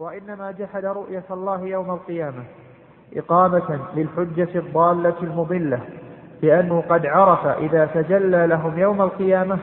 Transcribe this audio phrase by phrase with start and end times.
[0.00, 2.42] وإنما جحد رؤية الله يوم القيامة
[3.16, 5.80] إقامة للحجة الضالة المضلة
[6.42, 9.58] لأنه قد عرف إذا تجلى لهم يوم القيامة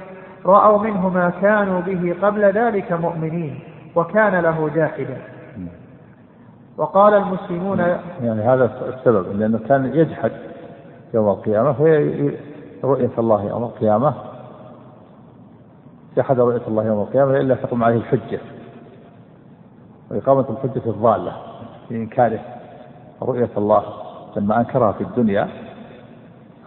[0.45, 3.59] رأوا منه ما كانوا به قبل ذلك مؤمنين
[3.95, 5.18] وكان له جاحدا
[6.77, 7.79] وقال المسلمون
[8.21, 10.31] يعني هذا السبب لأنه كان يجحد
[11.13, 12.32] يوم القيامة فهي
[12.83, 14.13] رؤية الله يوم القيامة
[16.18, 18.39] جحد رؤية الله يوم القيامة إلا تقوم عليه الحجة.
[20.11, 21.34] وإقامة الحجة الضالة
[21.89, 22.39] بإنكاره
[23.21, 23.84] رؤية الله
[24.36, 25.50] لما أنكرها في الدنيا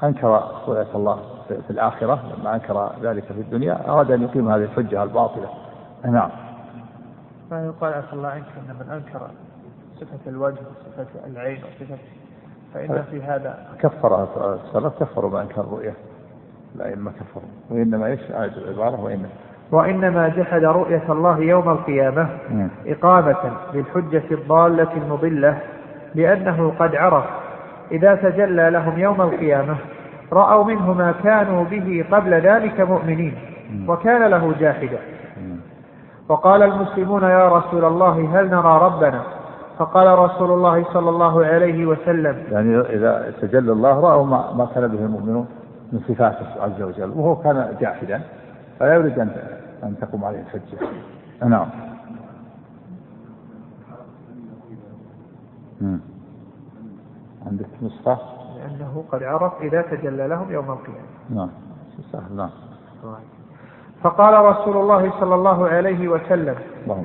[0.03, 5.03] أنكر رؤية الله في الآخرة لما أنكر ذلك في الدنيا أراد أن يقيم هذه الحجة
[5.03, 5.49] الباطلة.
[6.05, 6.31] نعم.
[7.51, 9.31] ما يقال عفى الله عنك أن من أنكر
[10.01, 11.99] صفة الوجه وصفة العين وصفة
[12.75, 15.95] فإن في هذا كفر السلف كفروا ما أنكر الرؤية.
[16.77, 19.29] الأئمة كفروا وإنما إيش؟ العبارة وإنما
[19.73, 22.29] وإنما جحد رؤية الله يوم القيامة
[22.87, 23.37] إقامة
[23.75, 25.59] للحجة الضالة المضلة
[26.15, 27.25] لأنه قد عرف
[27.93, 29.77] إذا تجلى لهم يوم القيامة
[30.33, 33.35] رأوا منه ما كانوا به قبل ذلك مؤمنين
[33.89, 34.99] وكان له جاحدا
[36.29, 39.23] وقال المسلمون يا رسول الله هل نرى ربنا؟
[39.79, 44.89] فقال رسول الله صلى الله عليه وسلم يعني إذا تجلى الله رأوا ما, ما كان
[44.89, 45.47] به المؤمنون
[45.93, 48.21] من صفاته عز وجل وهو كان جاحدا
[48.81, 49.31] فلا يريد أن
[49.83, 50.79] أن تقوم عليه الحجة.
[51.49, 51.69] نعم.
[57.47, 58.19] عندك نسخة؟
[58.57, 61.09] لأنه قد عرف إذا تجلى لهم يوم القيامة.
[61.31, 61.51] نعم.
[62.13, 62.51] سهل نعم.
[64.03, 66.55] فقال رسول الله صلى الله عليه وسلم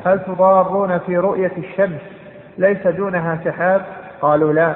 [0.06, 2.02] هل تضارون في رؤية الشمس
[2.58, 3.86] ليس دونها سحاب؟
[4.22, 4.76] قالوا لا.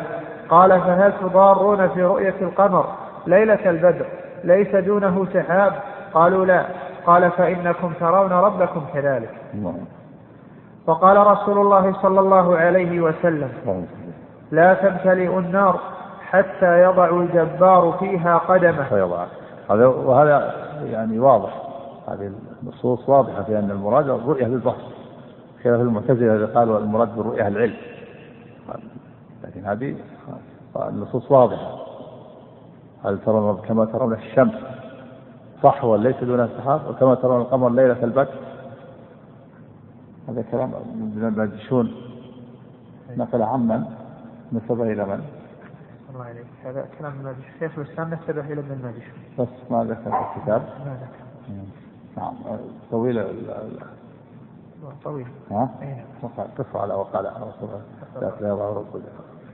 [0.49, 2.85] قال فهل تضارون في رؤية القمر
[3.27, 4.05] ليلة البدر
[4.43, 5.73] ليس دونه سحاب؟
[6.13, 6.65] قالوا لا.
[7.09, 9.29] قال فإنكم ترون ربكم كذلك.
[10.87, 13.49] وقال رسول الله صلى الله عليه وسلم
[14.51, 15.79] لا تمتلئ النار
[16.29, 18.83] حتى يضع الجبار فيها قدمه.
[18.83, 19.25] فيضع
[19.69, 21.61] هذا وهذا يعني واضح.
[22.07, 22.31] هذه
[22.63, 24.89] النصوص واضحة في أن المراد الرؤية بالبصر
[25.63, 27.77] خلاف المعتزلة الذي قالوا المراد بالرؤية العلم.
[29.43, 29.95] لكن هذه
[30.75, 31.77] النصوص واضحة.
[33.05, 34.53] هل ترون كما ترون الشمس؟
[35.63, 38.33] صحوا ليس دونها سحاب وكما ترون القمر ليلة البدر
[40.29, 41.91] هذا كلام من الماجشون
[43.17, 43.83] نقل عمن
[44.53, 45.23] نسبه إلى من؟
[46.13, 50.11] الله عليك هذا كلام من الماجشون شيخ الإسلام نسبه إلى ابن الماجشون بس ما ذكر
[50.11, 51.25] في الكتاب ما ذكر
[52.17, 52.33] نعم
[52.91, 53.25] طويل
[55.03, 55.69] طويل ها؟
[56.57, 57.69] قف على وقال رسول
[58.15, 59.01] الله لا يضع رب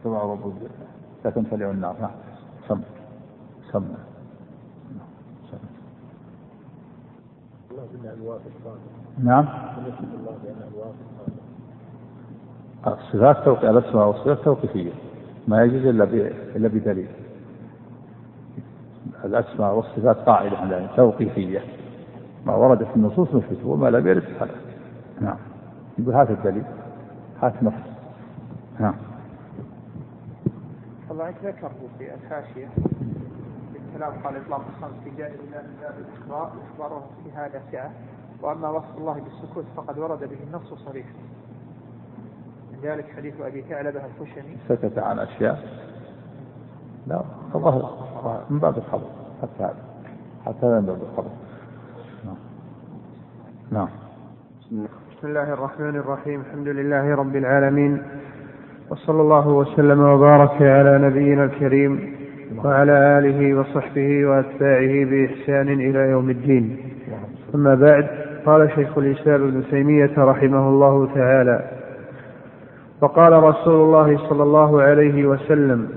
[0.04, 0.54] تضع رب
[1.26, 2.12] لا تنفلع النار نعم
[2.68, 2.82] سم
[3.72, 3.86] سم
[9.24, 9.46] نعم.
[12.88, 14.92] الصفات توقيع الأسماء والصفات توقيفية.
[15.48, 16.04] ما يجوز إلا
[16.56, 17.08] إلا بدليل.
[19.26, 21.60] الأسماء والصفات قاعدة عندنا توقيفية.
[22.46, 24.56] ما ورد في النصوص نثبته وما لم يرد فلا
[25.22, 25.38] نعم.
[25.98, 26.64] يقول هات الدليل
[27.42, 27.74] هات نص.
[28.80, 28.96] نعم.
[31.12, 32.68] الله ذكره في الحاشيه
[33.96, 37.92] الكلام قال إطلاق الخمس في جائز من باب الإخبار إخباره في هذا سعة.
[38.42, 41.06] وأما وصف الله بالسكوت فقد ورد به النص صريح.
[42.72, 44.58] من ذلك حديث أبي ثعلبة الخشني.
[44.70, 45.64] سكت عن أشياء.
[47.08, 47.22] لا
[47.56, 49.08] الظاهر من باب الخبر
[49.42, 49.76] حتى هذا
[50.46, 51.30] حتى هذا من باب الخبر.
[52.26, 52.38] نعم.
[53.72, 53.90] نعم.
[55.18, 56.42] بسم الله الرحمن الرحيم.
[56.42, 58.04] الحمد لله رب العالمين.
[58.90, 62.15] وصلى الله وسلم وبارك على نبينا الكريم.
[62.64, 66.78] وعلى آله وصحبه وأتباعه بإحسان إلى يوم الدين.
[67.56, 68.08] أما بعد
[68.46, 71.72] قال شيخ الإسلام ابن تيمية رحمه الله تعالى
[73.02, 75.90] وقال رسول الله صلى الله عليه وسلم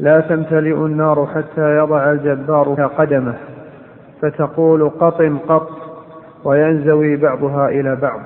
[0.00, 3.34] لا تمتلئ النار حتى يضع الجبار قدمه
[4.22, 5.70] فتقول قط قط
[6.44, 8.20] وينزوي بعضها إلى بعض.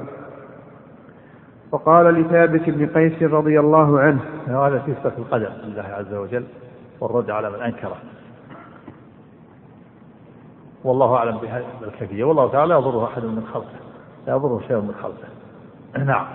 [1.73, 6.45] وقال لثابت بن قيس رضي الله عنه هذا في صفة القدم لله عز وجل.
[7.01, 7.97] والرد على من أنكره.
[10.85, 11.39] والله أعلم
[11.81, 13.67] بالكيفية والله تعالى لا يضره أحد من خلقه.
[14.27, 16.05] لا يضره شيء من خلقه.
[16.05, 16.27] نعم.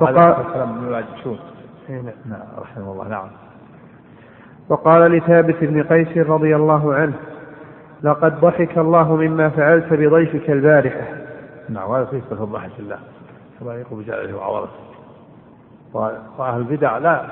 [0.00, 1.36] وقال كلام ابن
[1.88, 2.04] نعم.
[2.26, 3.08] نعم رحمه الله.
[3.08, 3.28] نعم.
[4.68, 7.14] وقال لثابت بن قيس رضي الله عنه
[8.02, 11.06] لقد ضحك الله مما فعلت بضيفك البارحة.
[11.68, 12.98] نعم وهذا في صفة ضحك الله
[13.60, 14.70] كما يقول بجعله وعورته
[16.38, 17.26] وأهل البدع لا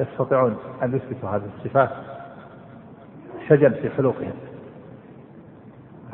[0.00, 1.90] يستطيعون أن يثبتوا هذه الصفات
[3.48, 4.32] شجن في حلوقهم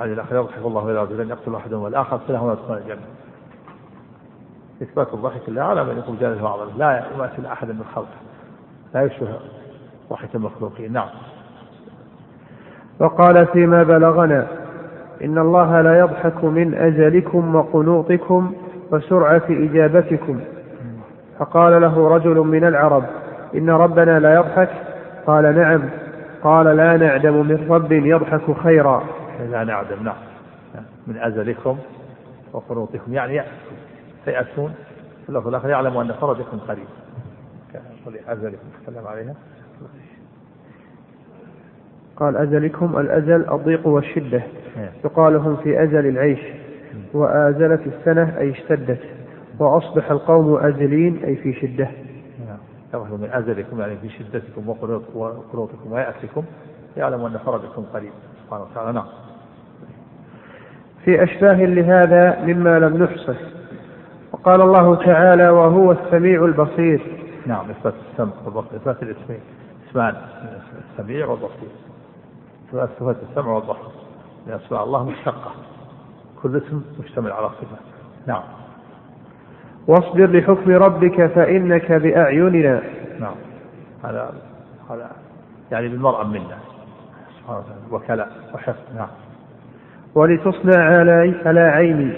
[0.01, 3.07] هذه الآخر يضحك الله إلى رجلين يقتل أحدهم والآخر سلهم ويدخل الجنة
[4.83, 8.07] إثبات الضحك لله على من يقول جلاله وعظمه لا يماثل أحدا من خلقه.
[8.95, 9.29] لا يشبه
[10.11, 10.93] ضحك المخلوقين.
[10.93, 11.09] نعم.
[13.01, 14.47] وقال فيما بلغنا
[15.25, 18.55] إن الله لا يضحك من أجلكم وقنوطكم
[18.93, 20.41] وسرعة إجابتكم.
[21.39, 23.05] فقال له رجل من العرب
[23.55, 24.71] إن ربنا لا يضحك.
[25.27, 25.83] قال نعم.
[26.43, 29.05] قال لا نعدم من رب يضحك خيرا.
[29.51, 30.17] لا نعدم نعم.
[31.07, 31.79] من أزلكم
[32.53, 33.15] وقنوطكم.
[33.15, 33.53] يعني يأسون
[34.25, 34.75] فيأسون
[35.23, 36.87] في اللفظ الآخر يعلم أن فرجكم قريب.
[38.29, 39.35] أزلكم تكلم عليها.
[42.17, 44.43] قال أزلكم الأزل الضيق والشدة.
[44.77, 44.93] إيه.
[45.05, 46.41] يقال هم في أزل العيش.
[47.15, 49.01] وآزلت السنة أي اشتدت.
[49.59, 51.89] وأصبح القوم أزلين أي في شدة.
[52.93, 56.45] نعم من أزلكم يعني في شدتكم وقنوطكم ويأسكم
[56.97, 58.13] يعلم أن فرجكم قريب
[58.45, 59.07] سبحانه وتعالى نعم.
[61.05, 63.37] في أشباه لهذا مما لم نحصه.
[64.33, 67.25] وقال الله تعالى وهو السميع البصير.
[67.47, 69.41] نعم إثبات السمع والبصر إثبات الاسمين
[69.91, 70.17] اسمان
[70.91, 71.71] السميع والبصير.
[72.69, 73.91] إثبات صفة السمع والبصر
[74.49, 75.53] أسماء الله مشتقة.
[76.43, 77.77] كل اسم مشتمل على صفة.
[78.27, 78.43] نعم.
[79.87, 82.83] واصبر لحكم ربك فإنك بأعيننا.
[83.21, 83.35] نعم.
[84.05, 84.35] هذا
[84.91, 85.11] هذا
[85.73, 86.59] يعني بالمرأة منا
[87.91, 88.97] وكلاء وحفظ.
[88.97, 89.09] نعم.
[90.15, 92.13] ولتصنع على على عيني.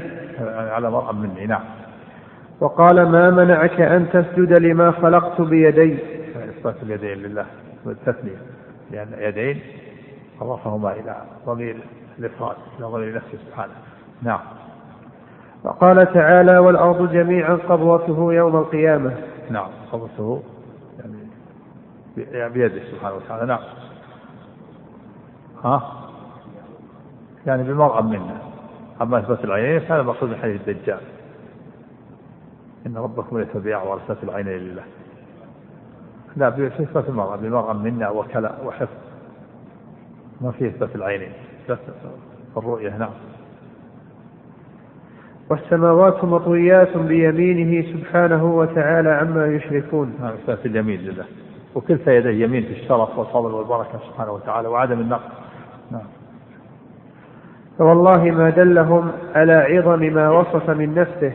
[0.48, 1.46] على مرأة مني.
[1.46, 1.64] نعم.
[2.60, 5.98] وقال ما منعك أن تسجد لما خلقت بيدي؟
[6.48, 7.46] إثبات اليدين لله
[7.84, 8.36] والتثنية.
[8.90, 9.60] لأن يدين
[10.40, 11.76] أضافهما إلى ضمير
[12.18, 13.72] الإفراد إلى ضمير نفسه سبحانه.
[14.22, 14.40] نعم.
[15.64, 19.16] وقال تعالى والأرض جميعا قبضته يوم القيامة.
[19.50, 20.42] نعم قبضته
[22.16, 23.46] يعني بيده سبحانه وتعالى.
[23.46, 23.60] نعم.
[25.64, 25.82] ها؟
[27.46, 28.38] يعني بالمرأة منا
[29.02, 31.00] أما إثبات العينين فهذا مقصود من حديث الدجال.
[32.86, 34.82] إن ربكم ليس بأعور إثبات العينين لله.
[36.36, 38.96] لا في إثبات المرأة بالمرأة منا وكلاء وحفظ.
[40.40, 41.32] ما في إثبات العينين.
[41.68, 41.78] بس
[42.56, 43.10] الرؤية نعم.
[45.50, 50.14] والسماوات مطويات بيمينه سبحانه وتعالى عما يشركون.
[50.20, 51.24] نعم إثبات اليمين لله.
[51.74, 55.30] وكلتا يديه يمين في الشرف والفضل والبركة سبحانه وتعالى وعدم النقص.
[55.92, 56.02] نعم.
[57.78, 61.32] فوالله ما دلهم على عظم ما وصف من نفسه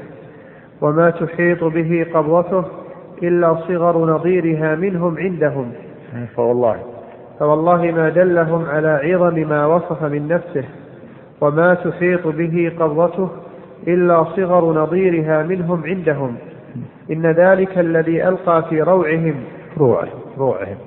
[0.81, 2.65] وما تحيط به قبضته
[3.23, 5.71] إلا صغر نظيرها منهم عندهم.
[6.35, 6.75] فوالله.
[7.39, 10.63] فوالله ما دلهم على عظم ما وصف من نفسه
[11.41, 13.29] وما تحيط به قبضته
[13.87, 16.35] إلا صغر نظيرها منهم عندهم.
[17.11, 19.43] إن ذلك الذي ألقى في روعهم.
[19.77, 20.77] روعه روعهم.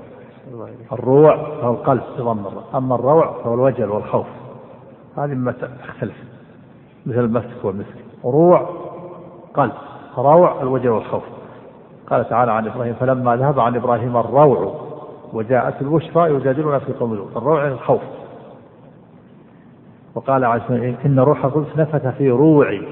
[0.93, 2.45] الروع هو القلب بضم
[2.75, 4.27] أما الروع فهو الوجل والخوف.
[5.17, 6.17] هذه ما تختلف.
[7.07, 7.95] مثل المسك والمسك.
[8.25, 8.69] روع
[9.55, 9.73] قلب
[10.19, 11.23] روع الوجل والخوف.
[12.11, 14.75] قال تعالى عن إبراهيم فلما ذهب عن إبراهيم الروع
[15.33, 18.01] وجاءت البشرى يجادلنا في قوم الروع يعني الخوف.
[20.15, 22.83] وقال عز وجل إن روح القدس نفث في روعي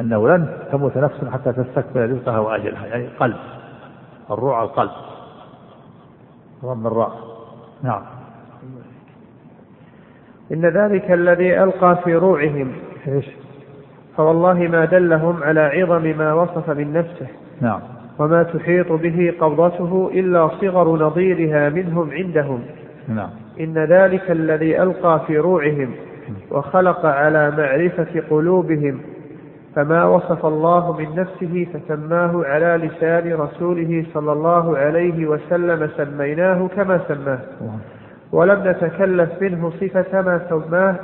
[0.00, 3.36] أنه لن تموت نفس حتى تستكمل رزقها وأجلها يعني قلب
[4.30, 4.90] الروع القلب.
[6.64, 7.12] ضم الراء.
[7.82, 8.02] نعم.
[10.52, 12.72] إن ذلك الذي ألقى في روعهم
[13.08, 13.26] إيش؟
[14.16, 17.26] فوالله ما دلهم على عظم ما وصف من نفسه.
[17.60, 17.80] نعم.
[18.18, 22.62] وما تحيط به قبضته إلا صغر نظيرها منهم عندهم.
[23.08, 23.30] نعم.
[23.60, 25.94] إن ذلك الذي ألقى في روعهم
[26.50, 29.00] وخلق على معرفة قلوبهم
[29.76, 37.00] فما وصف الله من نفسه فسماه على لسان رسوله صلى الله عليه وسلم سميناه كما
[37.08, 37.38] سماه.
[38.32, 40.94] ولم نتكلف منه صفة ما سماه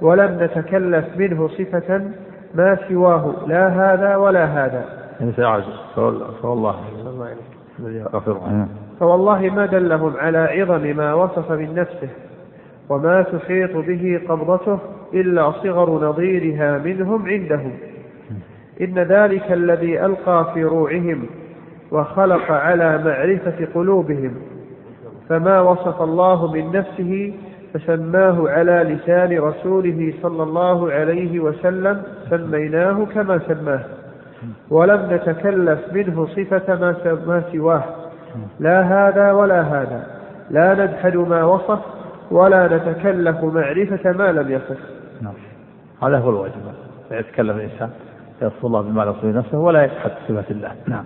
[0.00, 2.02] ولم نتكلف منه صفة
[2.54, 3.34] ما سواه.
[3.46, 4.84] لا هذا ولا هذا.
[6.42, 6.74] فوالله.
[9.00, 12.08] فوالله ما دلهم على عظم ما وصف من نفسه.
[12.88, 14.78] وما تحيط به قبضته
[15.14, 17.72] إلا صغر نظيرها منهم عندهم.
[18.80, 21.26] إن ذلك الذي ألقى في روعهم
[21.92, 24.34] وخلق على معرفة قلوبهم.
[25.28, 27.34] فما وصف الله من نفسه
[27.74, 33.80] فسماه على لسان رسوله صلى الله عليه وسلم سميناه كما سماه.
[34.70, 36.74] ولم نتكلف منه صفة
[37.26, 37.84] ما سواه.
[38.60, 40.06] لا هذا ولا هذا.
[40.50, 41.78] لا نجحد ما وصف
[42.30, 44.78] ولا نتكلف معرفة ما لم يصف
[45.22, 45.34] نعم.
[46.02, 46.54] هذا هو الواجب.
[47.10, 47.90] لا يتكلم الإنسان
[48.42, 50.72] يصف الله بما لا يصف نفسه ولا يجحد صفات الله.
[50.86, 51.04] نعم.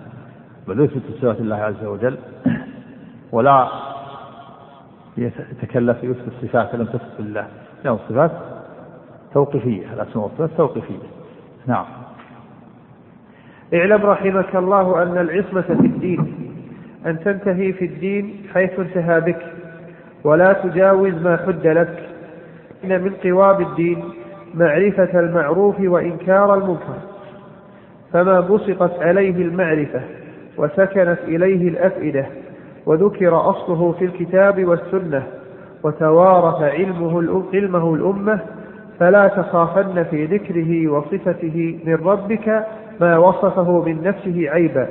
[0.67, 2.17] بل يثبت صفات الله عز وجل
[3.31, 3.67] ولا
[5.17, 7.47] يتكلف يثبت صفات لم تثبت لله
[7.83, 8.31] لأن الصفات
[9.33, 11.07] توقيفية الأسماء والصفات توقيفية.
[11.67, 11.85] نعم.
[13.73, 16.37] اعلم رحمك الله أن العصمة في الدين
[17.05, 19.50] أن تنتهي في الدين حيث انتهى بك.
[20.23, 22.09] ولا تجاوز ما حد لك
[22.83, 24.03] إن من قوام الدين
[24.53, 26.97] معرفة المعروف وإنكار المنكر
[28.13, 30.01] فما بسطت عليه المعرفة
[30.57, 32.25] وسكنت إليه الأفئدة
[32.85, 35.23] وذكر أصله في الكتاب والسنة
[35.83, 38.39] وتوارث علمه علمه الأمة
[38.99, 42.65] فلا تخافن في ذكره وصفته من ربك
[42.99, 44.87] ما وصفه من نفسه عيبا.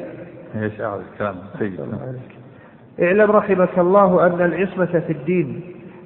[0.62, 1.80] إيش الكلام طيب.
[3.02, 5.61] اعلم رحمك الله أن العصمة في الدين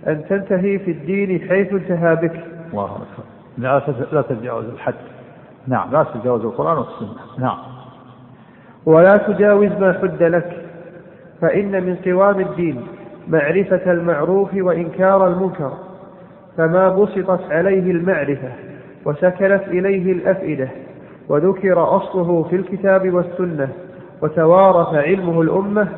[0.06, 2.40] أن تنتهي في الدين حيث انتهى بك.
[2.72, 3.24] الله أكبر.
[4.12, 4.94] لا تتجاوز الحد.
[5.66, 7.16] نعم لا تتجاوز القرآن والسنة.
[7.38, 7.58] نعم.
[8.86, 10.66] ولا تجاوز ما حد لك
[11.40, 12.86] فإن من قوام الدين
[13.28, 15.72] معرفة المعروف وإنكار المنكر
[16.56, 18.52] فما بسطت عليه المعرفة
[19.04, 20.68] وسكنت إليه الأفئدة
[21.28, 23.68] وذكر أصله في الكتاب والسنة
[24.22, 25.88] وتوارث علمه الأمة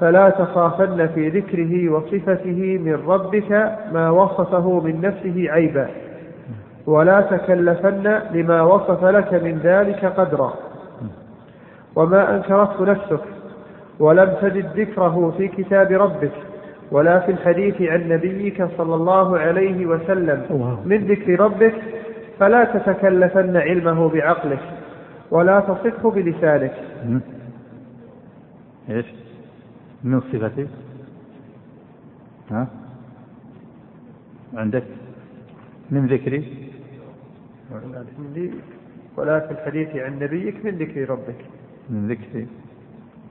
[0.00, 5.88] فلا تخافن في ذكره وصفته من ربك ما وصفه من نفسه عيبا.
[6.86, 10.54] ولا تكلفن لما وصف لك من ذلك قدرا.
[11.96, 13.20] وما أنكرته نفسك
[13.98, 16.32] ولم تجد ذكره في كتاب ربك
[16.92, 20.42] ولا في الحديث عن نبيك صلى الله عليه وسلم
[20.84, 21.74] من ذكر ربك
[22.38, 24.60] فلا تتكلفن علمه بعقلك
[25.30, 26.72] ولا تصفه بلسانك.
[28.90, 29.06] إيش؟
[30.04, 30.66] من صفتي
[32.50, 32.68] ها؟
[34.54, 34.84] عندك؟
[35.90, 36.72] من ذكري
[39.16, 41.44] ولا في الحديث عن نبيك من ذكر ربك.
[41.90, 42.46] من ذكري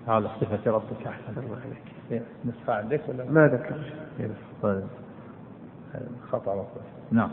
[0.07, 1.07] على صفة ربك.
[1.07, 1.83] أحسن الله عليك.
[2.11, 3.75] إيه، نسخة عندك ولا؟ ما ذكر
[4.19, 4.29] إيه،
[4.61, 4.83] طيب.
[6.31, 7.29] خطأ مطلق نعم.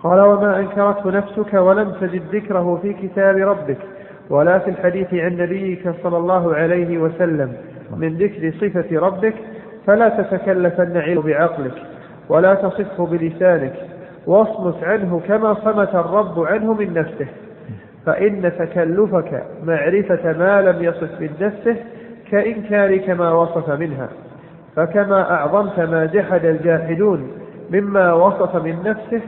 [0.00, 3.95] قال وما أنكرته نفسك ولم تجد ذكره في كتاب ربك.
[4.30, 7.52] ولا في الحديث عن نبيك صلى الله عليه وسلم
[7.96, 9.34] من ذكر صفة ربك
[9.86, 11.74] فلا تتكلفن علم بعقلك
[12.28, 13.74] ولا تصفه بلسانك
[14.26, 17.26] واصمت عنه كما صمت الرب عنه من نفسه.
[18.06, 21.76] فإن تكلفك معرفة ما لم يصف من نفسه
[22.30, 24.08] كإنكارك ما وصف منها.
[24.76, 27.30] فكما أعظمت ما جحد الجاحدون
[27.70, 29.20] مما وصف من نفسه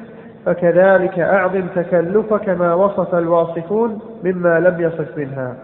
[0.46, 5.56] فكذلك أعظم تكلفك ما وصف الواصفون مما لم يصف منها.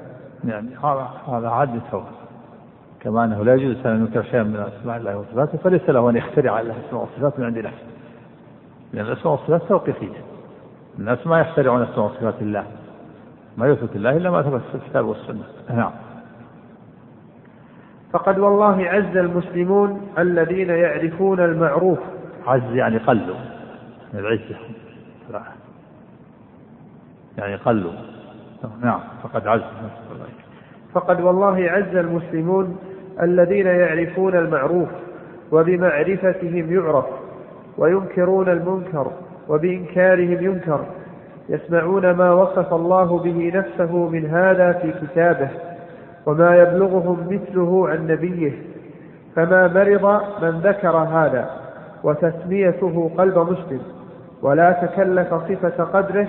[0.44, 2.12] يعني هذا هذا عد سواء
[3.00, 6.60] كما أنه لا يجوز أن ينكر شيئا من أسماء الله وصفاته فليس له أن يخترع
[6.60, 7.86] الله أسماء وصفات من عند نفسه.
[8.92, 10.18] لأن الأسماء والصفات توقيفية.
[10.98, 12.64] الناس ما يخترعون أسماء وصفات الله
[13.56, 15.44] ما يثبت الله إلا ما ثبت في الكتاب والسنة.
[15.70, 15.90] نعم.
[18.12, 21.98] فقد والله عز المسلمون الذين يعرفون المعروف.
[22.46, 23.53] عز يعني قلوا.
[24.14, 24.56] العزة.
[27.38, 27.92] يعني قلوا.
[28.82, 29.62] نعم فقد عز
[30.94, 32.76] فقد والله عز المسلمون
[33.22, 34.88] الذين يعرفون المعروف
[35.52, 37.04] وبمعرفتهم يعرف
[37.78, 39.12] وينكرون المنكر
[39.48, 40.86] وبإنكارهم ينكر
[41.48, 45.48] يسمعون ما وصف الله به نفسه من هذا في كتابه
[46.26, 48.52] وما يبلغهم مثله عن نبيه
[49.36, 51.50] فما مرض من ذكر هذا
[52.04, 53.80] وتسميته قلب مسلم.
[54.44, 56.26] ولا تكلف صفة قدره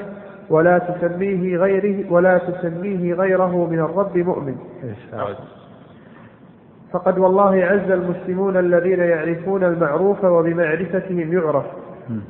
[0.50, 4.56] ولا تسميه غيره ولا تسميه غيره من الرب مؤمن.
[6.92, 11.66] فقد والله عز المسلمون الذين يعرفون المعروف وبمعرفتهم يعرف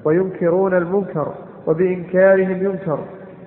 [0.05, 1.27] وينكرون المنكر
[1.67, 2.99] وبإنكارهم ينكر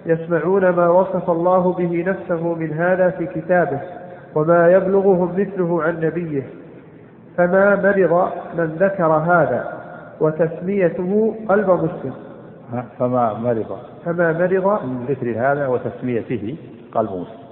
[0.07, 3.81] يسمعون ما وصف الله به نفسه من هذا في كتابه
[4.35, 6.43] وما يبلغهم مثله عن نبيه.
[7.37, 8.29] فما مرض
[8.59, 9.73] من ذكر هذا
[10.21, 12.28] وتسميته قلب مسلم.
[12.99, 16.57] فما مرض فما مرض من ذكر هذا وتسميته
[16.93, 17.49] قلب مسلم.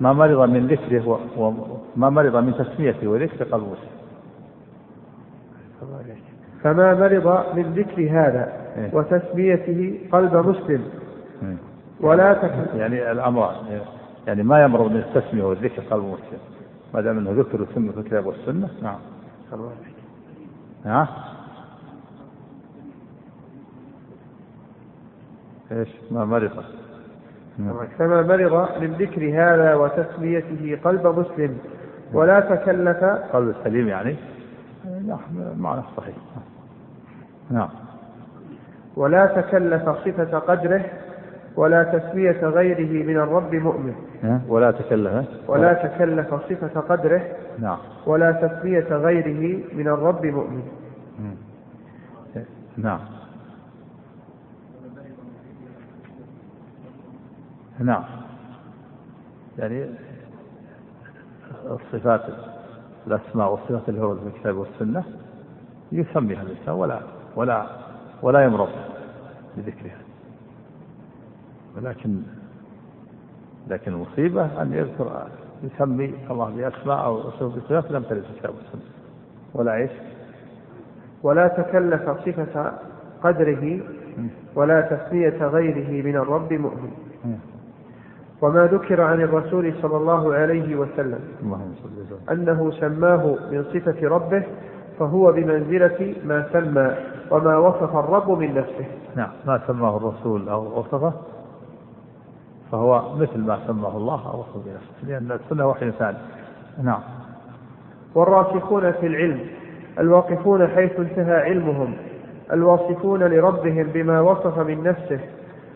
[0.00, 3.94] ما مرض من ذكره وما مرض من تسميته وذكر قلب مسلم.
[6.62, 8.94] فما مرض من ذكر هذا إيه.
[8.94, 10.84] وتسميته قلب مسلم.
[11.42, 11.56] إيه.
[12.00, 13.54] ولا تكن يعني الأمر
[14.26, 16.38] يعني ما يمرض من التسمية والذكر قلب مسلم.
[16.94, 18.98] ما دام إنه ذكر وسمي في الكتاب والسنة نعم.
[20.84, 21.08] ها؟
[25.74, 26.50] إيش؟ ما مرض.
[27.98, 31.58] فما مرض من ذكر هذا وتسميته قلب مسلم.
[32.12, 33.04] ولا تكلف.
[33.04, 34.16] قلب سليم يعني؟
[34.84, 35.18] نعم
[35.58, 36.14] معنى صحيح.
[37.50, 37.68] نعم.
[38.96, 40.84] ولا تكلف صفة قدره
[41.56, 43.94] ولا تسمية غيره من الرب مؤمن.
[44.48, 45.28] ولا تكلف.
[45.48, 47.22] ولا تكلف صفة قدره
[47.58, 47.78] نعم.
[48.06, 50.62] ولا تسمية غيره من الرب مؤمن.
[52.76, 52.98] نعم.
[57.78, 58.04] نعم.
[59.58, 59.86] يعني
[61.64, 62.22] الصفات
[63.06, 65.04] الأسماء والصفات اللي هو في الكتاب والسنة
[65.92, 67.00] يسميها الإنسان ولا
[67.36, 67.66] ولا
[68.22, 68.68] ولا يمرض
[69.56, 69.98] بذكرها.
[71.76, 72.22] ولكن
[73.68, 75.28] لكن المصيبة أن يذكر
[75.62, 78.90] يسمي الله بأسماء أو بصفات لم ترد في الكتاب والسنة.
[79.54, 79.90] ولا عيش
[81.22, 82.72] ولا تكلف صفة
[83.22, 83.80] قدره
[84.54, 86.90] ولا تسمية غيره من الرب مؤمن.
[88.42, 91.20] وما ذكر عن الرسول صلى الله عليه وسلم.
[92.32, 94.42] أنه سماه من صفة ربه
[94.98, 96.94] فهو بمنزلة ما سمى
[97.30, 98.86] وما وصف الرب من نفسه.
[99.16, 101.12] نعم ما سماه الرسول أو وصفه
[102.72, 106.16] فهو مثل ما سماه الله أو وصف بنفسه لأن السنة وحي ثاني
[106.82, 107.00] نعم.
[108.14, 109.40] والراسخون في العلم
[109.98, 111.94] الواقفون حيث انتهى علمهم
[112.52, 115.20] الواصفون لربهم بما وصف من نفسه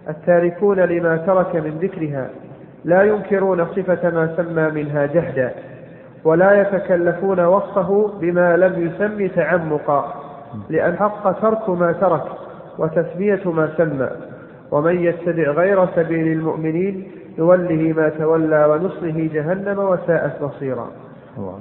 [0.08, 2.30] التاركون لما ترك من ذكرها.
[2.88, 5.54] لا ينكرون صفة ما سمى منها جهدا
[6.24, 10.14] ولا يتكلفون وصفه بما لم يسم تعمقا
[10.68, 12.24] لأن حق ترك ما ترك
[12.78, 14.10] وتسمية ما سمى
[14.70, 20.88] ومن يتبع غير سبيل المؤمنين نوله ما تولى ونصله جهنم وساءت مصيرا.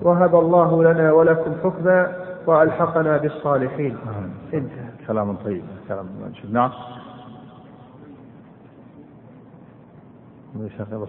[0.01, 2.07] وهب الله لنا ولكم حكما
[2.47, 3.97] وألحقنا بالصالحين.
[4.53, 4.87] انتهى.
[5.07, 6.05] كلام طيب كلام
[6.51, 6.71] نعم.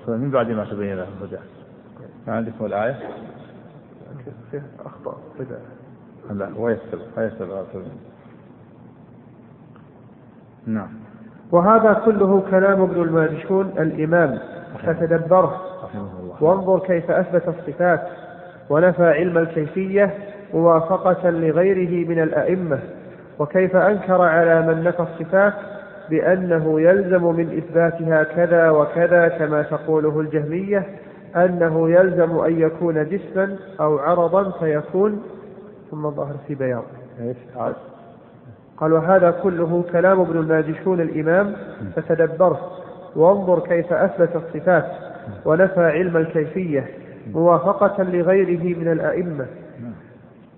[0.09, 1.38] من بعد ما تبين له؟ الهدى
[2.26, 2.97] ما عندكم الآية؟
[4.87, 5.19] أخطأ
[6.31, 7.64] لا ويسر ويسر
[10.67, 10.88] نعم.
[11.52, 14.38] وهذا كله كلام ابن الماجشون الإمام
[14.83, 15.61] فتدبره
[16.40, 18.00] وانظر كيف أثبت الصفات
[18.71, 20.14] ونفى علم الكيفية
[20.55, 22.78] موافقة لغيره من الأئمة
[23.39, 25.54] وكيف أنكر على من نفى الصفات
[26.10, 30.86] بأنه يلزم من إثباتها كذا وكذا كما تقوله الجهمية
[31.36, 35.23] أنه يلزم أن يكون جسما أو عرضا فيكون
[35.90, 36.84] ثم ظهر في بياض
[38.78, 41.52] قال وهذا كله كلام ابن الماجشون الإمام
[41.97, 42.60] فتدبره
[43.16, 44.84] وانظر كيف أثبت الصفات
[45.44, 46.86] ونفى علم الكيفية
[47.34, 49.47] موافقة لغيره من الأئمة.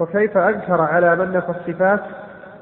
[0.01, 2.01] وكيف أنكر على من نفى الصفات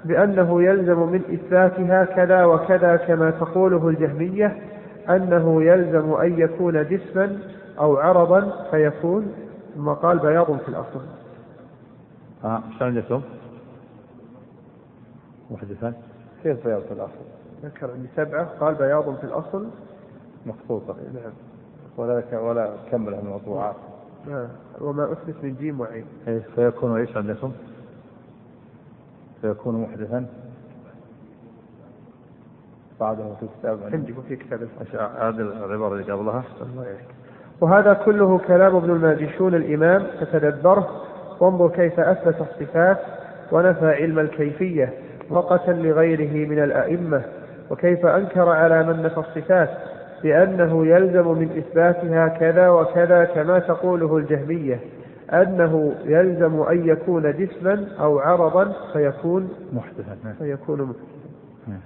[0.05, 4.59] بأنه يلزم من إثباتها كذا وكذا كما تقوله الجهمية
[5.09, 7.39] أنه يلزم أن يكون جسما
[7.79, 9.33] أو عرضا فيكون
[9.75, 11.01] ثم قال بياض في الأصل.
[12.45, 13.23] آه إيش عندكم؟
[15.51, 15.95] محدثان
[16.43, 17.25] كيف بياض في الأصل؟
[17.65, 19.67] ذكر عندي سبعة قال بياض في الأصل.
[20.47, 20.97] مخطوطة.
[21.15, 21.33] نعم.
[21.97, 23.77] ولا ولا كمل الموضوعات
[24.29, 24.49] نعم.
[24.81, 26.05] وما أثبت من جيم وعين.
[26.29, 27.53] إيه فيكون إيش عندكم؟
[29.43, 30.27] فيكون محدثا.
[33.01, 34.61] بعده في كتاب عندكم في كتاب
[34.93, 36.43] هذه العبارة اللي قبلها.
[37.61, 40.89] وهذا كله كلام ابن الماجشون الإمام فتدبره.
[41.41, 42.99] وانظر كيف أثبت الصفات
[43.53, 44.93] ونفى علم الكيفية
[45.31, 47.23] وقتا لغيره من الأئمة.
[47.71, 49.71] وكيف أنكر على من نفى الصفات
[50.23, 54.81] بأنه يلزم من إثباتها كذا وكذا كما تقوله الجهمية.
[55.33, 60.35] أنه يلزم أن يكون جسما أو عرضا فيكون محدثا نعم.
[60.35, 61.29] فيكون محدثا
[61.69, 61.81] نعم.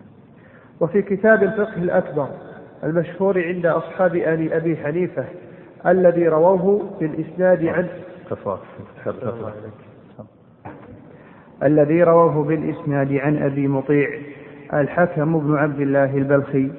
[0.81, 2.29] وفي كتاب الفقه الأكبر
[2.85, 5.25] المشهور عند أصحاب آل أبي حنيفة
[5.87, 7.89] الذي رووه بالإسناد عن
[11.63, 14.09] الذي رواه بالإسناد عن أبي مطيع
[14.75, 16.71] الحكم بن عبد الله البلخي.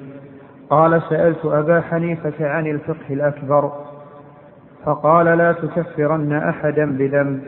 [0.70, 3.72] قال سألت أبا حنيفة عن الفقه الأكبر
[4.84, 7.42] فقال لا تكفرن أحدا بذنب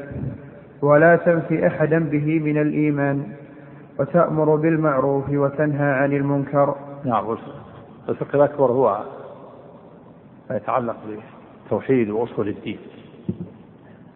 [0.83, 3.33] ولا تنفي أحدا به من الإيمان
[3.99, 6.77] وتأمر بالمعروف وتنهى عن المنكر.
[7.05, 7.37] نعم
[8.09, 9.05] الفقه الأكبر هو
[10.51, 12.79] ما يتعلق بالتوحيد وأصول الدين.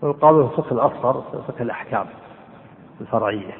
[0.02, 2.06] ويقال الفقه الأصغر فقه الأحكام
[3.00, 3.52] الفرعية.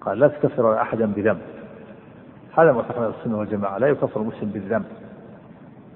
[0.00, 1.40] قال لا تكفر أحدا بذنب.
[2.58, 4.86] هذا معتقد السنة والجماعة لا يكفر المسلم بالذنب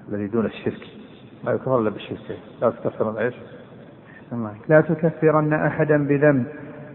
[0.09, 1.00] الذي دون الشرك.
[1.43, 3.33] ما يكفر إلا بالشرك لا تكفرن إيش؟
[4.69, 6.45] لا تكفرن أحدا بذنب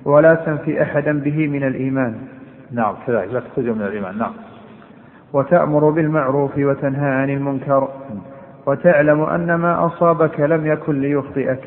[0.05, 2.19] ولا تنفي أحدا به من الإيمان.
[2.71, 3.33] نعم كذلك.
[3.33, 4.19] لا تخرج من الإيمان.
[4.19, 4.33] نعم.
[5.33, 7.89] وتأمر بالمعروف وتنهى عن المنكر.
[8.67, 11.61] وتعلم أن ما أصابك لم يكن ليخطئك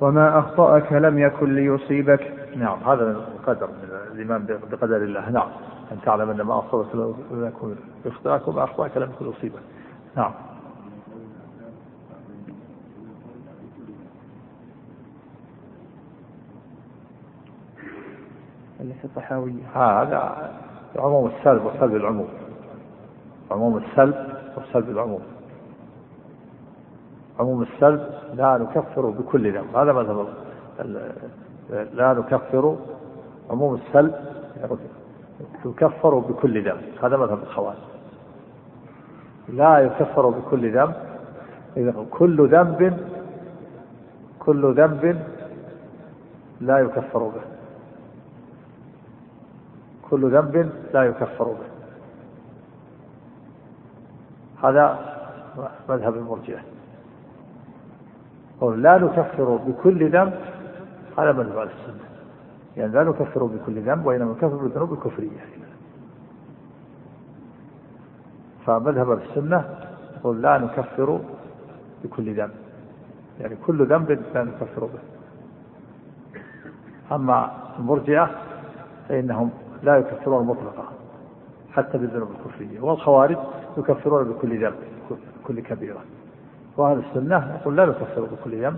[0.00, 2.32] وما أخطأك لم يكن ليصيبك.
[2.56, 3.68] نعم هذا القدر
[4.12, 5.30] الإيمان بقدر الله.
[5.30, 5.48] نعم.
[5.92, 9.62] أن تعلم أن ما أصابك لم يكن ليخطئك وما أخطأك لم يكن ليصيبك.
[10.16, 10.32] نعم.
[18.80, 19.62] اللي في الطحاوية.
[19.74, 20.50] هذا
[20.96, 22.28] عموم السلب وسلب العموم.
[23.50, 25.20] عموم السلب والسلب العموم.
[27.40, 29.76] عموم السلب لا نكفر بكل ذنب.
[29.76, 30.26] هذا مذهب
[31.94, 32.76] لا نكفر
[33.50, 34.14] عموم السلب
[35.64, 36.82] يكفر بكل ذنب.
[37.02, 37.76] هذا مذهب الخوارج.
[39.48, 40.94] لا يكفر بكل ذنب.
[41.76, 42.98] إذا كل ذنب
[44.38, 45.22] كل ذنب
[46.60, 47.57] لا يكفر به.
[50.10, 51.68] كل ذنب لا يكفر به.
[54.68, 54.98] هذا
[55.88, 56.60] مذهب المرجئة.
[58.60, 60.34] قول لا نكفر بكل ذنب
[61.18, 62.08] هذا مذهب أهل السنة.
[62.76, 65.40] يعني لا نكفر بكل ذنب وإنما نكفر بالذنوب الكفرية.
[68.66, 69.64] فمذهب السنة
[70.16, 71.20] يقول لا نكفر
[72.04, 72.54] بكل ذنب.
[73.40, 74.98] يعني كل ذنب لا نكفر به.
[77.14, 78.30] أما المرجئة
[79.08, 79.50] فإنهم
[79.82, 80.92] لا يكفرون مطلقا
[81.72, 82.80] حتى بالذنوب الكفرية.
[82.80, 83.36] والخوارج
[83.78, 84.74] يكفرون بكل ذنب
[85.46, 86.00] كل كبيرة.
[86.76, 88.76] وأهل السنة يقول لا نكفر بكل ذنب.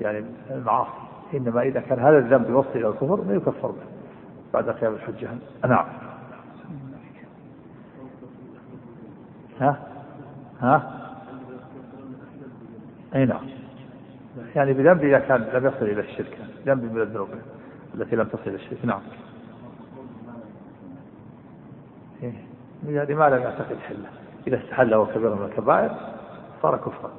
[0.00, 0.90] يعني المعاصي
[1.34, 3.92] إنما إذا كان هذا الذنب يوصل إلى الكفر ما يكفر به.
[4.54, 5.28] بعد قيام الحجة
[5.68, 5.86] نعم.
[9.60, 9.78] ها؟
[10.60, 11.00] ها؟
[13.14, 13.46] أي نعم.
[14.54, 17.28] يعني بذنب إذا كان لم يصل إلى الشرك ذنب من الذنوب
[17.94, 18.84] التي لم تصل إلى الشرك.
[18.84, 19.22] نعم إيه؟
[22.22, 24.08] يعني ما لم يعتقد حله.
[24.46, 25.90] إذا استحل هو كبير من الكبائر
[26.62, 27.10] صار كفرا.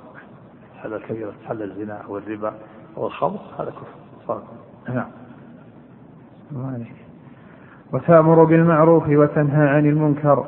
[0.76, 2.54] استحل الكبيرة استحل الزنا أو الربا
[2.98, 4.44] أو الخمر هذا كفر صار
[4.88, 4.94] كفر.
[4.94, 5.08] نعم.
[7.94, 10.46] وتأمر بالمعروف وتنهى عن المنكر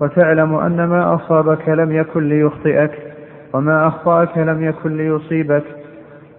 [0.00, 3.16] وتعلم أن ما أصابك لم يكن ليخطئك
[3.52, 5.64] وما أخطأك لم يكن ليصيبك.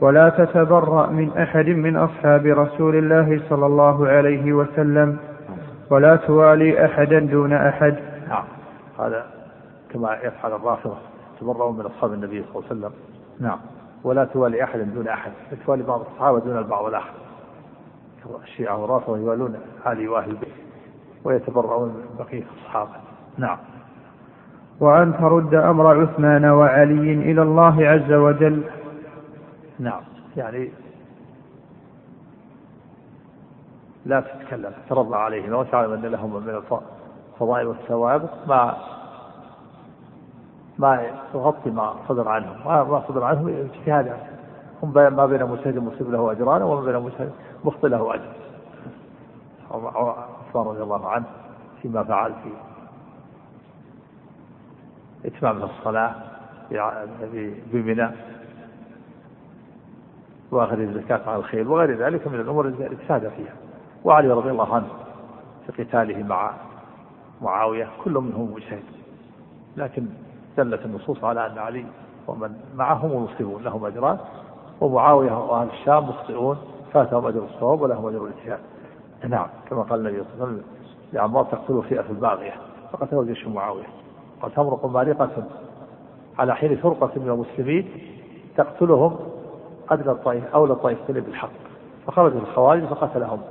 [0.02, 5.18] ولا تتبرأ من أحد من أصحاب رسول الله صلى الله عليه وسلم.
[5.92, 7.96] ولا توالي أحدا دون أحد.
[8.30, 8.44] نعم.
[9.00, 9.26] هذا
[9.94, 10.98] كما يفعل الرافضة
[11.40, 12.92] تبرؤون من أصحاب النبي صلى الله عليه وسلم.
[13.40, 13.60] نعم.
[14.04, 15.32] ولا توالي أحدا دون أحد.
[15.66, 17.14] توالي بعض الصحابة دون البعض الآخر.
[18.44, 20.54] الشيعة والرافضة يوالون علي وأهل البيت
[21.24, 22.90] ويتبرؤون من بقية الصحابة.
[23.38, 23.58] نعم.
[24.80, 28.64] وأن ترد أمر عثمان وعلي إلى الله عز وجل.
[29.80, 30.02] نعم.
[30.38, 30.72] يعني
[34.06, 36.62] لا تتكلم ترضى عليهما وتعلم أن لهم من
[37.36, 38.78] الفضائل والثواب ما
[40.80, 42.68] ما يغطي ما صدر عنهم.
[42.68, 44.18] ما صدر عنهم اجتهادا
[44.84, 47.32] هم ما بين مجتهد مصيب له أجران وما بين مجتهد
[47.66, 48.34] مخطئ له أجر.
[49.72, 51.26] عثمان رضي الله عنه
[51.82, 52.50] فيما فعل في
[55.28, 56.16] إتمام الصلاة
[57.74, 58.10] بمنى
[60.52, 63.61] وأخذ الزكاة على الخيل وغير ذلك من الأمور التي اجتهد فيها.
[64.04, 64.88] وعلي رضي الله عنه
[65.68, 66.52] في قتاله مع
[67.42, 68.84] معاوية كل منهم مجتهد.
[69.78, 70.06] لكن
[70.58, 71.86] دلت النصوص على أن علي
[72.28, 74.18] ومن معهم مصيبون لهم أجران
[74.82, 76.58] ومعاوية وأهل الشام مخطئون
[76.94, 78.60] فاتهم أجر الصواب ولهم أجر الاجتهاد
[79.30, 80.64] نعم كما قال النبي صلى الله عليه وسلم
[81.14, 82.54] لعمار تقتلوا فئة الباغية
[82.92, 83.88] فقتلوا جيش معاوية.
[84.42, 85.30] قد تمرق مارقة
[86.40, 87.88] على حين فرقة من المسلمين
[88.58, 89.16] تقتلهم
[89.90, 91.50] أدنى الطائف أولى الطائفتين بالحق.
[92.08, 93.42] فخرج الخوارج فقتلهم.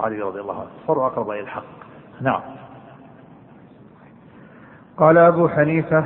[0.00, 0.70] علي رضي الله عنه.
[0.86, 1.64] صاروا أقرب إلى الحق.
[2.20, 2.40] نعم.
[4.96, 6.04] قال أبو حنيفة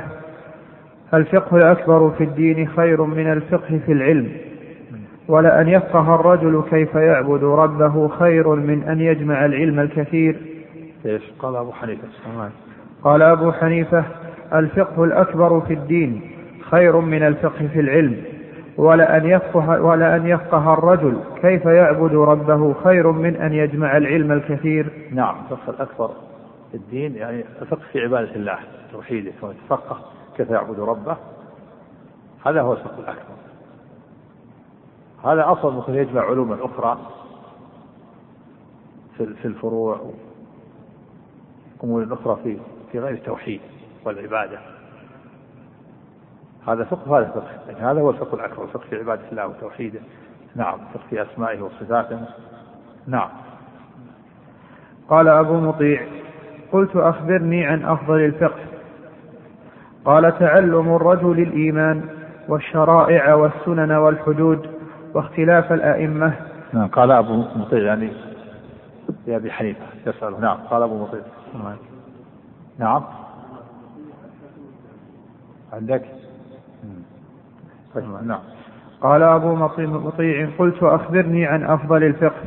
[1.13, 4.31] الفقه الأكبر في الدين خير من الفقه في العلم.
[5.27, 10.35] ولأن يفقه الرجل كيف يعبد ربه خير من أن يجمع العلم الكثير.
[11.05, 12.07] إيش؟ قال أبو حنيفة.
[13.03, 14.03] قال أبو حنيفة
[14.53, 18.23] الفقه الأكبر في الدين خير من الفقه في العلم.
[18.79, 21.19] ولأن يفقه, ولأن يفقه الرجل.
[21.41, 26.11] كيف يعبد ربه خير من أن يجمع العلم الكثير؟ نعم الفقه الأكبر
[26.71, 28.59] في الدين يعني الفقه في عبادة الله
[28.91, 29.99] توحيده كما يتفقه
[30.37, 31.17] كيف يعبد ربه.
[32.45, 33.39] هذا هو الفقه الأكبر.
[35.23, 36.97] هذا أصل ممكن يجمع علوما أخرى
[39.17, 40.11] في الفروع
[41.83, 42.57] أمور أخرى في
[42.91, 43.61] في غير التوحيد
[44.05, 44.59] والعبادة.
[46.69, 49.99] هذا فقه وهذا فقه لكن هذا هو الفقه الأكبر الفقه في عبادة الله وتوحيده.
[50.55, 52.19] نعم الفقه في أسمائه وصفاته.
[53.07, 53.29] نعم.
[55.09, 56.01] قال أبو مطيع
[56.71, 58.59] قلت أخبرني عن أفضل الفقه.
[60.05, 62.09] قال تعلم الرجل الإيمان
[62.47, 64.69] والشرائع والسنن والحدود
[65.13, 66.33] واختلاف الأئمة.
[66.73, 68.13] نعم قال أبو مطيع يعني
[69.27, 70.41] يا أبي حنيفة يسأل.
[70.41, 71.21] نعم قال أبو مطيع.
[72.79, 73.03] نعم.
[75.73, 76.18] عندك؟
[77.95, 78.39] طيب، نعم.
[79.01, 82.43] قال أبو مطيع قلت أخبرني عن أفضل الفقه.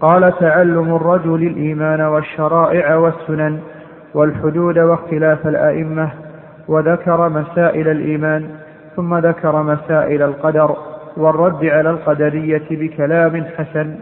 [0.00, 3.60] قال تعلم الرجل الإيمان والشرائع والسنن
[4.14, 6.12] والحدود واختلاف الأئمة
[6.68, 8.50] وذكر مسائل الإيمان
[8.96, 10.76] ثم ذكر مسائل القدر
[11.16, 13.96] والرد على القدرية بكلام حسن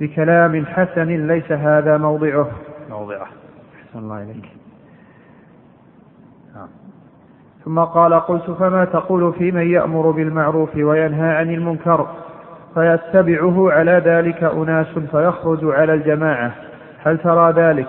[0.00, 2.50] بكلام حسن ليس هذا موضعه.
[2.90, 3.26] موضعه.
[3.86, 4.48] أحسن الله إليك
[6.54, 6.68] نعم.
[7.64, 12.06] ثم قال قلت فما تقول في من يأمر بالمعروف وينهى عن المنكر؟
[12.74, 16.52] فيتبعه على ذلك أناس فيخرج على الجماعة.
[17.02, 17.86] هل ترى ذلك؟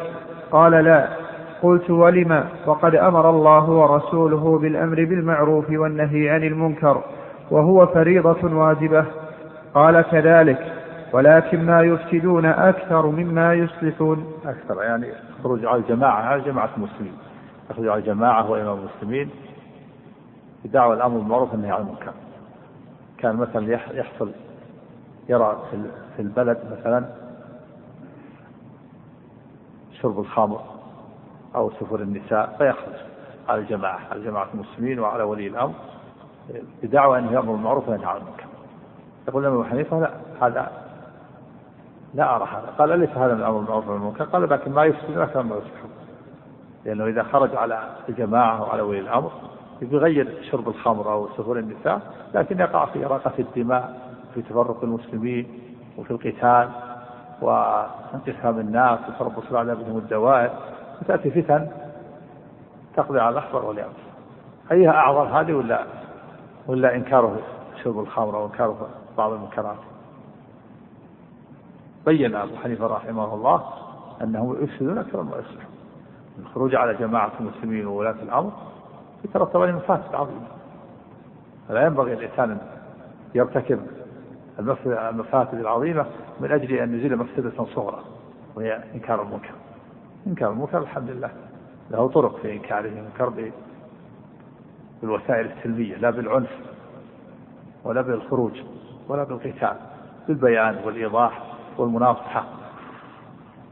[0.51, 1.07] قال لا.
[1.62, 7.01] قلت ولم؟ وقد أمر الله ورسوله بالأمر بالمعروف والنهي عن المنكر
[7.51, 9.05] وهو فريضة واجبة.
[9.73, 10.73] قال كذلك.
[11.13, 15.07] ولكن ما يفسدون أكثر مما يصلحون أكثر يعني
[15.43, 17.13] خروج على الجماعة على جماعة المسلمين.
[17.71, 19.29] يخرج على الجماعة وإمام المسلمين.
[20.65, 22.13] بدعوى الأمر بالمعروف والنهي عن المنكر.
[23.17, 24.32] كان مثلا يحصل
[25.30, 25.62] يرى
[26.15, 27.06] في البلد مثلا
[30.02, 30.62] شرب الخمر
[31.56, 32.95] أو سفر النساء فيخرج
[33.50, 35.74] على الجماعة على جماعة المسلمين وعلى ولي الأمر
[36.84, 38.45] بدعوى أنه يأمر بالمعروف وينهى عن المنكر.
[39.28, 40.71] يقول أبو حنيفة لا هذا
[42.13, 42.74] لا أرى هذا.
[42.78, 45.82] قال أليس هذا من الأمر بالمعروف والمنكر قال لكن ما يفسد أكثر ما يصلح
[46.86, 49.32] لأنه إذا خرج على الجماعة وعلى ولي الأمر
[49.82, 52.02] يغير شرب الخمر أو سفر النساء
[52.34, 55.48] لكن يقع في إراقة الدماء في تفرق المسلمين
[55.98, 56.70] وفي القتال
[57.41, 60.52] وانقسام الناس وتربص الأعداء بهم الدوائر
[61.02, 61.67] وتأتي فتن
[62.96, 63.94] تقضي على الأحبر واليابس
[64.72, 65.84] أيها أعظم هذه ولا
[66.67, 67.39] ولا إنكاره
[67.84, 69.78] شرب الخمر أو إنكاره بعض المنكرات؟
[72.06, 73.63] بين أبو حنيفة رحمه الله
[74.22, 75.72] أنهم يفسدون أكثر ما يصلحون
[76.39, 78.52] الخروج على جماعة المسلمين وولاة الأمر
[79.25, 80.47] يترتب عليه مفاسد عظيمة
[81.69, 82.57] فلا ينبغي الإنسان
[83.36, 83.79] يرتكب
[84.86, 86.05] المفاسد العظيمة
[86.39, 88.03] من أجل أن يزيل مفسدة صغرى
[88.55, 89.53] وهي إنكار المنكر.
[90.27, 91.31] إنكار المنكر الحمد لله.
[91.91, 93.51] له طرق في إنكاره المنكر
[95.01, 96.60] بالوسائل السلمية لا بالعنف
[97.84, 98.62] ولا بالخروج
[99.07, 99.75] ولا بالقتال
[100.27, 101.41] بالبيان والإيضاح
[101.77, 102.45] والمناصحة.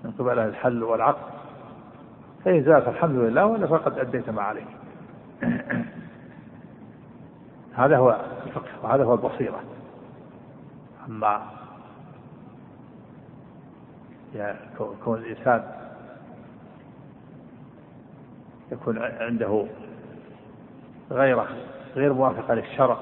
[0.04, 1.32] من قبل الحل والعقد
[2.46, 4.68] فإن زالت الحمد لله ولا فقد أديت ما عليك.
[7.74, 9.64] هذا هو الفقه وهذا هو البصيرة.
[11.08, 11.60] أما
[15.04, 15.64] كون الإنسان
[18.72, 19.66] يكون عنده
[21.12, 21.48] غيرة
[21.96, 22.98] غير موافقة للشرع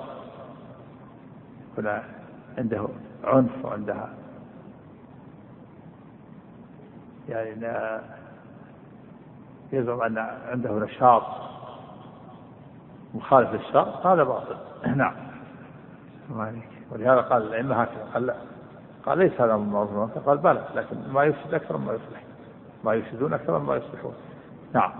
[1.71, 1.99] يكون
[2.57, 2.87] عنده
[3.23, 4.09] عنف وعندها
[7.29, 7.51] يعني
[9.71, 10.17] يزعم أن
[10.51, 11.46] عنده نشاط.
[13.13, 14.55] مخالف للشرع هذا باطل.
[14.95, 15.13] نعم.
[16.91, 18.35] ولهذا قال الأئمة هكذا قال لا.
[19.05, 22.23] قال ليس هذا من معروف قال بلى لكن ما يفسد أكثر مما يصلح.
[22.83, 24.13] ما يفسدون أكثر مما يصلحون.
[24.73, 24.91] نعم.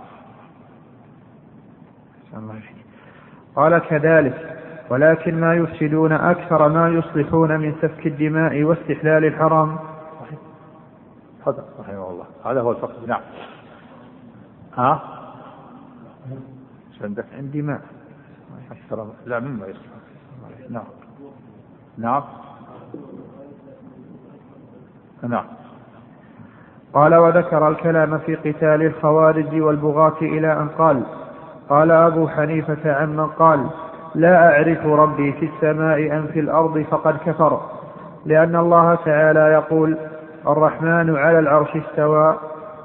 [3.56, 4.58] قال كذلك
[4.90, 9.78] ولكن ما يفسدون أكثر ما يصلحون من سفك الدماء واستحلال الحرام.
[11.40, 11.62] تفضل.
[11.80, 12.24] رحمه الله.
[12.44, 13.06] هذا هو الفقه.
[13.06, 13.20] نعم.
[14.76, 15.02] ها؟
[17.00, 17.80] عندك؟ عندي ماء.
[18.70, 19.06] أكثر.
[19.26, 19.82] لا مما يصلح
[20.70, 20.84] نعم.
[21.98, 22.22] نعم.
[25.22, 25.44] نعم.
[26.94, 31.02] قال وذكر الكلام في قتال الخوارج والبغاة إلى أن قال
[31.68, 33.66] قال أبو حنيفة عمن قال
[34.14, 37.60] لا أعرف ربي في السماء أم في الأرض فقد كفر
[38.26, 39.98] لأن الله تعالى يقول
[40.46, 42.36] الرحمن على العرش استوى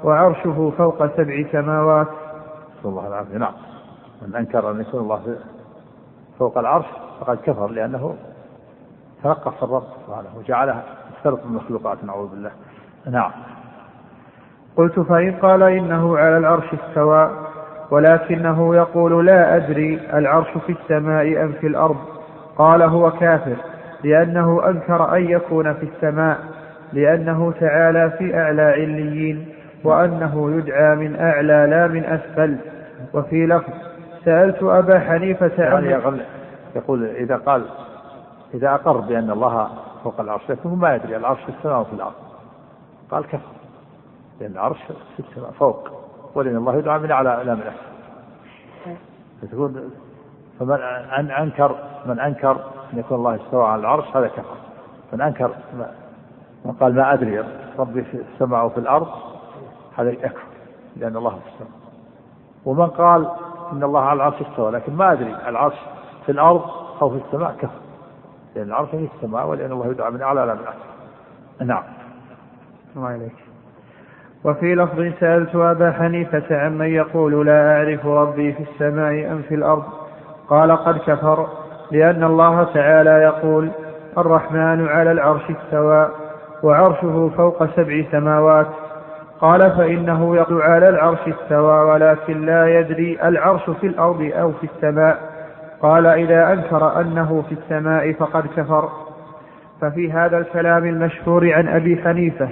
[0.04, 2.06] وعرشه فوق سبع سماوات.
[2.78, 3.52] نسأل الله العافية نعم.
[4.26, 5.36] من أنكر أن يكون الله
[6.38, 6.86] فوق العرش
[7.20, 8.14] فقد كفر لأنه
[9.22, 12.50] تنقص الرب سبحانه وجعلها مختلط من مخلوقات نعوذ بالله.
[13.10, 13.30] نعم.
[14.76, 17.30] قلت فإن قال إنه على العرش استوى
[17.90, 21.96] ولكنه يقول لا أدري العرش في السماء أم في الأرض.
[22.58, 23.56] قال هو كافر
[24.04, 26.38] لأنه أنكر أن يكون في السماء
[26.92, 29.48] لأنه تعالى في أعلى عليين
[29.84, 32.56] وأنه يدعى من أعلى لا من أسفل.
[33.14, 33.93] وفي لفظ
[34.24, 35.88] سألت أبا حنيفة يعني
[36.76, 37.64] يقول إذا قال
[38.54, 39.68] إذا أقر بأن الله
[40.04, 42.14] فوق العرش لكنه ما يدري العرش في السماء وفي الأرض.
[43.10, 43.38] قال كفر.
[44.40, 44.78] لأن العرش
[45.16, 45.88] في السماء فوق.
[46.34, 48.96] ولأن الله يدعى من أعلى لا من أسفل.
[49.42, 49.88] فتقول
[50.60, 50.80] فمن
[51.18, 52.52] أن أنكر من أنكر
[52.92, 54.56] أن يكون الله استوى على العرش هذا كفر.
[55.12, 55.50] من أنكر
[56.64, 57.44] من قال ما أدري
[57.78, 59.08] ربي في السماء وفي الأرض
[59.96, 60.42] هذا يكفر.
[60.96, 61.84] لأن الله في السماء
[62.64, 63.28] ومن قال
[63.74, 65.74] إن الله على العرش استوى لكن ما أدري العرش
[66.26, 66.62] في الأرض
[67.02, 67.80] أو في السماء كفر
[68.56, 71.66] لأن العرش في السماء ولأن الله يدعى من أعلى لا من أسفل.
[71.66, 71.82] نعم.
[72.96, 73.34] الله عليك.
[74.44, 79.84] وفي لفظ سألت أبا حنيفة عمن يقول لا أعرف ربي في السماء أم في الأرض
[80.48, 81.46] قال قد كفر
[81.90, 83.70] لأن الله تعالى يقول
[84.18, 86.08] الرحمن على العرش استوى
[86.62, 88.66] وعرشه فوق سبع سماوات.
[89.40, 95.18] قال فإنه يقول على العرش استوى ولكن لا يدري العرش في الأرض أو في السماء.
[95.82, 98.88] قال إذا أنكر أنه في السماء فقد كفر.
[99.80, 102.48] ففي هذا الكلام المشهور عن أبي حنيفة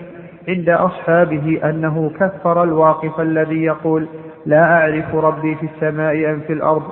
[0.48, 4.06] عند أصحابه أنه كفر الواقف الذي يقول
[4.46, 6.82] لا أعرف ربي في السماء أم في الأرض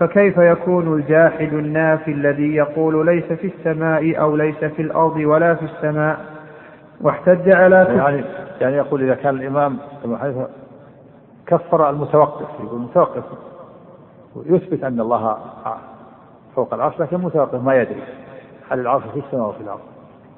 [0.00, 5.64] فكيف يكون الجاحد النافي الذي يقول ليس في السماء أو ليس في الأرض ولا في
[5.64, 6.35] السماء؟
[7.00, 8.24] واحتج على يعني
[8.60, 9.38] يعني يقول إذا كان
[10.04, 10.48] حنيفة
[11.46, 13.24] كفر المتوقف يقول المتوقف
[14.46, 15.38] يثبت أن الله
[16.56, 18.02] فوق العرش لكن متوقف ما يدري.
[18.70, 19.80] هل العرش في السماء أو في الأرض؟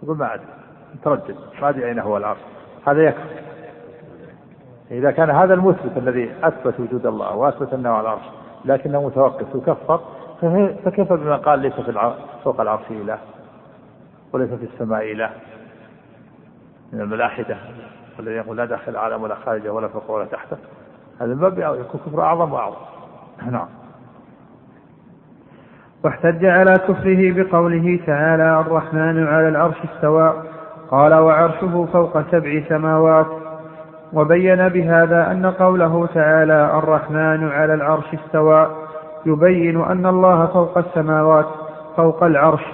[0.02, 0.46] يقول ما أدري.
[0.94, 1.36] متردد.
[1.62, 2.38] ما أدري أين هو العرش.
[2.86, 3.48] هذا يكفر.
[4.90, 8.22] إذا كان هذا المثبت الذي أثبت وجود الله وأثبت أنه على العرش
[8.64, 10.00] لكنه متوقف وكفر
[10.84, 12.12] فكيف بما قال ليس في
[12.44, 13.18] فوق العرش إله؟
[14.32, 15.30] وليس في السماء إله؟
[16.92, 17.56] من الملاحدة
[18.18, 20.56] والذي يقول لا داخل العالم ولا خارجه ولا فوق ولا تحته
[21.20, 22.76] هذا من باب يكون كفر أعظم وأعظم.
[23.50, 23.68] نعم.
[26.04, 30.42] واحتج على كفره بقوله تعالى الرحمن على العرش استوى.
[30.90, 33.26] قال وعرشه فوق سبع سماوات.
[34.12, 38.70] وبين بهذا أن قوله تعالى الرحمن على العرش استوى.
[39.26, 41.46] يبين أن الله فوق السماوات
[41.96, 42.64] فوق العرش.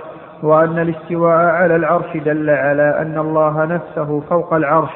[0.43, 4.91] وأن الاستواء على العرش دل على أن الله نفسه فوق العرش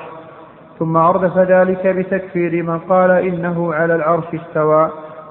[0.79, 4.91] ثم أردف ذلك بتكفير من قال إنه على العرش استوى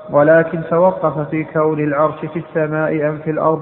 [0.10, 3.62] ولكن توقف في كون العرش في السماء أم في الأرض.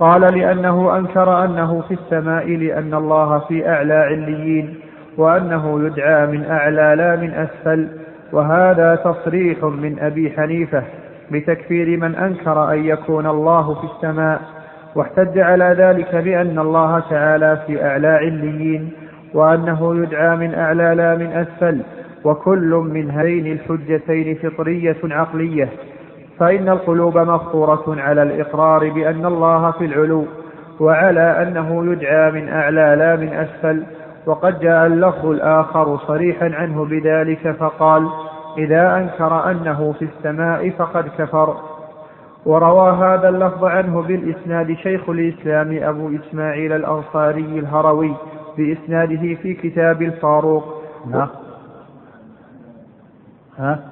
[0.00, 4.74] قال لأنه أنكر أنه في السماء لأن الله في أعلى عليين
[5.16, 7.88] وأنه يدعى من أعلى لا من أسفل
[8.32, 10.82] وهذا تصريح من أبي حنيفة
[11.30, 14.40] بتكفير من أنكر أن يكون الله في السماء.
[14.94, 18.90] واحتج على ذلك بأن الله تعالى في أعلى عليين
[19.34, 21.80] وأنه يدعى من أعلى لا من أسفل
[22.24, 25.68] وكل من هذين الحجتين فطرية عقلية.
[26.38, 30.24] فإن القلوب مفطورة على الإقرار بأن الله في العلو
[30.80, 33.82] وعلى أنه يدعى من أعلى لا من أسفل.
[34.26, 38.08] وقد جاء اللفظ الآخر صريحا عنه بذلك فقال
[38.58, 41.56] إذا أنكر أنه في السماء فقد كفر.
[42.48, 48.14] وروى هذا اللفظ عنه بالإسناد شيخ الإسلام أبو إسماعيل الأنصاري الهروي
[48.56, 51.28] بإسناده في كتاب الفاروق نعم
[53.58, 53.90] ها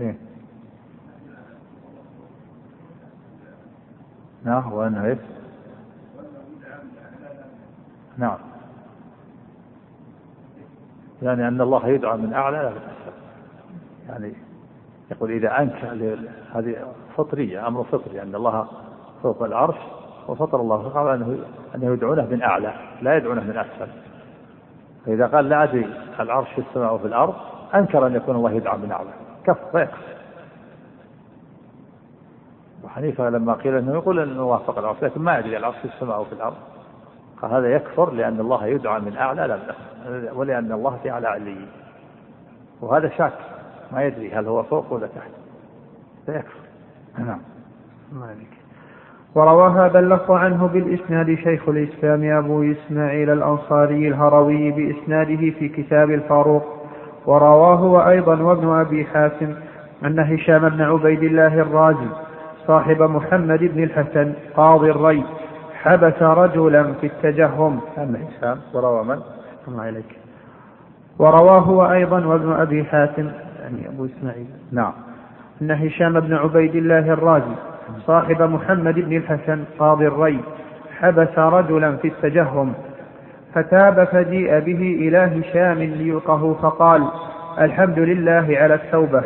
[0.00, 0.16] إيه؟
[4.44, 5.18] نعم وأنه إيه؟
[8.18, 8.38] نعم
[11.22, 12.72] يعني أن الله يدعى من أعلى
[14.08, 14.32] يعني
[15.12, 16.16] يقول إذا أنكر
[16.54, 16.76] هذه
[17.16, 18.66] فطرية أمر فطري أن الله
[19.22, 19.76] فوق العرش
[20.28, 21.38] وفطر الله فقال أنه
[21.74, 23.88] أنه يدعونه من أعلى لا يدعونه من أسفل.
[25.06, 25.86] فإذا قال لا أدري
[26.20, 27.34] العرش في السماء وفي الأرض
[27.74, 29.10] أنكر أن يكون الله يدعى من أعلى.
[29.44, 29.98] كف فيكفر
[32.84, 36.20] وحنيفة لما قيل أنه يقول أن الله فوق العرش لكن ما يدري العرش في السماء
[36.20, 36.56] وفي الأرض.
[37.42, 41.68] قال هذا يكفر لأن الله يدعى من أعلى لا من ولأن الله في أعلى عليين
[42.80, 43.51] وهذا شاك.
[43.92, 45.30] ما يدري هل هو فوق ولا تحت.
[46.26, 46.60] فيكفر
[47.18, 47.38] نعم.
[48.12, 48.48] مالك
[49.34, 56.64] وروى هذا اللفظ عنه بالإسناد شيخ الإسلام أبو إسماعيل الأنصاري الهروي بإسناده في كتاب الفاروق.
[57.26, 59.54] ورواه وأيضا وابن أبي حاتم
[60.04, 62.08] أن هشام بن عبيد الله الرازي
[62.66, 65.24] صاحب محمد بن الحسن قاضي الري
[65.74, 67.80] حبس رجلا في التجهم.
[67.98, 69.20] أما هشام وروى من؟
[69.68, 70.18] الله عليك.
[71.18, 73.30] ورواه وأيضا وابن أبي حاتم
[73.72, 74.46] يعني أبو إسماعيل.
[74.72, 74.92] نعم.
[75.62, 77.54] أن هشام بن عبيد الله الرازي
[78.06, 80.40] صاحب محمد بن الحسن قاضي الري
[81.00, 82.72] حبس رجلا في التجهم
[83.54, 87.08] فتاب فجيء به إلى هشام ليلقه فقال
[87.60, 89.22] الحمد لله على التوبة.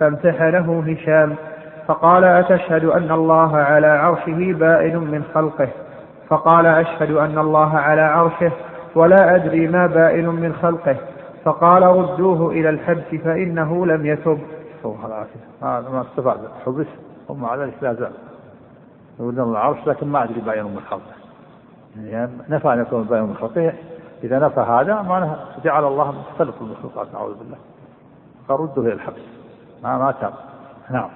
[0.00, 1.34] فامتحنه هشام
[1.88, 5.68] فقال أتشهد أن الله على عرشه بائن من خلقه؟
[6.28, 8.52] فقال أشهد أن الله على عرشه
[8.94, 10.96] ولا أدري ما بائن من خلقه.
[11.44, 14.38] فقال ردوه إلى الحبس فإنه لم يتب.
[14.84, 16.38] الله العافية هذا ما استفاد.
[16.66, 16.86] حبس
[17.28, 18.12] ثم على ذلك لا زال.
[19.20, 21.20] يقولون العرش لكن ما أدري باين من خلقه
[22.04, 23.72] يعني نفى أن يكون باين من خلقه
[24.24, 27.56] إذا نفى هذا معناه جعل الله مختلف المخلوقات نعوذ بالله.
[28.48, 29.22] فرده إلى الحبس.
[29.82, 30.32] ما ما تاب.
[30.90, 31.08] نعم.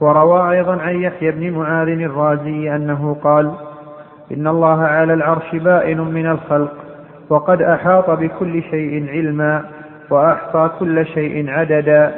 [0.00, 3.52] وروى أيضا عن يحيى بن معاذ الرازي أنه قال
[4.32, 6.74] إن الله على العرش بائن من الخلق.
[7.30, 9.64] وقد أحاط بكل شيء علما
[10.10, 12.14] وأحصى كل شيء عددا.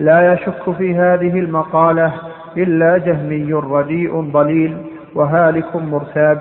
[0.00, 2.12] لا يشك في هذه المقالة
[2.56, 4.76] إلا جهمي رديء ضليل
[5.14, 6.40] وهالك مرتاب.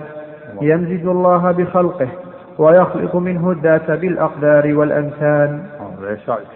[0.61, 2.07] يمزج الله بخلقه
[2.57, 5.63] ويخلق منه الذات بالأقدار والأمثال.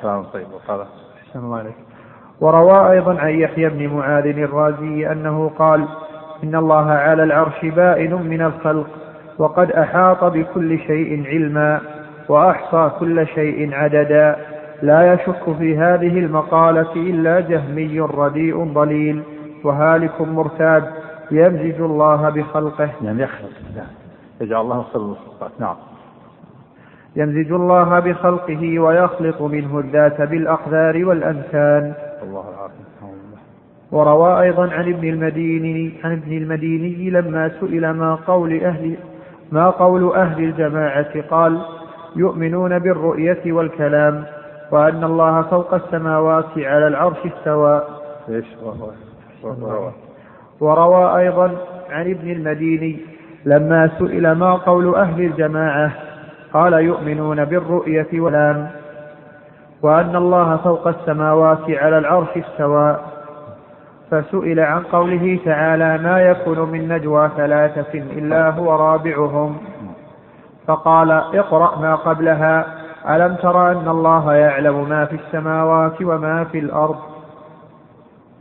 [0.01, 0.45] كلام طيب
[1.43, 1.75] الله عليك
[2.41, 5.85] وروى أيضا عن يحيى بن معاذ الرازي أنه قال
[6.43, 8.87] إن الله على العرش بائن من الخلق.
[9.39, 11.81] وقد أحاط بكل شيء علما
[12.29, 14.35] وأحصى كل شيء عددا.
[14.81, 19.23] لا يشك في هذه المقالة إلا جهمي رديء ضليل.
[19.63, 20.91] وهالك مرتاب
[21.31, 22.89] يمزج الله بخلقه.
[23.01, 23.49] يعني يخلق
[24.41, 25.75] يجعل الله المخلوقات نعم.
[27.15, 32.87] يمزج الله بخلقه ويخلق منه الذات بالأقدار والأمثال الله العافية.
[33.91, 38.97] وروى أيضا عن ابن المديني عن ابن المديني لما سئل ما قول أهل
[39.51, 41.61] ما قول أهل الجماعة؟ قال
[42.15, 44.23] يؤمنون بالرؤية والكلام
[44.71, 47.81] وأن الله فوق السماوات على العرش استوى.
[48.29, 48.45] إيش؟
[50.59, 51.51] وروى أيضا
[51.89, 52.99] عن ابن المديني
[53.45, 55.91] لما سئل ما قول أهل الجماعة؟
[56.53, 58.67] قال يؤمنون بالرؤية والكلام
[59.81, 62.97] وأن الله فوق السماوات على العرش استوى.
[64.11, 69.57] فسئل عن قوله تعالى ما يكون من نجوى ثلاثة إلا هو رابعهم.
[70.67, 72.65] فقال اقرأ ما قبلها.
[73.09, 76.97] ألم تر أن الله يعلم ما في السماوات وما في الأرض؟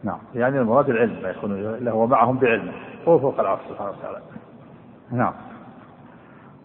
[0.04, 2.72] نعم يعني المراد العلم ما يكون له معهم بعلمه.
[3.08, 4.18] هو فوق العرش سبحانه وتعالى.
[5.12, 5.32] نعم.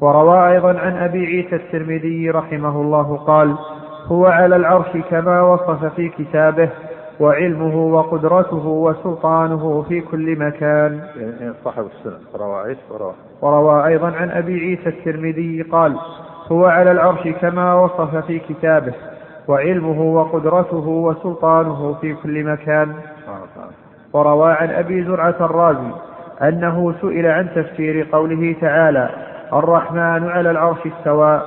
[0.01, 3.55] وروى أيضا عن أبي عيسى الترمذي رحمه الله قال
[4.05, 6.69] هو على العرش كما وصف في كتابه
[7.19, 10.99] وعلمه وقدرته وسلطانه في كل مكان.
[11.63, 12.75] صاحب السنة وروى
[13.41, 15.95] وروى أيضا عن أبي عيسى الترمذي قال
[16.51, 18.93] هو على العرش كما وصف في كتابه
[19.47, 22.93] وعلمه وقدرته وسلطانه في كل مكان.
[24.13, 25.91] وروى عن أبي زرعة الرازي
[26.41, 29.09] أنه سئل عن تفسير قوله تعالى
[29.53, 31.41] الرحمن على العرش استوى.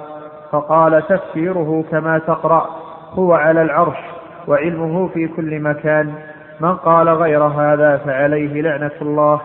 [0.53, 2.67] فقال تفسيره كما تقرأ
[3.13, 4.14] هو على العرش.
[4.49, 6.13] وعلمه في كل مكان.
[6.61, 9.41] من قال غير هذا فعليه لعنة الله.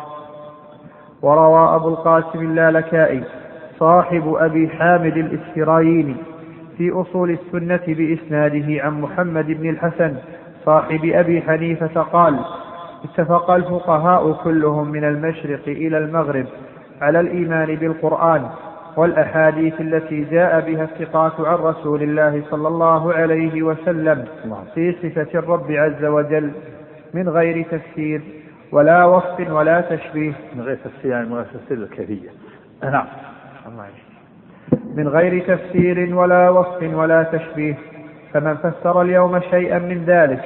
[1.22, 3.24] وروى أبو القاسم اللالكائي
[3.80, 6.16] صاحب أبي حامد الإسفرايني
[6.78, 10.16] في أصول السنة بإسناده عن محمد بن الحسن
[10.66, 12.40] صاحب أبي حنيفة قال
[13.04, 16.46] اتفق الفقهاء كلهم من المشرق إلى المغرب
[17.02, 18.50] على الإيمان بالقرآن
[19.00, 24.26] والأحاديث التي جاء بها الثقات عن رسول الله صلى الله عليه وسلم
[24.76, 26.52] في صفة الرب عز وجل
[27.14, 28.22] من غير تفسير
[28.72, 30.34] ولا وصف ولا تشبيه.
[30.56, 32.30] من غير تفسير يعني من غير تفسير الكيفية.
[32.84, 33.06] نعم.
[34.96, 37.76] من غير تفسير ولا وصف ولا تشبيه.
[38.34, 40.42] فمن فسر اليوم شيئا من ذلك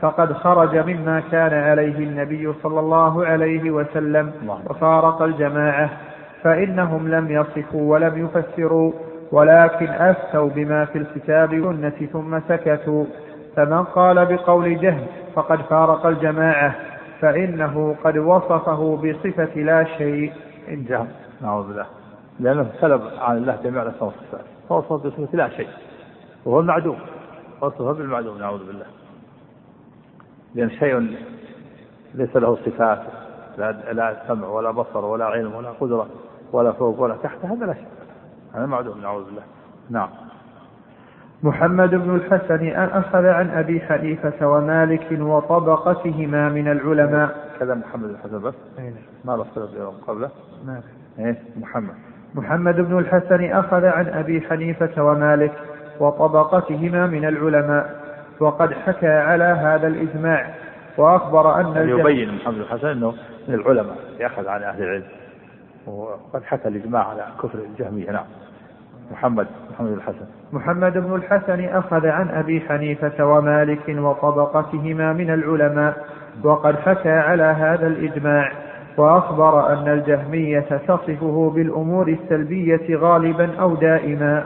[0.00, 4.32] فقد خرج مما كان عليه النبي صلى الله عليه وسلم
[4.70, 5.90] وفارق الجماعة.
[6.44, 8.92] فإنهم لم يصفوا ولم يفسروا
[9.32, 13.04] ولكن أفتوا بما في الكتاب والسنة ثم سكتوا.
[13.56, 16.74] فمن قال بقول جهل فقد فارق الجماعة
[17.20, 20.32] فإنه قد وصفه بصفة لا شيء.
[20.68, 21.06] إن جهل
[21.42, 21.86] نعوذ بالله.
[22.40, 24.44] لأنه سلب عن الله جميع الأسماء والصفات.
[24.68, 25.68] فوصف بصفة لا شيء
[26.44, 26.98] وهو المعدوم.
[27.60, 28.86] وصفه بالمعدوم نعوذ بالله.
[30.54, 31.16] لأن شيء
[32.14, 33.02] ليس له صفات
[33.58, 36.06] لا لا سمع ولا بصر ولا علم ولا قدرة.
[36.52, 37.86] ولا فوق ولا تحت هذا لا شيء
[38.54, 39.42] هذا معدوم نعوذ بالله.
[39.90, 40.08] نعم.
[41.42, 47.50] محمد بن الحسن أخذ عن أبي حنيفة ومالك وطبقتهما من العلماء.
[47.60, 48.54] كذا محمد بن الحسن بس.
[48.78, 48.92] نعم.
[49.24, 50.30] ما بصر يوم قبله.
[50.66, 50.80] ما
[51.18, 51.94] إيه محمد.
[52.34, 55.52] محمد بن الحسن أخذ عن أبي حنيفة ومالك
[56.00, 58.04] وطبقتهما من العلماء.
[58.40, 60.54] وقد حكى على هذا الإجماع.
[60.96, 63.14] وأخبر أن يعني يبين محمد بن الحسن أنه
[63.48, 65.04] من العلماء يأخذ عن أهل العلم.
[65.86, 68.24] وقد حكى الإجماع على كفر الجهمية نعم.
[69.12, 70.26] محمد محمد بن الحسن.
[70.52, 76.04] محمد بن الحسن أخذ عن أبي حنيفة ومالك وطبقتهما من العلماء
[76.44, 78.52] وقد حكى على هذا الإجماع
[78.96, 84.44] وأخبر أن الجهمية تصفه بالأمور السلبية غالبا أو دائما.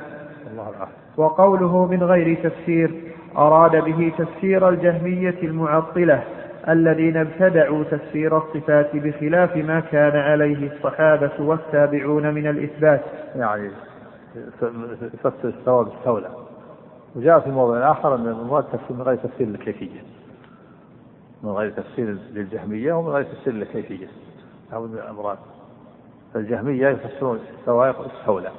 [1.16, 2.91] وقوله من غير تفسير
[3.36, 6.22] أراد به تفسير الجهمية المعطلة
[6.68, 13.00] الذين ابتدعوا تفسير الصفات بخلاف ما كان عليه الصحابة والتابعون من الإثبات.
[13.36, 13.70] يعني
[15.14, 16.30] يفسر الثواب بالثولة
[17.16, 20.00] وجاء في موضع آخر أن المراد تفسير من غير تفسير للكيفية.
[21.42, 24.09] من غير تفسير للجهمية ومن غير تفسير للكيفية.
[24.72, 25.38] هذا من الأمراد
[26.36, 28.50] الجهمية يفسرون السوائق بالثولة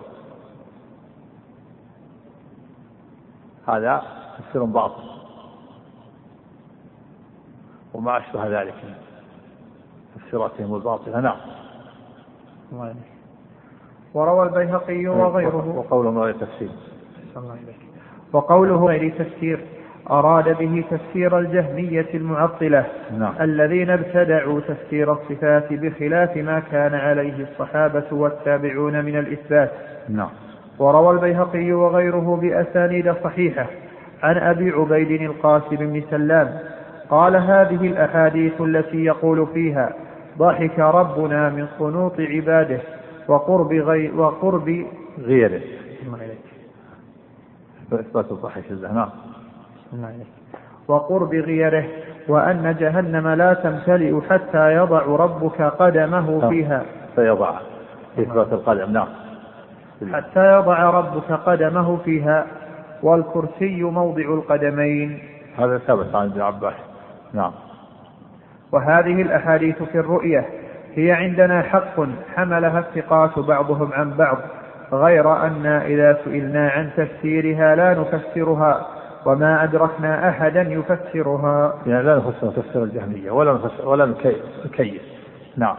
[3.67, 4.01] هذا
[4.37, 5.18] تفسير باطل.
[7.93, 8.73] وما أشبه ذلك.
[8.83, 8.93] من
[10.15, 11.37] تفسيراتهم الباطلة نعم.
[14.13, 15.75] وروى البيهقي وغيره.
[15.77, 16.69] وقوله غير تفسير.
[18.33, 19.65] وقوله غير تفسير
[20.09, 22.85] أراد به تفسير الجهمية المعطلة.
[23.17, 23.33] نعم.
[23.41, 29.71] الذين ابتدعوا تفسير الصفات بخلاف ما كان عليه الصحابة والتابعون من الإثبات.
[30.09, 30.29] نعم.
[30.79, 33.65] وروى البيهقي وغيره بأسانيد صحيحة.
[34.23, 36.59] عن أبي عبيد القاسم بن سلام
[37.09, 39.93] قال هذه الأحاديث التي يقول فيها
[40.37, 42.79] ضحك ربنا من قنوط عباده
[43.27, 44.85] وقرب غي وقرب
[45.19, 45.61] غيره.
[47.93, 49.09] إثبات الضحك نعم.
[50.87, 51.85] وقرب غيره
[52.27, 56.49] وأن جهنم لا تمتلئ حتى يضع ربك قدمه نعم.
[56.49, 56.85] فيها.
[57.15, 57.59] فيضع.
[58.19, 59.07] إثبات القدم نعم.
[60.13, 62.47] حتى يضع ربك قدمه فيها.
[63.03, 65.19] والكرسي موضع القدمين.
[65.57, 66.88] هذا ثبت عن ابن عباس.
[67.33, 67.51] نعم.
[68.71, 70.45] وهذه الأحاديث في الرؤية
[70.95, 71.95] هي عندنا حق
[72.35, 74.37] حملها الثقات بعضهم عن بعض
[74.91, 78.87] غير أن إذا سئلنا عن تفسيرها لا نفسرها
[79.25, 81.73] وما أدركنا أحدا يفسرها.
[81.85, 84.37] يعني لا نفسر تفسير الجهمية ولا نفسر ولا نكيف
[85.57, 85.75] نعم.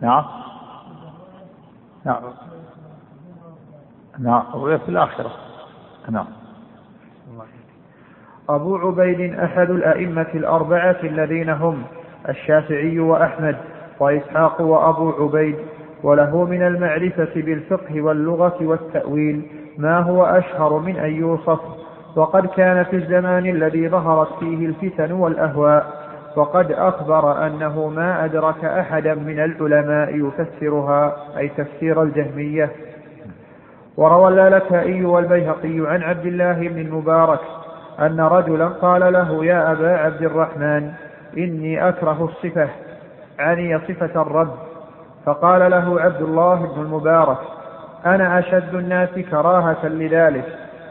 [0.00, 0.24] نعم.
[2.04, 2.22] نعم.
[4.18, 4.78] نعم.
[4.78, 5.30] في الآخرة.
[6.10, 6.26] نعم.
[8.48, 11.82] أبو عبيد أحد الأئمة الأربعة الذين هم
[12.28, 13.56] الشافعي وأحمد
[14.00, 15.56] وإسحاق وأبو عبيد
[16.02, 19.42] وله من المعرفة بالفقه واللغة والتأويل
[19.78, 21.60] ما هو أشهر من أن يوصف
[22.16, 25.86] وقد كان في الزمان الذي ظهرت فيه الفتن والأهواء
[26.36, 32.70] وقد أخبر أنه ما أدرك أحدا من العلماء يفسرها أي تفسير الجهمية.
[33.96, 37.40] وروى اللالكائي والبيهقي عن عبد الله بن المبارك
[38.00, 40.92] أن رجلا قال له يا أبا عبد الرحمن
[41.38, 42.68] إني أكره الصفة
[43.38, 44.50] عني صفة الرب.
[45.26, 47.38] فقال له عبد الله بن المبارك
[48.06, 50.44] أنا أشد الناس كراهة لذلك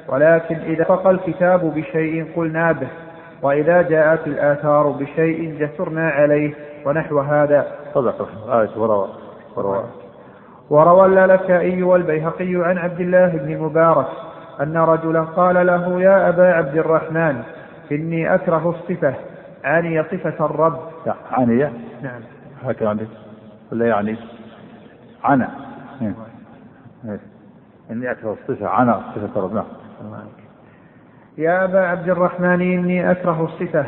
[0.08, 2.88] ولكن إذا فق الكتاب بشيء قلنا به
[3.42, 6.54] وإذا جاءت الآثار بشيء جسرنا عليه
[6.86, 7.68] ونحو هذا.
[7.94, 8.28] صدق.
[8.50, 9.08] آية وروى.
[9.56, 9.84] وروى.
[10.70, 14.08] وروى اللالكائي والبيهقي عن عبد الله بن مبارك
[14.62, 17.44] أن رجلا قال له يا أبا عبد الرحمن
[17.92, 19.14] إني أكره الصفة
[19.64, 20.80] عني صفة الرب.
[21.32, 21.58] عني
[22.02, 22.22] نعم.
[22.64, 23.08] هكذا عندك
[23.72, 24.18] ولا يعني؟
[25.24, 25.50] عنا
[26.02, 26.14] إيه.
[27.06, 27.20] إيه.
[27.92, 29.54] إني أكره الصفة عنا صفة الرب.
[29.54, 29.66] نعم.
[31.38, 33.86] يا أبا عبد الرحمن إني أكره الصفة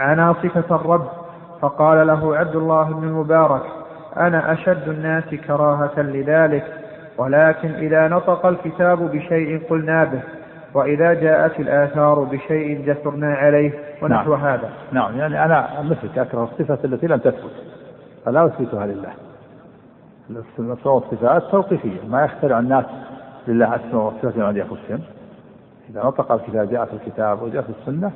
[0.00, 1.06] عنا صفة الرب.
[1.60, 3.62] فقال له عبد الله بن المبارك
[4.16, 6.85] أنا أشد الناس كراهة لذلك.
[7.18, 10.22] ولكن إذا نطق الكتاب بشيء قلنا به
[10.74, 14.44] وإذا جاءت الآثار بشيء جسرنا عليه ونحو نعم.
[14.44, 14.70] هذا.
[14.92, 17.52] نعم يعني أنا مثلك أكره الصفة التي لم تثبت.
[18.24, 19.12] فلا أثبتها لله.
[20.30, 22.84] الأسماء والصفات توقيفية ما يخترع الناس
[23.48, 25.00] لله أسماء وصفات عند أنفسهم
[25.90, 28.12] إذا نطق الكتاب جاء في الكتاب وجاء في السنة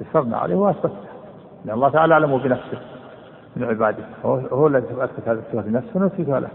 [0.00, 1.10] يسرنا عليه وأثبتها
[1.64, 2.78] لأن الله تعالى أعلم بنفسه
[3.56, 4.04] من عباده.
[4.24, 6.48] هو, هو الذي أثبت هذه الصفة لنفسه ونثبتها له.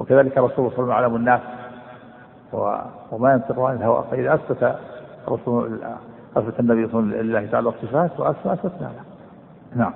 [0.00, 1.40] وكذلك الرسول صلى الله عليه وسلم الناس
[3.12, 4.04] وما ينطق عن الهوى.
[4.10, 4.76] فإذا أثبت
[5.28, 5.78] الرسول
[6.36, 9.02] أثبت النبي صلى الله عليه وسلم لله تعالى الصفات وأثبتنا له.
[9.76, 9.92] نعم.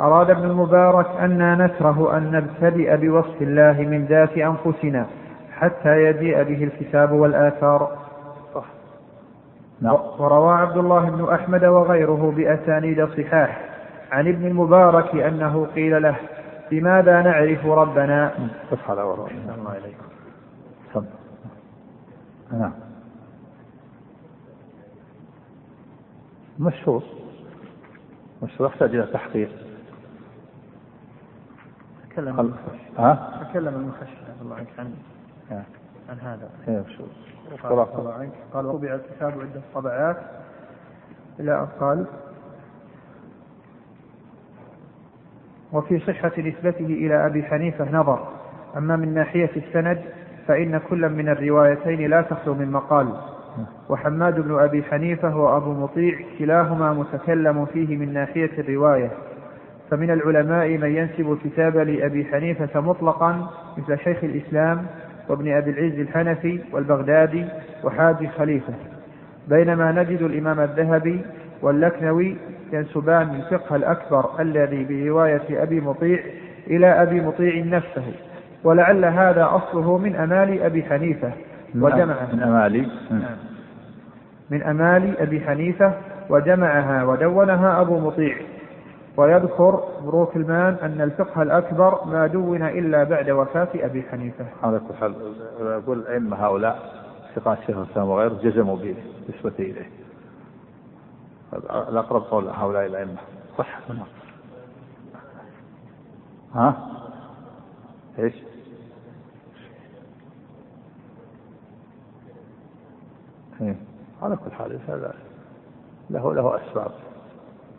[0.00, 5.06] أراد ابن المبارك أننا نكره أن نبتدئ بوصف الله من ذات أنفسنا
[5.52, 7.98] حتى يجيء به الكتاب والآثار.
[9.80, 9.96] نعم.
[10.18, 13.60] وروى عبد الله بن أحمد وغيره بأسانيد صحاح
[14.12, 16.16] عن ابن المبارك أنه قيل له
[16.70, 18.34] بماذا نعرف ربنا؟
[18.72, 20.04] اصحى الله إليكم
[22.52, 22.72] نعم.
[26.58, 27.02] مشهور
[28.42, 29.50] مشهور يحتاج إلى تحقيق.
[32.10, 32.54] تكلم
[32.98, 34.94] ها؟ تكلم المخشى الله عنك عن
[36.08, 36.50] عن هذا.
[36.68, 37.08] إيه مشهور
[37.98, 40.16] الله عنك قال طبع الكتاب عدة طبعات
[41.40, 42.06] إلى أن قال
[45.72, 48.28] وفي صحة نسبته إلى أبي حنيفة نظر.
[48.76, 49.98] أما من ناحية السند
[50.46, 53.08] فإن كل من الروايتين لا تخلو من مقال.
[53.88, 59.10] وحماد بن أبي حنيفة وأبو مطيع كلاهما متكلم فيه من ناحية الرواية.
[59.90, 64.86] فمن العلماء من ينسب الكتاب لأبي حنيفة مطلقا مثل شيخ الإسلام
[65.28, 67.44] وابن أبي العز الحنفي والبغدادي
[67.84, 68.74] وحاجي خليفة.
[69.48, 71.20] بينما نجد الإمام الذهبي
[71.62, 72.36] واللكنوي
[72.72, 76.18] ينسبان الفقه الأكبر الذي برواية أبي مطيع
[76.66, 78.12] إلى أبي مطيع نفسه
[78.64, 81.32] ولعل هذا أصله من أمال أبي حنيفة
[81.74, 82.28] وجمعها.
[82.32, 83.36] من أمالي نعم.
[84.50, 85.92] من أمال أبي حنيفة
[86.30, 88.36] وجمعها ودونها أبو مطيع.
[89.16, 94.44] ويذكر بروك المان أن الفقه الأكبر ما دون إلا بعد وفاة أبي حنيفة.
[94.62, 95.14] على كل حال
[95.60, 96.78] يقول أئمة هؤلاء
[97.36, 98.94] ثقات الشيخ الإسلام وغيره جزموا به
[99.28, 100.07] نسبة إليه.
[101.52, 103.16] الأقرب قول هؤلاء الأئمة.
[103.58, 103.80] صح.
[106.54, 106.88] ها؟
[108.18, 108.34] إيش؟
[113.60, 113.76] إيه؟
[114.22, 115.14] على كل حال هذا
[116.10, 116.90] له له أسباب.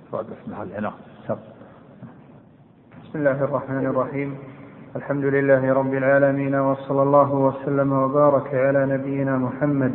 [0.07, 0.93] أسباب في محل هنا
[3.03, 4.48] بسم الله الرحمن الرحيم.
[4.95, 9.91] الحمد لله رب العالمين وصلى الله وسلم وبارك على نبينا محمد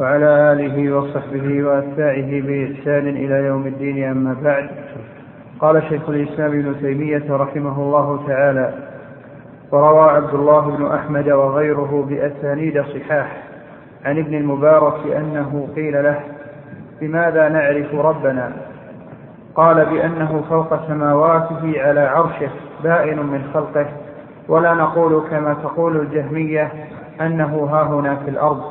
[0.00, 4.68] وعلى آله وصحبه وأتباعه بإحسان إلى يوم الدين أما بعد.
[5.60, 8.74] قال شيخ الإسلام ابن تيمية رحمه الله تعالى
[9.72, 13.42] وروى عبد الله بن أحمد وغيره بأسانيد صحاح
[14.04, 16.20] عن ابن المبارك أنه قيل له
[17.00, 18.52] بماذا نعرف ربنا؟
[19.54, 22.50] قال بأنه فوق سماواته على عرشه.
[22.86, 23.86] بائن من خلقه
[24.48, 26.72] ولا نقول كما تقول الجهمية
[27.20, 28.62] أنه ها هنا في الأرض.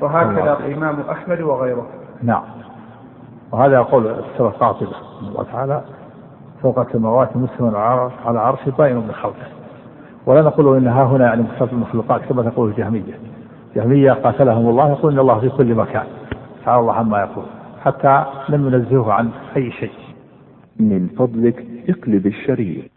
[0.00, 1.86] وهكذا الإمام أحمد وغيره.
[2.22, 2.42] نعم.
[3.52, 5.82] وهذا يقول السورة قاطبة الله تعالى
[6.62, 7.76] فوق السماوات مسلم
[8.26, 9.46] على عرش بائن من خلقه.
[10.26, 13.18] ولا نقول إن ها هنا يعني مختص المخلوقات كما تقول الجهمية.
[13.70, 16.06] الجهميه قاتلهم الله يقول إن الله في كل مكان.
[16.64, 17.44] تعالى الله عما يقول.
[17.84, 19.92] حتى لم ننزهه عن أي شيء.
[20.80, 22.95] من فضلك اقلب الشريط.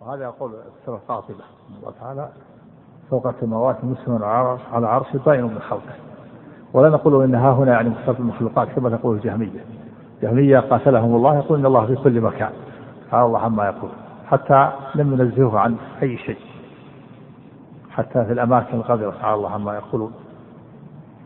[0.00, 1.44] وهذا يقول السورة قاطبة
[1.78, 2.28] الله تعالى
[3.10, 4.24] فوق السماوات مسلم
[4.72, 5.94] على عرش بائن من خلقه.
[6.72, 9.64] ولا نقول إن ها هنا يعني مختص المخلوقات كما تقول الجهمية.
[10.16, 12.52] الجهمية قاتلهم الله يقول إن الله في كل مكان.
[13.10, 13.90] تعالى الله عما يقول.
[14.26, 16.38] حتى لم ينزهه عن أي شيء.
[17.90, 20.12] حتى في الأماكن القذره تعالى الله عما يقولون.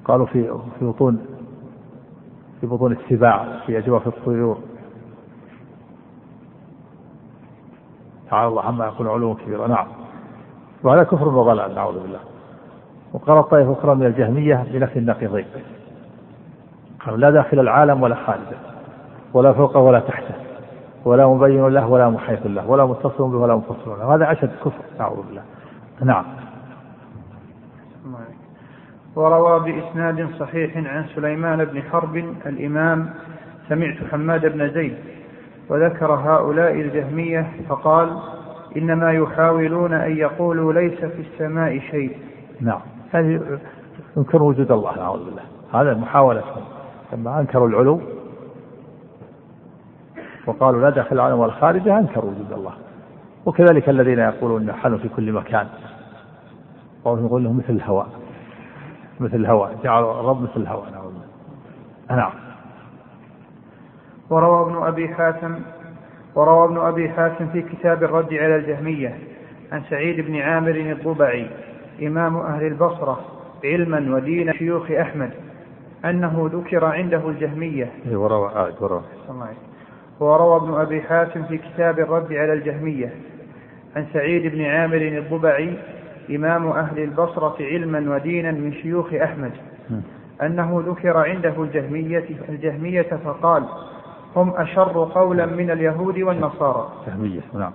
[0.04, 1.26] قالوا في في بطون
[2.60, 4.58] في بطون السباع في أجواف الطيور.
[8.32, 9.86] تعالى الله عما يقول علوا كبيرا نعم.
[10.82, 12.18] وهذا كفر وضلال نعوذ بالله.
[13.12, 15.44] وقال طائفة أخرى من الجهمية بنفي النقيضين
[17.04, 18.56] قالوا لا داخل العالم ولا خارجه
[19.34, 20.34] ولا فوقه ولا تحته
[21.04, 24.14] ولا مبين له ولا محيط له ولا متصل به ولا منفصل له.
[24.14, 25.42] هذا أشد كفر نعوذ بالله.
[26.02, 26.24] نعم.
[29.16, 32.16] وروى بإسناد صحيح عن سليمان بن حرب
[32.46, 33.10] الإمام
[33.68, 34.96] سمعت حماد بن زيد
[35.68, 38.18] وذكر هؤلاء الجهمية فقال
[38.76, 42.16] إنما يحاولون أن يقولوا ليس في السماء شيء.
[42.60, 42.80] نعم.
[43.10, 43.60] هذه
[44.16, 45.42] ينكر وجود الله نعوذ بالله.
[45.72, 46.42] هذا محاولة.
[47.12, 48.00] لما أنكروا العلو
[50.46, 52.72] وقالوا لا داخل العالم ولا خارجه أنكروا وجود الله.
[53.46, 55.66] وكذلك الذين يقولون نحن في كل مكان.
[57.04, 58.08] قول يقول له مثل الهواء.
[59.20, 59.78] مثل الهواء.
[59.84, 61.02] جعل الرب مثل الهواء
[62.10, 62.32] نعم.
[64.32, 65.54] وروى ابن أبي حاتم
[66.34, 69.18] وروى ابن أبي حاتم في كتاب الرد على الجهمية
[69.72, 71.46] عن سعيد بن عامر الضبعي
[72.02, 73.20] إمام أهل البصرة
[73.64, 75.30] علما ودين شيوخ أحمد
[76.04, 77.90] أنه ذكر عنده الجهمية.
[78.06, 79.02] إيه، وروى آه وروى.
[80.20, 83.12] وروى ابن أبي حاتم في كتاب الرد على الجهمية
[83.96, 85.78] عن سعيد بن عامر الضبعي
[86.30, 89.52] إمام أهل البصرة علما ودينا من شيوخ أحمد.
[90.42, 93.64] أنه ذكر عنده الجهمية الجهمية فقال
[94.36, 96.88] هم أشر قولا من اليهود والنصارى.
[97.06, 97.72] جهمية نعم.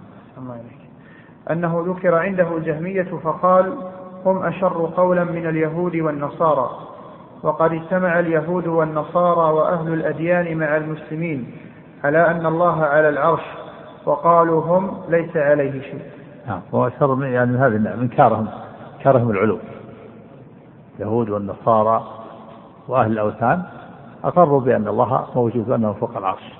[1.52, 3.74] أنه ذكر عنده الجهمية فقال
[4.26, 6.70] هم أشر قولا من اليهود والنصارى.
[7.44, 11.52] وقد اجتمع اليهود والنصارى وأهل الأديان مع المسلمين
[12.04, 13.44] على أن الله على العرش.
[14.06, 16.02] وقالوا هم ليس عليه شيء.
[16.48, 18.48] نعم وأشر من يعني من هذه من كارهم
[19.04, 19.60] كارهم العلو.
[21.00, 22.04] اليهود والنصارى
[22.88, 23.64] وأهل الأوثان
[24.24, 26.54] أقروا بأن الله موجود وأنه فوق العرش.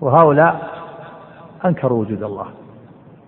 [0.00, 0.70] وهؤلاء
[1.64, 2.46] أنكروا وجود الله.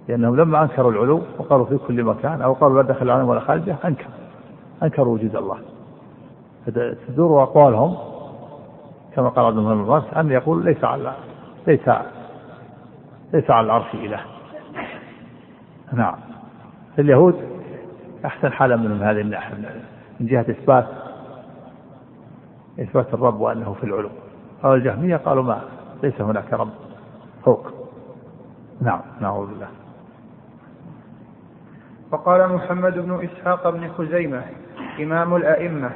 [0.09, 3.77] لأنهم لما أنكروا العلو وقالوا في كل مكان أو قالوا لا دخل العالم ولا خارجه
[3.85, 4.07] أنكر.
[4.83, 5.59] أنكروا وجود الله.
[7.09, 7.97] تدور أقوالهم
[9.17, 11.13] كما قال عبد الله بن أن يقول ليس على
[11.67, 11.89] ليس
[13.35, 14.21] ليس على العرش إله.
[15.93, 16.15] نعم.
[16.99, 17.35] اليهود
[18.25, 19.55] أحسن حالة منهم هذه الناحية
[20.21, 20.87] من جهة إثبات
[22.81, 24.11] إثبات الرب وأنه في العلو.
[24.65, 25.61] أو الجهمية قالوا ما
[26.03, 26.71] ليس هناك رب
[27.45, 27.67] فوق.
[28.81, 29.69] نعم نعوذ بالله.
[32.13, 34.43] وقال محمد بن إسحاق بن خزيمة
[35.01, 35.91] إمام الأئمة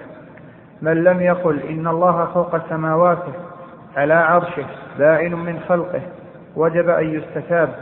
[0.83, 3.33] من لم يقل إن الله فوق سماواته
[3.97, 4.66] على عرشه
[4.99, 6.01] بائن من خلقه
[6.57, 7.74] وجب أن يستتاب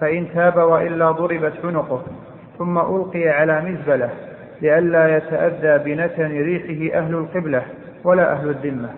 [0.00, 2.02] فإن تاب وإلا ضربت عنقه
[2.58, 4.10] ثم ألقي على مزبلة
[4.62, 7.62] لئلا يتأذى بنتن ريحه أهل القبلة
[8.04, 8.88] ولا أهل الذمة.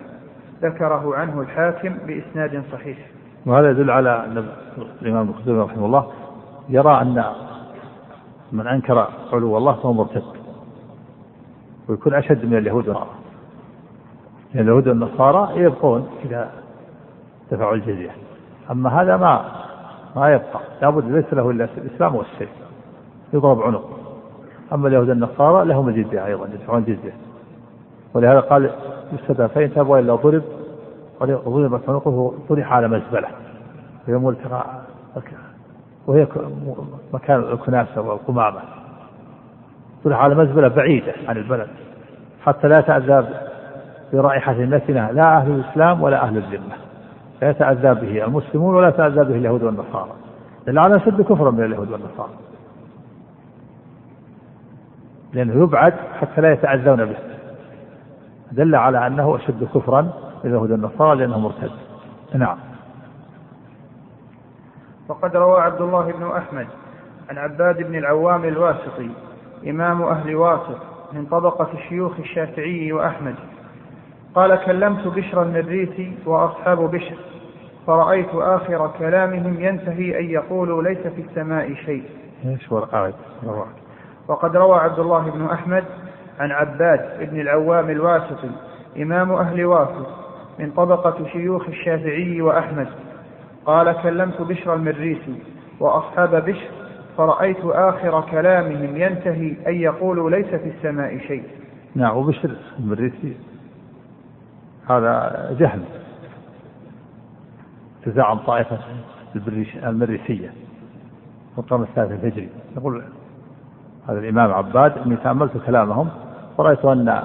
[0.61, 2.97] ذكره عنه الحاكم بإسناد صحيح.
[3.45, 4.45] وهذا يدل على أن
[5.01, 6.11] الإمام ابن رحمه الله
[6.69, 7.23] يرى أن
[8.51, 10.23] من أنكر علو الله فهو مرتد.
[11.89, 13.09] ويكون أشد من اليهود والنصارى.
[14.53, 16.51] لأن اليهود والنصارى يبقون إذا
[17.51, 18.11] دفعوا الجزية.
[18.71, 19.45] أما هذا ما
[20.15, 20.59] ما يبقى.
[20.81, 22.49] لابد ليس له إلا الإسلام والسيف
[23.33, 23.89] يضرب عنق
[24.73, 27.13] أما اليهود والنصارى لهم الجزية أيضا يدفعون الجزية
[28.13, 28.71] ولهذا قال
[29.13, 30.43] يستدعى فإن تاب وإلا ضرب
[31.23, 33.27] ضربت عنقه طرح على مزبلة
[34.07, 34.65] وهي ملتقى
[36.07, 36.27] وهي
[37.13, 38.59] مكان الكناسة والقمامة.
[40.03, 41.67] طرح على مزبلة بعيدة عن البلد
[42.41, 43.27] حتى لا تأذى
[44.13, 46.75] برائحة نتنة لا أهل الإسلام ولا أهل الذمة.
[47.41, 50.11] لا يتأذى به المسلمون ولا يتأذى به اليهود والنصارى.
[50.65, 52.33] لأن على شد كفرا من اليهود والنصارى.
[55.33, 57.34] لأنه يبعد حتى لا يتأذون به.
[58.51, 60.11] دل على أنه أشد كفرا من
[60.45, 61.71] اليهود والنصارى لأنه مرتد.
[62.33, 62.57] نعم.
[65.07, 66.67] وقد روى عبد الله بن أحمد
[67.29, 69.09] عن عباد بن العوام الواسطي
[69.67, 70.77] إمام أهل واسط
[71.13, 73.35] من طبقة شيوخ الشافعي وأحمد.
[74.35, 77.17] قال كلمت بشر المريسي وأصحاب بشر
[77.87, 82.03] فرأيت آخر كلامهم ينتهي أن يقولوا ليس في السماء شيء.
[82.45, 82.71] إيش
[84.27, 85.83] وقد روى عبد الله بن أحمد
[86.39, 88.49] عن عباد بن العوام الواسطي
[88.97, 90.07] إمام أهل واسط
[90.59, 92.87] من طبقة شيوخ الشافعي وأحمد.
[93.65, 95.39] قال كلمت بشر المريسي
[95.79, 96.69] وأصحاب بشر
[97.17, 101.43] فرأيت آخر كلامهم ينتهي أن يقولوا ليس في السماء شيء.
[101.95, 103.37] نعم وبشر المريسي
[104.89, 105.81] هذا جهل
[108.05, 108.79] تزعم طائفة
[109.83, 110.53] المريسية.
[111.55, 113.03] في القرن الثالث الهجري يقول
[114.09, 116.09] هذا الإمام عباد إني تأملت كلامهم
[116.57, 117.23] ورأيت أن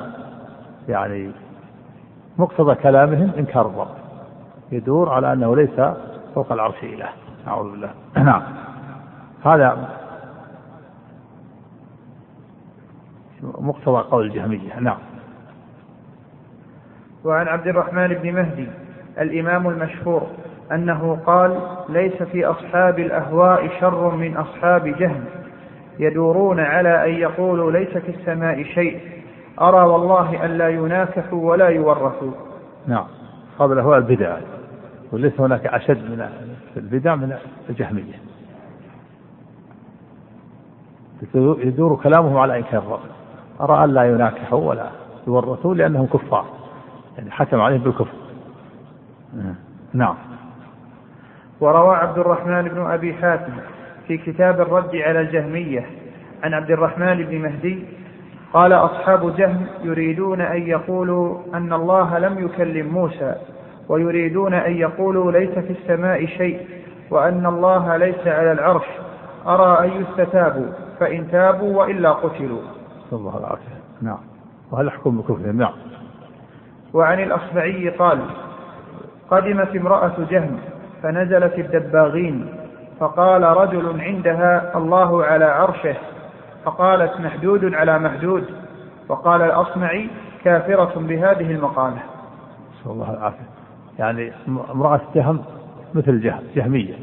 [0.89, 1.31] يعني
[2.39, 4.01] مقتضى كلامهم إنكار الرب
[4.73, 5.81] يدور على أنه ليس
[6.35, 7.09] فوق العرش إله.
[7.49, 7.91] أعوذ بالله.
[8.17, 8.43] نعم.
[9.45, 9.89] هذا
[13.43, 14.81] مقتضى قول الجهمية.
[14.81, 14.99] نعم.
[17.25, 18.69] وعن عبد الرحمن بن مهدي
[19.19, 20.27] الإمام المشهور
[20.73, 25.25] أنه قال ليس في أصحاب الأهواء شر من أصحاب جهل.
[25.99, 29.20] يدورون على أن يقولوا ليس في السماء شيء.
[29.61, 32.33] أرى والله أن لا يناكحوا ولا يورثوا
[32.87, 33.07] نعم.
[33.53, 34.37] أصحاب الأهواء البدع.
[35.13, 36.29] وليس هناك أشد من
[36.77, 37.37] البدع من
[37.71, 38.15] الجهمية.
[41.35, 43.01] يدور كلامهم على إنكار الرب
[43.61, 44.91] أرى أن لا يناكحوا ولا
[45.27, 46.45] يورثوا لأنهم كفار.
[47.19, 48.15] يعني حكم عليهم بالكفر.
[49.93, 50.15] نعم.
[51.61, 53.53] وروى عبد الرحمن بن أبي حاتم
[54.07, 55.87] في كتاب الرد على الجهمية
[56.43, 57.85] عن عبد الرحمن بن مهدي
[58.53, 63.35] قال أصحاب جهم يريدون أن يقولوا أن الله لم يكلم موسى
[63.89, 66.67] ويريدون أن يقولوا ليس في السماء شيء
[67.11, 68.87] وأن الله ليس على العرش.
[69.47, 70.67] أرى أن يستتابوا
[71.01, 72.61] فإن تابوا وإلا قتلوا.
[73.13, 73.81] الله العافية.
[74.03, 74.19] نعم.
[74.73, 75.73] وهل حكم بكفرهم نعم.
[76.95, 78.21] وعن الأصبعي قال
[79.31, 80.59] قدمت امرأة جهم
[81.03, 82.47] فنزلت الدباغين
[83.01, 85.97] فقال رجل عندها الله على عرشه.
[86.65, 88.45] فقالت محدود على محدود
[89.09, 90.11] وقال الأصمعي
[90.45, 92.03] كافرة بهذه المقالة.
[92.81, 93.49] نسأل الله العافية.
[93.99, 95.45] يعني امرأة جهم
[95.95, 96.95] مثل جهم جهمية.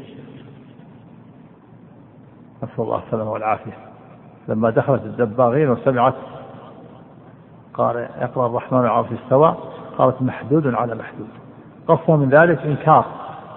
[2.62, 3.72] نسأل الله السلامة والعافية.
[4.48, 6.14] لما دخلت الدباغين وسمعت
[7.74, 9.56] قال يقرأ الرحمن على استوى
[9.98, 11.28] قالت محدود على محدود.
[11.88, 13.04] قصة من ذلك إنكار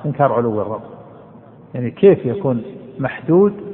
[0.06, 0.82] إنكار علو الرب.
[1.74, 2.64] يعني كيف يكون
[2.99, 3.70] محدود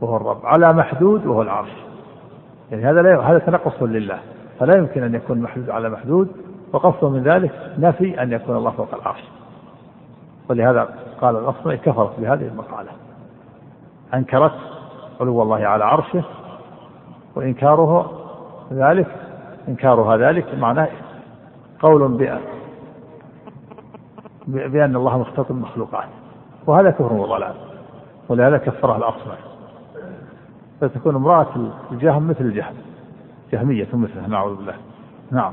[0.00, 1.70] وهو الرب على محدود وهو العرش.
[2.70, 4.18] يعني هذا لا هذا تنقص لله.
[4.58, 6.28] فلا يمكن أن يكون محدود على محدود
[6.72, 9.24] وقصد من ذلك نفي أن يكون الله فوق العرش.
[10.50, 10.88] ولهذا
[11.20, 12.90] قال الأصمعي كفرت بهذه المقالة.
[14.14, 14.54] أنكرت
[15.20, 16.24] علو الله على عرشه
[17.34, 18.10] وإنكاره
[18.72, 19.06] ذلك
[19.68, 20.88] إنكارها ذلك معناه
[21.80, 22.40] قول بأن
[24.46, 26.08] بأن الله مختلط بالمخلوقات
[26.66, 27.54] وهذا كفر وضلال.
[28.28, 29.45] ولهذا كفرها الأصمعي
[30.80, 32.74] فتكون امرأة الجهم مثل الجهم.
[33.52, 34.74] جهمية مثلها نعوذ بالله.
[35.30, 35.52] نعم.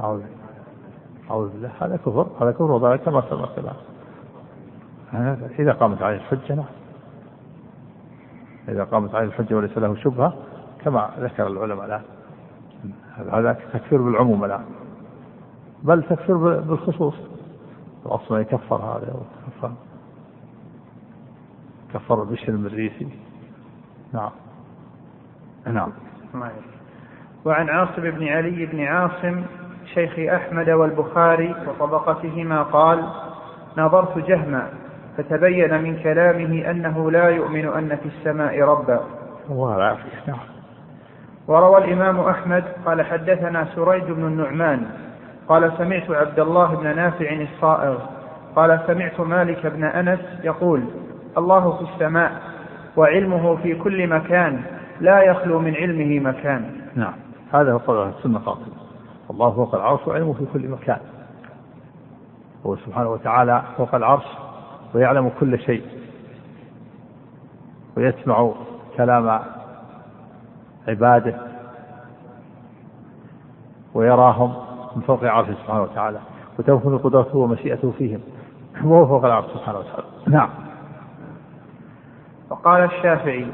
[0.00, 0.22] أعوذ
[1.30, 1.70] أعوذ بالله.
[1.80, 3.58] هذا كفر هذا كفر وضلال كما سبق
[5.58, 6.64] إذا قامت عليه الحجة نعم.
[8.68, 10.34] إذا قامت عليه الحجة وليس له شبهة
[10.84, 12.02] كما ذكر العلماء الآن
[13.32, 14.64] هذا تكفير بالعموم الآن.
[15.86, 17.14] بل تكفير بالخصوص.
[18.06, 19.72] الأصل يكفر هذا وكفر
[21.94, 23.08] كفر بشر المريسي
[24.12, 24.30] نعم.
[25.66, 25.92] نعم.
[27.44, 29.42] وعن عاصم بن علي بن عاصم
[29.94, 33.08] شيخ أحمد والبخاري وطبقتهما قال
[33.78, 34.68] نظرت جهما
[35.16, 39.00] فتبين من كلامه أنه لا يؤمن أن في السماء ربا.
[39.50, 40.38] الله العافية نعم.
[41.48, 45.05] وروى الإمام أحمد قال حدثنا سريج بن النعمان
[45.48, 47.98] قال سمعت عبد الله بن نافع الصائغ.
[48.56, 50.84] قال سمعت مالك بن أنس يقول
[51.38, 52.42] الله في السماء
[52.96, 54.62] وعلمه في كل مكان
[55.00, 56.80] لا يخلو من علمه مكان.
[56.94, 57.14] نعم
[57.52, 58.72] هذا هو قول السنة قاصد
[59.30, 60.98] الله فوق العرش وعلمه في كل مكان.
[62.66, 64.26] هو سبحانه وتعالى فوق العرش
[64.94, 65.82] ويعلم كل شيء.
[67.96, 68.52] ويسمع
[68.96, 69.40] كلام
[70.88, 71.34] عباده.
[73.94, 74.65] ويراهم.
[74.96, 76.18] من فوق عرشه سبحانه وتعالى
[76.58, 78.20] وتنفذ قدرته ومشيئته فيهم.
[78.84, 80.06] وهو فوق العرش سبحانه وتعالى.
[80.26, 80.48] نعم.
[82.50, 83.46] وقال الشافعي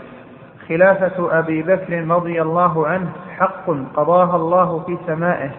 [0.68, 5.50] خلافة أبي بكر رضي الله عنه حق قضاها الله في سمائه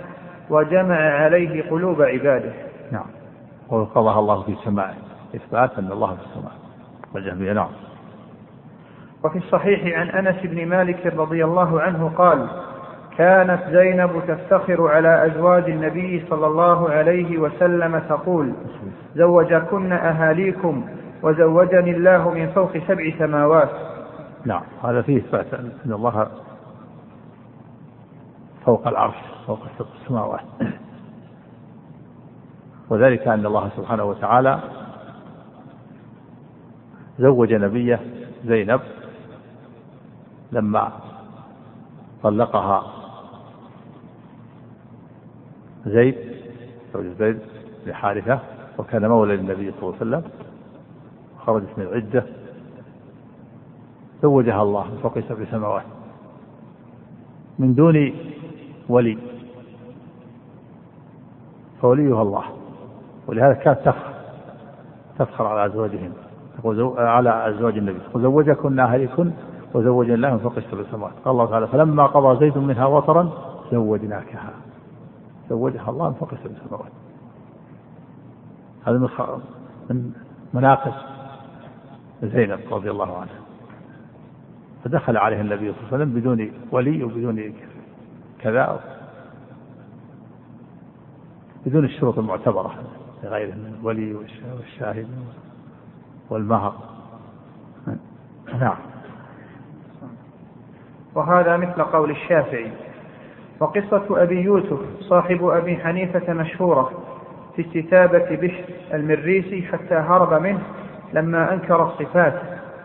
[0.49, 2.53] وجمع عليه قلوب عباده.
[2.91, 3.05] نعم.
[3.69, 4.95] وقضاها الله في سمائه
[5.35, 6.53] إثبات أن الله في السماء
[7.13, 7.69] والجهمية نعم.
[9.23, 12.47] وفي الصحيح عن أنس بن مالك رضي الله عنه قال
[13.17, 18.53] كانت زينب تفتخر على أزواج النبي صلى الله عليه وسلم تقول
[19.15, 20.85] زوجكن أهاليكم
[21.23, 23.69] وزوجني الله من فوق سبع سماوات.
[24.45, 26.27] نعم هذا فيه إثبات أن الله
[28.65, 29.15] فوق العرش
[29.47, 29.59] فوق
[30.01, 30.41] السماوات
[32.89, 34.59] وذلك أن الله سبحانه وتعالى
[37.19, 37.99] زوج نبيه
[38.45, 38.81] زينب
[40.51, 40.91] لما
[42.23, 43.02] طلقها
[45.85, 46.15] زيد
[46.93, 47.39] زوج زيد
[47.87, 48.39] لحارثة
[48.77, 50.23] وكان مولى للنبي صلى الله عليه وسلم.
[51.45, 52.23] خرجت من العدة
[54.21, 55.83] زوجها الله من فوق سبع سماوات.
[57.59, 58.13] من دون
[58.89, 59.17] ولي.
[61.81, 62.43] فوليها الله.
[63.27, 64.13] ولهذا كانت تفخر
[65.19, 66.11] تفخر على أزواجهم
[66.97, 67.99] على أزواج النبي.
[68.13, 69.31] وزوجكن أهلكن
[69.73, 73.29] وزوجنا الله من فوق سبع سماوات قال الله تعالى فلما قضى زيد منها وطرا
[73.71, 74.53] زوجناكها.
[75.53, 76.91] زوجها الله من فوق سبع سماوات.
[78.85, 79.09] هذا من
[79.89, 80.11] من
[80.53, 80.93] مناقب
[82.23, 83.39] زينب رضي الله عنها.
[84.83, 87.53] فدخل عليها النبي صلى الله عليه وسلم بدون ولي وبدون
[88.39, 88.79] كذا
[91.65, 92.73] بدون الشروط المعتبرة
[93.23, 95.07] لغيره من الولي والشاهد
[96.29, 96.75] والمهر.
[98.59, 98.77] نعم.
[101.15, 102.71] وهذا مثل قول الشافعي.
[103.59, 106.91] وقصة أبي يوسف صاحب أبي حنيفة مشهورة
[107.55, 110.61] في استتابة بشر المريسي حتى هرب منه
[111.13, 112.33] لما أنكر الصفات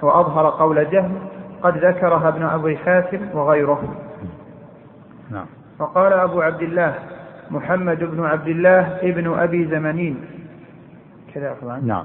[0.02, 1.18] وأظهر قول جهم
[1.62, 3.94] قد ذكرها ابن أبي حاتم وغيره.
[5.30, 5.46] نعم.
[5.78, 6.94] وقال أبو عبد الله
[7.50, 10.24] محمد بن عبد الله ابن أبي زمنين.
[11.34, 12.04] كذا نعم.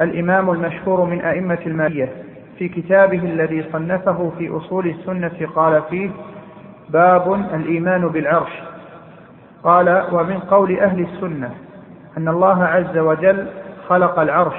[0.00, 2.12] الإمام المشهور من أئمة المالية
[2.58, 6.10] في كتابه الذي صنفه في أصول السنة قال فيه
[6.90, 8.62] باب الإيمان بالعرش.
[9.64, 11.50] قال ومن قول أهل السنة
[12.18, 13.46] أن الله عز وجل
[13.88, 14.56] خلق العرش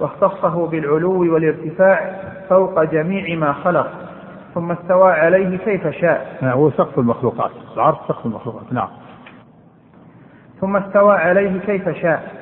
[0.00, 3.90] واختصه بالعلو والارتفاع فوق جميع ما خلق
[4.54, 6.36] ثم استوى عليه كيف شاء.
[6.42, 7.50] نعم هو سقف المخلوقات.
[7.76, 8.72] العرش سقف المخلوقات.
[8.72, 8.88] نعم.
[10.60, 12.32] ثم استوى عليه كيف شاء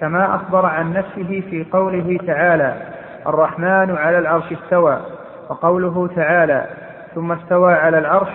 [0.00, 2.82] كما أخبر عن نفسه في قوله تعالى
[3.26, 4.98] الرحمن على العرش استوى
[5.50, 6.66] وقوله تعالى
[7.14, 8.28] ثم استوى على العرش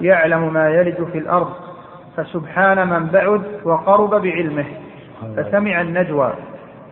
[0.00, 1.52] يعلم ما يلج في الأرض
[2.16, 4.66] فسبحان من بعد وقرب بعلمه.
[5.36, 6.32] فسمع النجوى.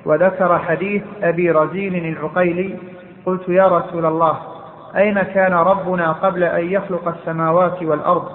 [0.05, 2.77] وذكر حديث أبي رزين العقيلي
[3.27, 4.39] قلت يا رسول الله
[4.97, 8.29] أين كان ربنا قبل أن يخلق السماوات والأرض؟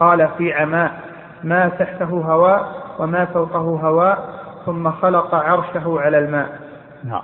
[0.00, 1.00] قال في عماء
[1.44, 4.28] ما تحته هواء وما فوقه هواء
[4.66, 6.60] ثم خلق عرشه على الماء.
[7.04, 7.22] نعم.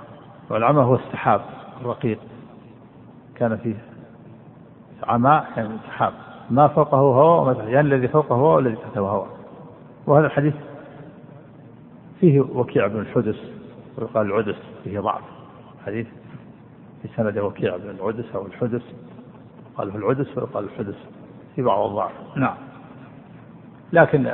[0.49, 1.41] والعمى هو السحاب
[1.81, 2.19] الرقيق.
[3.35, 3.75] كان فيه
[5.07, 6.13] عماء يعني سحاب.
[6.51, 9.27] ما فوقه هواء وما يعني الذي فوقه هواء والذي تحته هواء
[10.07, 10.53] وهذا الحديث
[12.19, 13.37] فيه وكيع بن الحدث
[13.97, 15.21] ويقال العدس فيه ضعف.
[15.85, 16.07] حديث
[17.01, 18.81] في سند وكيع بن العدس أو الحدث
[19.77, 20.95] قال في العدس ويقال الحدث
[21.55, 22.11] في بعض الضعف.
[22.35, 22.55] نعم.
[23.93, 24.31] لكن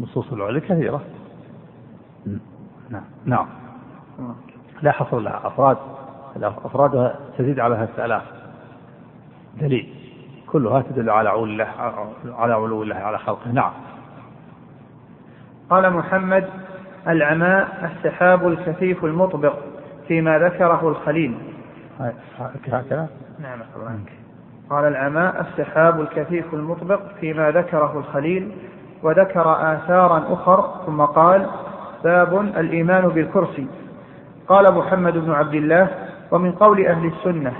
[0.00, 1.02] نصوص العلي كثيرة.
[2.90, 3.04] نعم.
[3.24, 3.48] نعم.
[4.82, 5.46] لا حصر لها.
[5.46, 5.76] أفراد
[6.36, 8.22] أفرادها تزيد على ثلاثة آلاف
[9.60, 9.97] دليل.
[10.52, 11.66] كلها تدل على علو الله
[12.38, 13.52] على علو الله على خلقه.
[13.52, 13.70] نعم.
[15.70, 16.48] قال محمد
[17.08, 19.54] العماء السحاب الكثيف المطبق
[20.08, 21.38] فيما ذكره الخليل.
[22.68, 23.98] هكذا؟ نعم الله
[24.70, 28.52] قال العماء السحاب الكثيف المطبق فيما ذكره الخليل
[29.02, 31.46] وذكر آثارا أخر ثم قال
[32.04, 33.66] باب الإيمان بالكرسي.
[34.48, 35.88] قال محمد بن عبد الله
[36.30, 37.52] ومن قول أهل السنة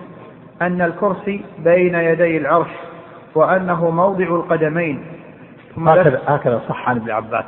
[0.63, 2.71] أن الكرسي بين يدي العرش
[3.35, 5.07] وأنه موضع القدمين.
[5.75, 7.45] ثم هكذا هكذا صح عن ابن عباس.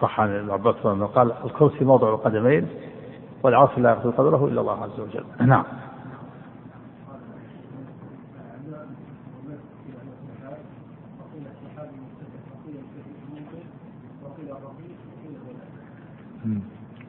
[0.00, 0.74] صح عن ابن عباس
[1.14, 2.68] قال الكرسي موضع القدمين
[3.42, 5.24] والعرش لا يقصد قدره إلا الله عز وجل.
[5.46, 5.64] نعم.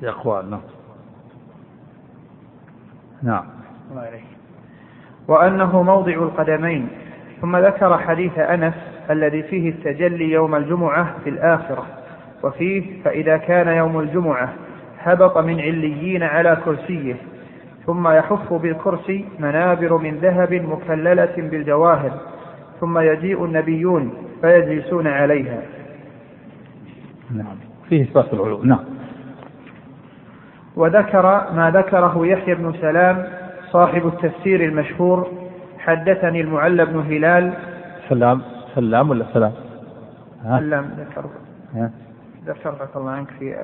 [0.01, 0.61] لأقوال نعم.
[3.23, 3.43] نعم.
[3.91, 4.23] الله عليك.
[5.27, 6.87] وأنه موضع القدمين
[7.41, 8.73] ثم ذكر حديث أنس
[9.09, 11.85] الذي فيه التجلي يوم الجمعة في الآخرة
[12.43, 14.53] وفيه فإذا كان يوم الجمعة
[14.99, 17.15] هبط من عليين على كرسيه
[17.85, 22.11] ثم يحف بالكرسي منابر من ذهب مكللة بالجواهر
[22.79, 25.61] ثم يجيء النبيون فيجلسون عليها.
[27.31, 27.55] نعم.
[27.89, 28.63] فيه إثبات العلو.
[28.63, 28.98] نعم.
[30.79, 31.23] وذكر
[31.53, 33.27] ما ذكره يحيى بن سلام
[33.71, 35.31] صاحب التفسير المشهور
[35.77, 37.53] حدثني المعلى بن هلال.
[38.09, 38.41] سلام
[38.75, 39.51] سلام ولا سلام؟
[40.43, 41.25] سلام ذكر
[42.45, 43.55] ذكر عفى الله عنك في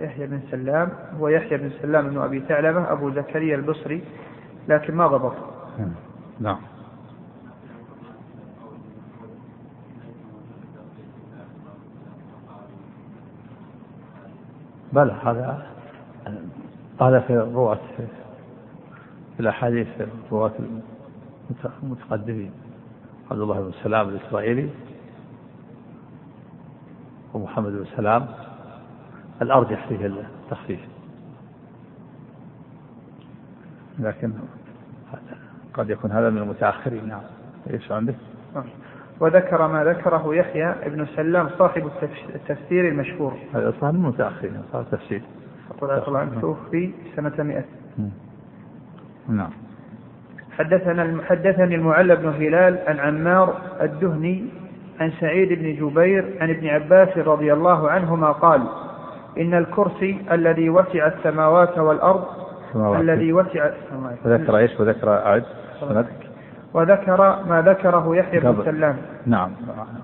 [0.00, 0.88] يحيى بن سلام
[1.20, 4.02] هو يحيى بن سلام بن أبي ثعلبة أبو زكريا البصري
[4.68, 5.34] لكن ما ضبط.
[6.40, 6.58] نعم.
[14.92, 15.74] بلى هذا
[17.00, 17.78] هذا في رواة
[19.36, 20.52] في الأحاديث في رواة
[21.82, 22.50] المتقدمين
[23.30, 24.70] عبد الله بن سلام الإسرائيلي
[27.34, 28.26] ومحمد بن سلام
[29.42, 30.80] الأرجح فيه التخفيف.
[33.98, 34.32] لكن
[35.74, 37.08] قد يكون هذا من المتأخرين.
[37.08, 37.22] نعم.
[37.70, 38.14] إيش عندك؟
[39.20, 41.90] وذكر ما ذكره يحيى ابن سلام صاحب
[42.34, 43.38] التفسير المشهور.
[43.54, 45.22] هذا صار من المتأخرين صار تفسير
[45.82, 47.64] رضي الله عنه توفي سنة 100
[49.28, 49.50] نعم.
[50.58, 54.44] حدثنا حدثني المعلى بن هلال عن عمار الدهني
[55.00, 58.62] عن سعيد بن جبير عن ابن عباس رضي الله عنهما قال
[59.38, 62.24] إن الكرسي الذي وسع السماوات والأرض
[62.72, 63.00] سماوات.
[63.00, 63.70] الذي وسع
[64.24, 65.44] وذكر إيش؟ وذكر أعد.
[66.74, 68.96] وذكر ما ذكره يحيى بن سلام.
[69.26, 69.50] نعم.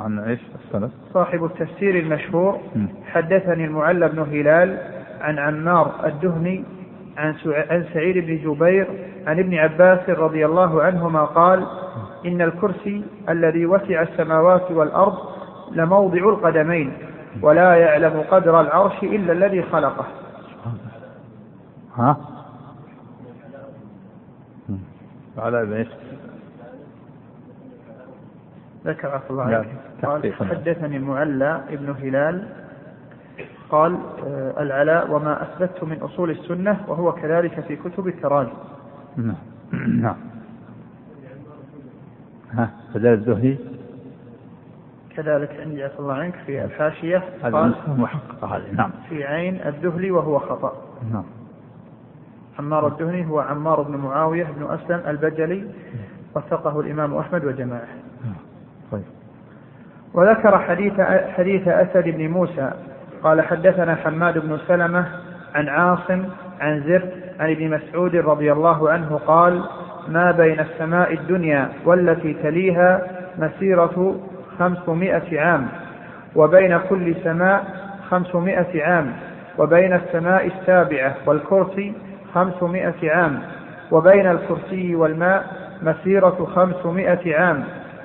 [0.01, 2.59] عن إيش؟ السند؟ صاحب التفسير المشهور.
[3.05, 4.79] حدثني المعلى بن هلال
[5.21, 6.64] عن عمار الدهني
[7.16, 8.87] عن عن سعيد بن جبير
[9.27, 11.66] عن ابن عباس رضي الله عنهما قال
[12.27, 15.18] إن الكرسي الذي وسع السماوات والأرض
[15.73, 16.93] لموضع القدمين
[17.43, 20.05] ولا يعلم قدر العرش إلا الذي خلقه
[21.97, 22.16] ها
[25.39, 25.89] على إيش؟
[28.87, 29.57] ذكر الله لا،
[30.05, 30.49] عليك قال.
[30.49, 32.49] حدثني المعلى ابن هلال
[33.71, 38.53] قال آه، العلاء وما أثبته من أصول السنة وهو كذلك في كتب التراجم.
[39.16, 39.37] نعم.
[40.03, 40.16] نعم.
[42.53, 43.59] ها فدار الزهري؟
[45.16, 48.91] كذلك عندي عفى الله عنك في الحاشية قال محققة هذه نعم.
[49.09, 50.73] في عين الذهلي وهو خطأ.
[51.12, 51.25] نعم.
[52.59, 55.71] عمار الدهني هو عمار بن معاوية بن أسلم البجلي
[56.37, 57.89] وثقه الإمام أحمد وجماعة.
[58.93, 59.03] طيب.
[60.14, 61.01] وذكر حديث
[61.37, 62.73] حديث أسد بن موسى
[63.23, 65.07] قال حدثنا حماد بن سلمة
[65.55, 66.25] عن عاصم
[66.61, 67.03] عن زر
[67.41, 69.62] عن ابن مسعود رضي الله عنه قال
[70.09, 73.03] ما بين السماء الدنيا والتي تليها
[73.39, 74.16] مسيرة
[74.59, 75.68] خمسمائة عام
[76.37, 77.64] وبين كل سماء
[78.11, 79.12] خمسمائة عام
[79.59, 81.93] وبين السماء السابعة والكرسي
[82.35, 83.39] خمسمائة عام
[83.91, 85.45] وبين الكرسي والماء
[85.83, 87.64] مسيرة خمسمائة عام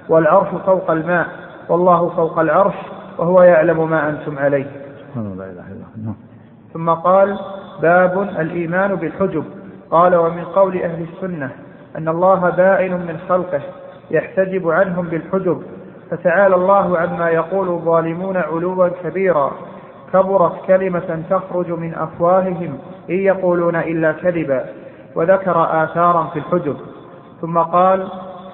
[0.10, 1.28] والعرش فوق الماء
[1.70, 2.76] والله فوق العرش
[3.18, 4.66] وهو يعلم ما أنتم عليه.
[5.16, 6.06] سبحان الله لا إله إلا الله.
[6.06, 6.16] نعم.
[6.74, 7.40] ثم قال
[7.82, 9.44] باب الإيمان بالحجب.
[9.92, 11.52] قال ومن قول أهل السنة
[11.98, 13.62] أن الله بائن من خلقه
[14.12, 15.64] يحتجب عنهم بالحجب.
[16.12, 19.52] فتعالى الله عما يقول الظالمون علوا كبيرا.
[20.14, 22.78] كبرت كلمة تخرج من أفواههم
[23.10, 24.66] إن يقولون إلا كذبا.
[25.16, 26.78] وذكر آثارا في الحجب.
[27.42, 28.08] ثم قال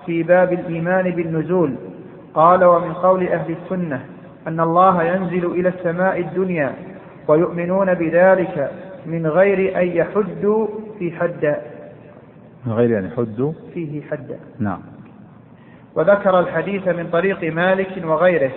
[0.06, 1.76] في باب الإيمان بالنزول.
[2.34, 4.06] قال ومن قول أهل السنة
[4.48, 6.74] أن الله ينزل إلى السماء الدنيا
[7.28, 8.72] ويؤمنون بذلك
[9.06, 10.68] من غير أن يحدوا
[11.00, 11.56] في حد.
[12.66, 14.80] من غير أن يحدوا فيه حدا نعم.
[15.96, 18.52] وذكر الحديث من طريق مالك وغيره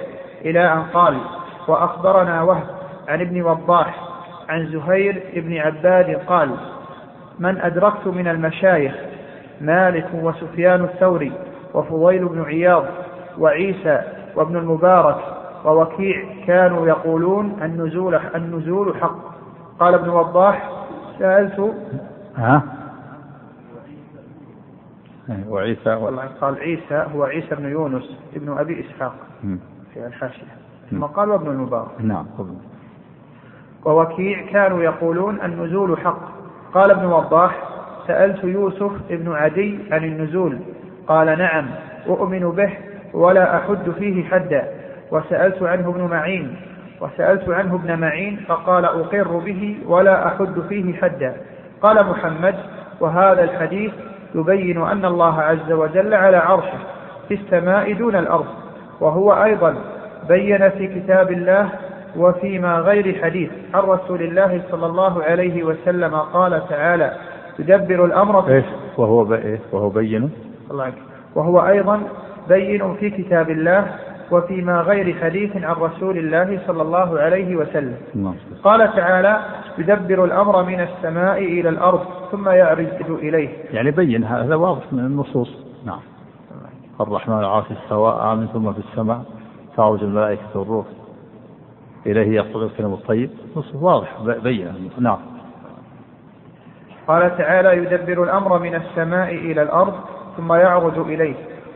[0.45, 1.20] إلى أن قال
[1.68, 2.66] وأخبرنا وهب
[3.09, 4.09] عن ابن وضاح
[4.49, 6.51] عن زهير بن عباد قال
[7.39, 8.95] من أدركت من المشايخ
[9.61, 11.32] مالك وسفيان الثوري
[11.74, 12.85] وفضيل بن عياض
[13.39, 14.03] وعيسى
[14.37, 15.34] وابن المبارك
[15.64, 19.34] ووكيع كانوا يقولون النزول النزول حق.
[19.80, 20.70] قال ابن وضاح
[21.18, 21.74] سألت
[22.36, 22.62] ها؟
[25.30, 25.94] إيه، وعيسى.
[25.94, 29.58] والله قال عيسى هو عيسى بن يونس ابن أبي إسحاق مم.
[29.94, 30.46] في الحاشية.
[30.90, 32.00] ثم قال وابن المبارك.
[32.00, 32.26] نعم
[33.84, 36.20] ووكيع كانوا يقولون النزول حق.
[36.74, 37.62] قال ابن وضاح
[38.06, 40.58] سألت يوسف ابن عدي عن النزول.
[41.06, 41.66] قال نعم
[42.06, 42.76] أؤمن به
[43.14, 44.84] ولا أحد فيه حدا.
[45.14, 46.56] وسألت عنه ابن معين
[47.00, 51.36] وسألت عنه ابن معين فقال أقر به ولا أحد فيه حدا
[51.82, 52.54] قال محمد
[53.00, 53.92] وهذا الحديث
[54.34, 56.78] يبين أن الله عز وجل على عرشه
[57.28, 58.46] في السماء دون الأرض
[59.00, 59.74] وهو أيضا
[60.28, 61.68] بين في كتاب الله
[62.16, 67.12] وفيما غير حديث عن رسول الله صلى الله عليه وسلم قال تعالى
[67.58, 68.64] يدبر الأمر إيش
[68.96, 69.34] وهو.
[69.34, 70.30] إيه؟ وهو بين
[70.70, 70.92] الله.
[71.34, 72.01] وهو أيضا
[72.48, 73.86] بين في كتاب الله
[74.30, 77.96] وفيما غير حديث عن رسول الله صلى الله عليه وسلم.
[78.14, 78.34] نعم.
[78.62, 79.40] قال تعالى
[79.78, 82.01] يدبر الأمر من السماء إلى الأرض
[82.32, 83.48] ثم يعرج إليه.
[83.72, 85.64] يعني بين هذا واضح من النصوص.
[85.86, 86.01] نعم.
[87.01, 89.22] الرحمن العرش استوى آمن ثم في السماء
[89.76, 90.86] تعرج الملائكة والروح
[92.06, 93.30] إليه يصعد الكلم الطيب.
[93.56, 94.09] نصوص واضح
[94.42, 94.90] بين.
[94.98, 95.18] نعم.
[97.09, 99.94] قال تعالى يدبر الأمر من السماء إلى الأرض
[100.36, 101.34] ثم يعرج إليه.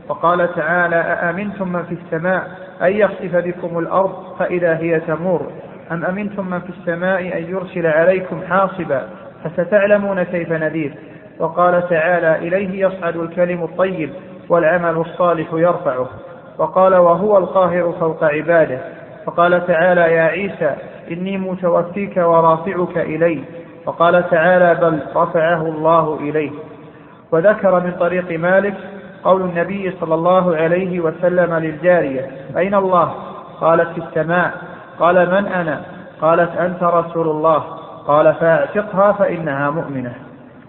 [0.09, 2.51] وقال تعالى أأمنتم من في السماء
[2.83, 5.51] أن يخسف بكم الأرض فإذا هي تمور؟
[5.93, 9.09] أم أمنتم من في السماء أن يرسل عليكم حاصبا؟
[9.45, 10.95] فستعلمون كيف نذير؟
[11.39, 14.11] وقال تعالى إليه يصعد الكلم الطيب
[14.49, 16.09] والعمل الصالح يرفعه.
[16.59, 18.79] وقال وهو القاهر فوق عباده.
[19.27, 20.75] وقال تعالى يا عيسى
[21.11, 23.45] إني متوفيك ورافعك إلي.
[23.87, 26.51] وقال تعالى بل رفعه الله إليه.
[27.33, 28.75] وذكر من طريق مالك
[29.25, 33.15] قول النبي صلى الله عليه وسلم للجارية أين الله؟
[33.61, 34.53] قالت في السماء.
[34.99, 35.83] قال من أنا؟
[36.21, 37.59] قالت أنت رسول الله.
[38.07, 40.15] قال فاعتقها فإنها مؤمنة.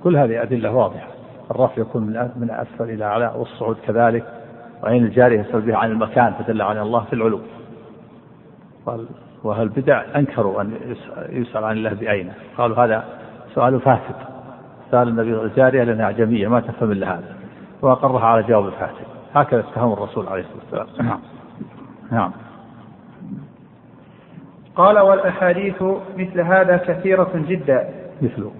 [0.03, 1.07] كل هذه أدلة واضحة.
[1.51, 4.23] الرفع يكون من من أسفل إلى أعلى والصعود كذلك.
[4.84, 7.39] وعين الجارية بها عن المكان فدل عن الله في العلو.
[8.85, 9.05] قال
[9.43, 13.03] وهل البدع أنكروا أن يس- يسأل عن الله بأين قالوا هذا
[13.55, 14.15] سؤال فاسد.
[14.91, 17.39] سأل النبي الجارية لأنها أعجمية ما تفهم إلا هذا.
[17.81, 21.07] وأقرها على جواب الفاسد هكذا اتهم الرسول عليه الصلاة والسلام.
[21.07, 21.19] نعم.
[22.11, 22.31] نعم.
[24.76, 25.84] قال والأحاديث
[26.18, 27.89] مثل هذا كثيرة جدا.
[28.22, 28.51] مثله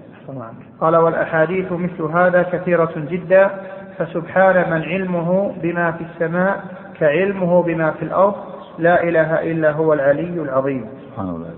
[0.80, 3.50] قال والأحاديث مثل هذا كثيرة جدا.
[3.98, 6.64] فسبحان من علمه بما في السماء
[7.00, 8.34] كعلمه بما في الأرض
[8.78, 10.88] لا إله إلا هو العلي العظيم.
[11.10, 11.50] سبحان الله.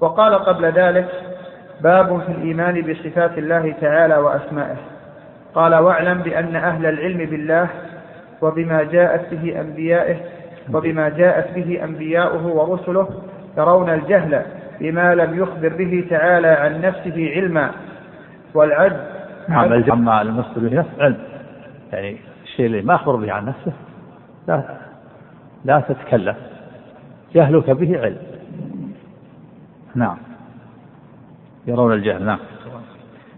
[0.00, 1.08] وقال قبل ذلك
[1.80, 4.76] باب في الإيمان بصفات الله تعالى وأسمائه.
[5.54, 7.68] قال واعلم بأن أهل العلم بالله
[8.42, 10.16] وبما جاءت به أنبيائه
[10.72, 13.08] وبما جاءت به أنبياؤه ورسله
[13.58, 14.42] يرون الجهل
[14.80, 17.70] بما لم يخبر به تعالى عن نفسه علما.
[18.54, 18.96] والعجز
[19.48, 21.18] نعم الجهل لم يخبر به نفسه علم
[21.92, 23.72] يعني الشيء اللي ما أخبر به عن نفسه
[24.48, 24.62] لا
[25.64, 26.34] لا تتكلم.
[27.34, 28.18] جهلك به علم.
[29.94, 30.16] نعم.
[31.66, 32.38] يرون الجهل نعم.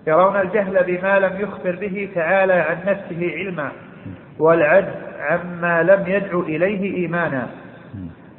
[0.06, 3.68] يرون الجهل بما لم يخبر به تعالى عن نفسه علما
[4.38, 7.46] والعجز عما لم يدعو إليه إيمانا.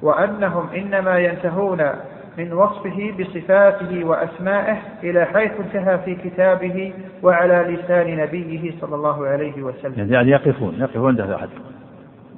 [0.01, 1.89] وأنهم إنما ينتهون
[2.37, 9.63] من وصفه بصفاته وأسمائه إلى حيث انتهى في كتابه وعلى لسان نبيه صلى الله عليه
[9.63, 10.13] وسلم.
[10.13, 11.49] يعني يقفون يقفون عند هذا الحد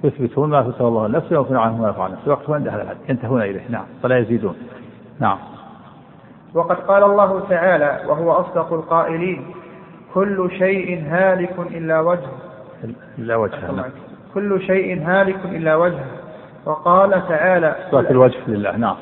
[0.03, 3.41] يثبتون ما فتح الله نفسه وينفون عنه ما يفعل نفسه يقفون عند هذا الحد ينتهون
[3.41, 3.61] إليه.
[3.69, 4.55] نعم ولا يزيدون.
[5.19, 5.37] نعم.
[6.53, 9.45] وقد قال الله تعالى وهو أصدق القائلين
[10.13, 12.37] كل شيء هالك إلا وجهه.
[13.19, 13.85] إلا وجهه نعم.
[14.33, 16.05] كل شيء هالك إلا وجهه.
[16.65, 18.95] وقال تعالى صفات الوجه لله نعم.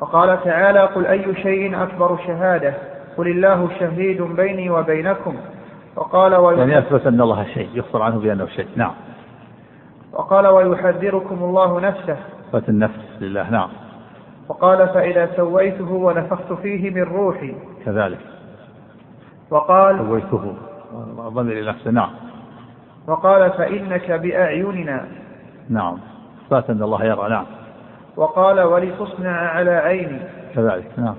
[0.00, 2.74] وقال تعالى قل أي شيء أكبر شهادة؟
[3.16, 5.36] قل الله شهيد بيني وبينكم.
[5.96, 8.92] وقال ويحذر يعني أثبت أن الله شيء يخبر عنه بأنه شيء نعم.
[10.12, 12.16] وقال ويحذركم الله نفسه.
[12.48, 13.68] صفات النفس لله نعم.
[14.48, 17.54] وقال فإذا سويته ونفخت فيه من روحي.
[17.84, 18.18] كذلك.
[19.50, 20.54] وقال سويته.
[21.18, 21.90] ضمير إلى نفسه.
[21.90, 22.10] نعم.
[23.06, 25.04] وقال فإنك بأعيننا.
[25.68, 25.98] نعم.
[26.46, 27.28] إثبات أن الله يرى.
[27.28, 27.46] نعم.
[28.16, 30.20] وقال ولتصنع على عيني.
[30.54, 30.90] كذلك.
[30.98, 31.14] نعم.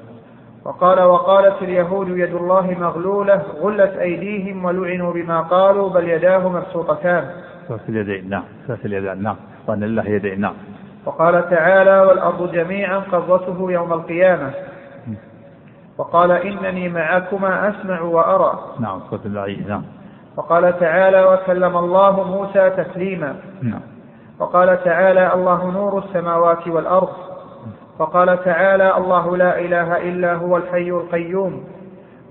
[0.65, 7.29] وقال وقالت اليهود يد الله مغلولة غلت أيديهم ولعنوا بما قالوا بل يداه مبسوطتان.
[7.69, 8.29] صفات اليدين.
[8.29, 8.43] نعم.
[8.63, 9.23] صفات اليدين.
[9.23, 9.35] نعم.
[9.67, 10.41] وأن لله يدين.
[10.41, 10.53] نعم.
[11.05, 14.53] وقال تعالى والأرض جميعا قبضته يوم القيامة.
[15.97, 18.59] وقال إنني معكما أسمع وأرى.
[18.79, 19.83] نعم صفات الوعي نعم.
[20.37, 23.35] وقال تعالى وكلم الله موسى تكليما.
[23.61, 23.81] نعم.
[24.39, 27.13] وقال تعالى الله نور السماوات والأرض.
[27.99, 31.63] وقال تعالى الله لا إله إلا هو الحي القيوم.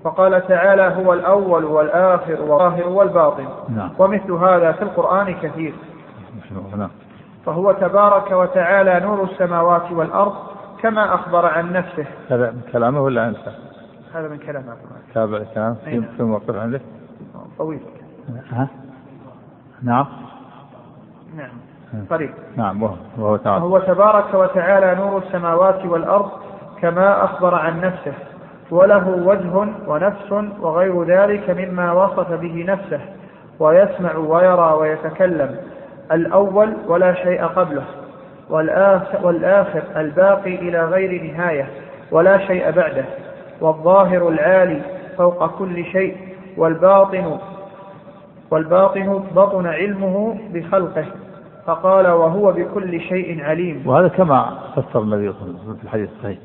[0.03, 3.47] وقال تعالى هو الأول والآخر والظاهر والباطن.
[3.69, 3.89] نعم.
[3.99, 5.73] ومثل هذا في القرآن كثير.
[6.77, 6.89] نعم.
[7.45, 10.33] فهو تبارك وتعالى نور السماوات والأرض
[10.81, 12.05] كما أخبر عن نفسه.
[12.29, 13.35] هذا من كلامه ولا عن
[14.13, 14.79] هذا من كلام عبد
[15.13, 16.81] تابع الكلام في أين؟ في موقف عندك
[17.57, 17.79] طويل.
[18.51, 18.67] ها؟
[19.83, 20.05] نعم.
[21.37, 22.05] نعم.
[22.09, 26.31] قريب نعم وهو وهو تعالى تبارك وتعالى نور السماوات والأرض
[26.81, 28.13] كما أخبر عن نفسه.
[28.71, 33.01] وله وجه ونفس وغير ذلك مما وصف به نفسه
[33.59, 35.57] ويسمع ويرى ويتكلم.
[36.11, 37.83] الأول ولا شيء قبله
[38.49, 41.69] والآخر, والآخر الباقي إلى غير نهاية
[42.11, 43.05] ولا شيء بعده
[43.61, 44.81] والظاهر العالي
[45.17, 46.17] فوق كل شيء
[46.57, 47.37] والباطن
[48.51, 51.05] والباطن بطن علمه بخلقه
[51.65, 53.83] فقال وهو بكل شيء عليم.
[53.85, 56.37] وهذا كما فسر النبي صلى الله عليه وسلم في الحديث الصحيح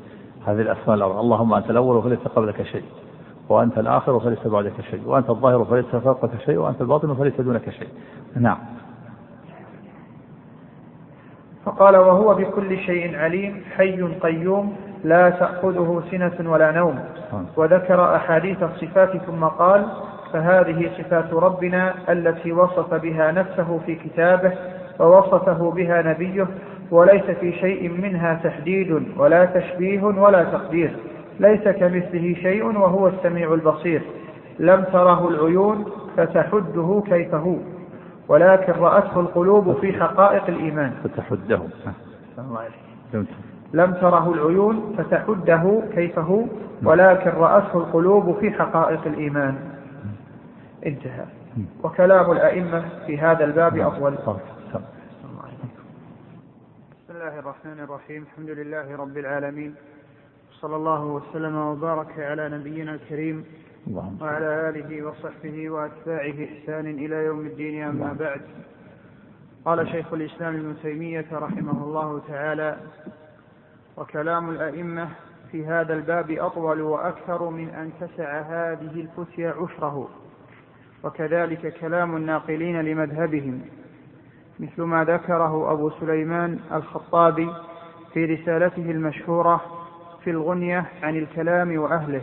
[0.47, 2.83] هذه الأسماء الأربعة اللهم أنت الأول فليس قبلك شيء
[3.49, 7.87] وأنت الآخر فليس بعدك شيء وأنت الظاهر فليس فوقك شيء وأنت الباطن فليس دونك شيء.
[8.35, 8.57] نعم.
[11.65, 16.99] فقال وهو بكل شيء عليم حي قيوم لا تأخذه سنة ولا نوم.
[17.57, 19.85] وذكر أحاديث الصفات ثم قال
[20.33, 24.51] فهذه صفات ربنا التي وصف بها نفسه في كتابه
[24.99, 26.47] ووصفه بها نبيه
[26.91, 30.95] وليس في شيء منها تحديد ولا تشبيه ولا تقدير.
[31.39, 34.01] ليس كمثله شيء وهو السميع البصير.
[34.59, 35.85] لم تره العيون
[36.17, 37.55] فتحده كيف هو
[38.31, 40.91] ولكن رأته القلوب في حقائق الإيمان.
[41.03, 41.59] فتحده.
[43.11, 43.27] فهمت.
[43.73, 46.45] لم تره العيون فتحده كيف هو؟
[46.83, 49.55] ولكن رأته القلوب في حقائق الإيمان.
[50.85, 51.25] انتهى.
[51.83, 54.13] وكلام الأئمة في هذا الباب أطول.
[54.13, 54.79] بسم
[57.09, 58.25] الله الرحمن الرحيم.
[58.31, 59.75] الحمد لله رب العالمين.
[60.61, 63.45] صلى الله وسلم وبارك على نبينا الكريم.
[64.21, 68.41] وعلى آله وصحبه وأتباعه إحسان إلى يوم الدين أما بعد.
[69.65, 72.77] قال شيخ الإسلام ابن تيمية رحمه الله تعالى
[73.97, 75.09] وكلام الأئمة
[75.51, 80.09] في هذا الباب أطول وأكثر من أن تسع هذه الفتية عشره
[81.03, 83.61] وكذلك كلام الناقلين لمذهبهم
[84.59, 87.49] مثل ما ذكره أبو سليمان الخطابي
[88.13, 89.61] في رسالته المشهورة
[90.23, 92.21] في الغنية عن الكلام وأهله.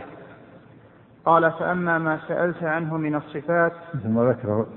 [1.25, 4.67] قال فأما ما سألت عنه من الصفات مثل ما ذكره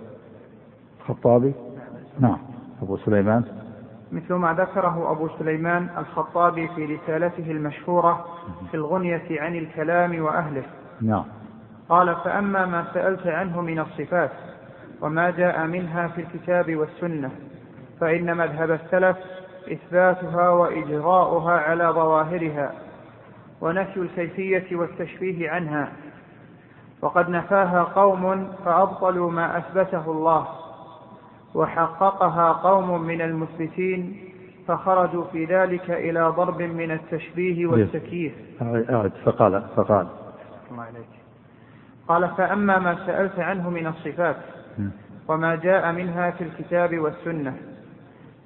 [1.01, 1.55] الخطابي.
[2.21, 2.39] نعم.
[2.83, 3.45] أبو سليمان.
[4.13, 8.25] مثل ما ذكره أبو سليمان الخطابي في رسالته المشهورة
[8.71, 10.63] في الغنية عن الكلام وأهله.
[11.01, 11.25] نعم.
[11.89, 14.31] قال فأما ما سألت عنه من الصفات
[15.01, 17.31] وما جاء منها في الكتاب والسنة
[18.01, 19.17] فإن مذهب السلف
[19.73, 22.73] إثباتها وإجراؤها على ظواهرها
[23.61, 25.93] ونفي الكيفية والتشبيه عنها.
[27.03, 30.47] وقد نفاها قوم فأبطلوا ما أثبته الله
[31.55, 34.17] وحققها قوم من المثبتين
[34.69, 38.33] فخرجوا في ذلك إلى ضرب من التشبيه والتكييف.
[38.91, 40.07] أعد فقال فقال.
[40.71, 41.07] الله عليك.
[42.09, 44.37] قال فأما ما سألت عنه من الصفات
[45.29, 47.57] وما جاء منها في الكتاب والسنة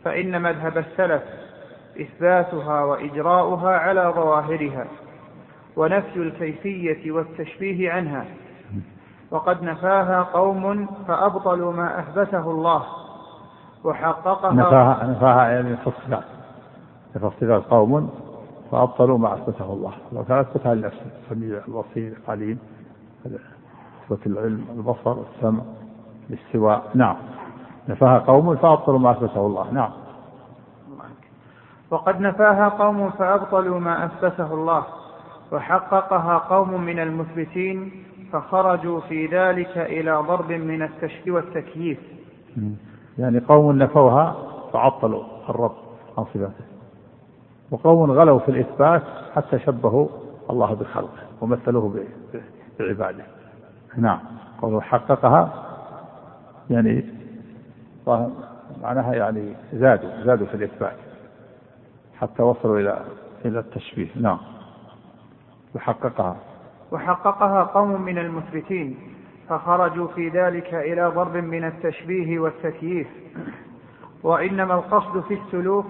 [0.05, 1.23] فإن مذهب السلف
[2.01, 4.87] إثباتها وإجراؤها على ظواهرها
[5.77, 8.25] ونفي الكيفية والتشبيه عنها.
[9.31, 12.83] وقد نفاها قوم فأبطلوا ما أثبته الله
[13.85, 16.25] وحققها نفاها نفاها يعني في الصفات
[17.13, 18.11] في الصفات قوم
[18.71, 19.93] فأبطلوا ما أثبته الله.
[20.13, 22.59] لو كان أثبتها لنفسه السميع البصير العليم
[24.05, 25.63] إثبات العلم البصر السمع
[26.31, 26.83] الاستواء.
[26.95, 27.17] نعم.
[27.89, 29.73] نفاها قوم فأبطلوا ما أثبته الله.
[29.73, 29.91] نعم.
[31.91, 34.83] وقد نفاها قوم فأبطلوا ما أثبته الله
[35.53, 41.99] وحققها قوم من المثبتين فخرجوا في ذلك إلى ضرب من التشبيه والتكييف.
[43.19, 44.37] يعني قوم نفوها
[44.73, 45.77] فعطلوا الرب
[46.19, 46.65] عن صفاته.
[47.71, 49.03] وقوم غلوا في الإثبات
[49.35, 50.09] حتى شبهوا
[50.51, 52.05] الله بخلقه ومثلوه
[52.81, 53.25] بعباده.
[53.97, 54.21] نعم.
[54.63, 55.65] قوله حققها
[56.71, 57.05] يعني
[58.83, 60.97] معناها يعني زادوا زادوا في الإثبات
[62.19, 63.05] حتى وصلوا إلى
[63.45, 64.09] إلى التشبيه.
[64.17, 64.39] نعم.
[65.75, 66.37] وحققها.
[66.97, 68.97] وحققها قوم من المثبتين
[69.49, 73.07] فخرجوا في ذلك إلى ضرب من التشبيه والتكييف.
[74.23, 75.87] وإنما القصد في السلوك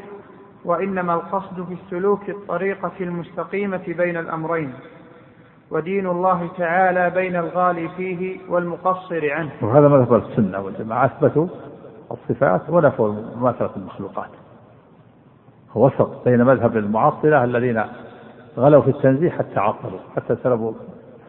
[0.65, 4.73] وإنما القصد في السلوك الطريقة المستقيمة بين الأمرين
[5.71, 9.51] ودين الله تعالى بين الغالي فيه والمقصر عنه.
[9.63, 11.47] وهذا مذهب السنة والجماعة أثبتوا
[12.11, 14.31] الصفات ونفوا مماثلة المخلوقات.
[15.75, 17.83] وسط بين مذهب المعطلة الذين
[18.59, 20.73] غلوا في التنزيه حتى عطلوا حتى سلبوا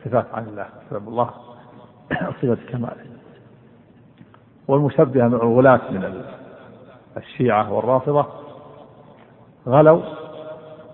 [0.07, 1.29] الصفات عن الله سلبوا الله
[2.41, 3.05] صفة كماله
[4.67, 6.23] والمشبهة من الغلاة من
[7.17, 8.25] الشيعة والرافضة
[9.67, 10.01] غلوا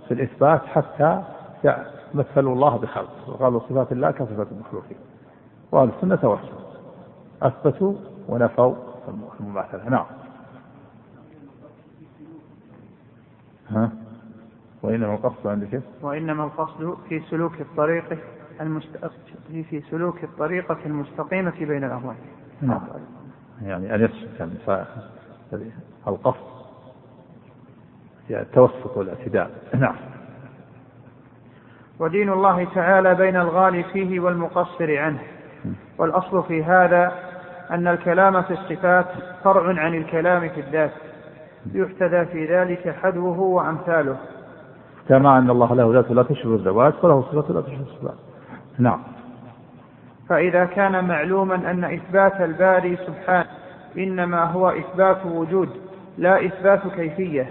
[0.08, 1.24] في الإثبات حتى
[2.14, 4.98] مثلوا الله بخلقه وقالوا صفات الله كصفات المخلوقين.
[5.72, 6.60] وأهل السنة توسلوا
[7.42, 7.96] أثبتوا
[8.28, 8.76] ونفوا
[9.40, 9.90] المماثلة.
[9.90, 10.06] نعم.
[13.70, 13.92] ها؟
[14.84, 18.20] وإنما القصد عند كيف؟ وإنما القصد في سلوك الطريق
[18.62, 19.12] المست...
[19.70, 22.18] في سلوك الطريقة المستقيمة بين الأمرين.
[22.62, 22.82] نعم.
[23.62, 25.72] يعني أن يسلك يعني
[26.08, 26.54] القصد
[28.30, 29.50] يعني التوسط والاعتدال.
[29.80, 29.96] نعم.
[32.00, 35.20] ودين الله تعالى بين الغالي فيه والمقصر عنه.
[35.98, 37.12] والأصل في هذا
[37.72, 39.08] أن الكلام في الصفات
[39.44, 40.92] فرع عن الكلام في الذات.
[41.72, 44.18] يحتذى في ذلك حذوه وأمثاله
[45.10, 48.16] كما أن الله له ذات لا تشبه الذوات فله صفة لا تشبه الصفات
[48.80, 49.00] نعم.
[50.30, 53.46] فإذا كان معلوما أن إثبات الباري سبحانه
[53.98, 55.70] إنما هو إثبات وجود
[56.18, 57.50] لا إثبات كيفية.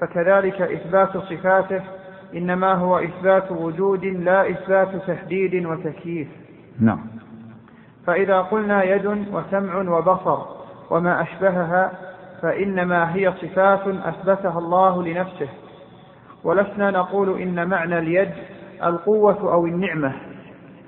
[0.00, 1.80] فكذلك إثبات صفاته
[2.34, 6.28] إنما هو إثبات وجود لا إثبات تحديد وتكييف.
[6.80, 7.00] نعم.
[8.06, 10.38] فإذا قلنا يد وسمع وبصر
[10.90, 11.92] وما أشبهها
[12.42, 15.48] فإنما هي صفات أثبتها الله لنفسه.
[16.44, 18.30] ولسنا نقول إن معنى اليد
[18.84, 20.33] القوة أو النعمة.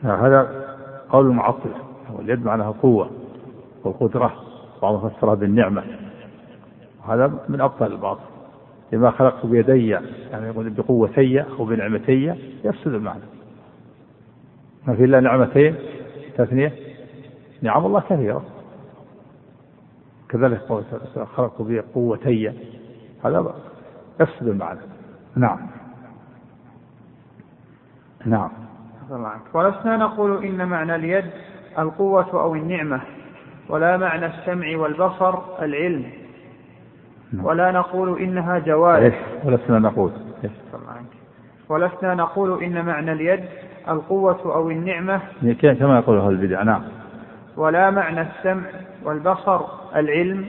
[0.02, 0.66] هذا
[1.10, 1.70] قول المعطل.
[2.12, 3.10] واليد معناها قوة
[3.85, 4.35] والقدرة
[4.82, 5.85] بعضهم فسرها بالنعمة.
[7.09, 8.20] هذا من أبطال الباطل.
[8.93, 13.23] لما خلقت بيدي يعني يقول بقوتي أو بنعمتي يفسد المعنى.
[14.86, 15.74] ما في إلا نعمتين
[16.36, 16.73] تثنية.
[17.62, 18.44] نعم الله كثيرة.
[20.28, 20.60] كذلك
[21.35, 22.52] خلقت بقوتي.
[23.24, 23.55] هذا
[24.20, 24.81] يفسد المعنى.
[25.36, 25.66] نعم.
[28.27, 28.65] نعم.
[29.54, 31.24] ولسنا نقول إن معنى اليد
[31.78, 33.00] القوة أو النعمة
[33.68, 36.10] ولا معنى السمع والبصر العلم.
[37.32, 37.44] نعم.
[37.44, 39.26] ولا نقول إنها جوارح.
[39.44, 40.10] ولسنا نقول.
[41.68, 43.44] ولسنا نقول إن معنى اليد
[43.88, 45.20] القوة أو النعمة.
[45.62, 46.62] كما يقول أهل البدع.
[46.62, 46.82] نعم.
[47.56, 48.66] ولا معنى السمع
[49.04, 49.60] والبصر
[49.96, 50.48] العلم.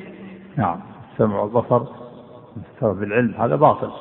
[0.55, 0.79] نعم.
[1.13, 1.83] السمع والبصر
[2.77, 3.91] بسبب العلم هذا باطل.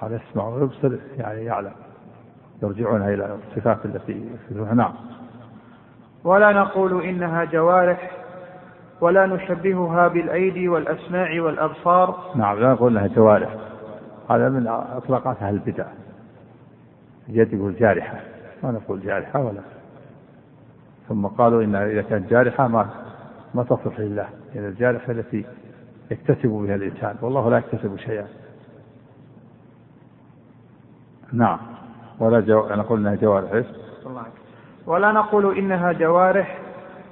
[0.00, 1.72] قال يسمع ويبصر يعني يعلم.
[2.62, 4.92] يرجعونها إلى الصفات التي يثبتونها نعم.
[6.24, 8.10] ولا نقول إنها جوارح
[9.00, 12.32] ولا نشبهها بالأيدي والأسماع والأبصار.
[12.34, 13.56] نعم لا نقول لها جوارح.
[14.30, 15.86] هذا من اطلاقات أهل البدع.
[17.28, 18.20] اليد يقول جارحه
[18.62, 19.60] ما نقول جارحة ولا.
[21.08, 22.88] ثم قالوا إن إذا كانت جارحة ما
[23.54, 24.28] ما تصلح لله.
[24.54, 25.44] يعني الجارحة التي
[26.10, 28.26] يكتسب بها الإنسان والله لا يكتسب شيئا.
[31.32, 31.58] نعم.
[32.20, 32.66] ولا جو...
[32.68, 33.66] نقول إنها جوارح
[34.86, 36.58] ولا نقول إنها جوارح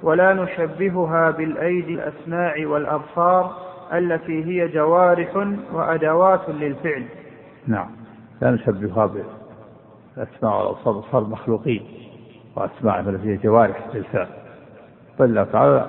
[0.03, 3.51] ولا نشبهها بالأيدي الأسماع والأبصار
[3.93, 7.05] التي هي جوارح وأدوات للفعل.
[7.67, 7.89] نعم.
[8.41, 11.81] لا نشبهها بالأسماع والأبصار صار مخلوقين
[12.55, 14.27] وأسماع التي هي جوارح للفعل.
[15.19, 15.87] بل الله تعالى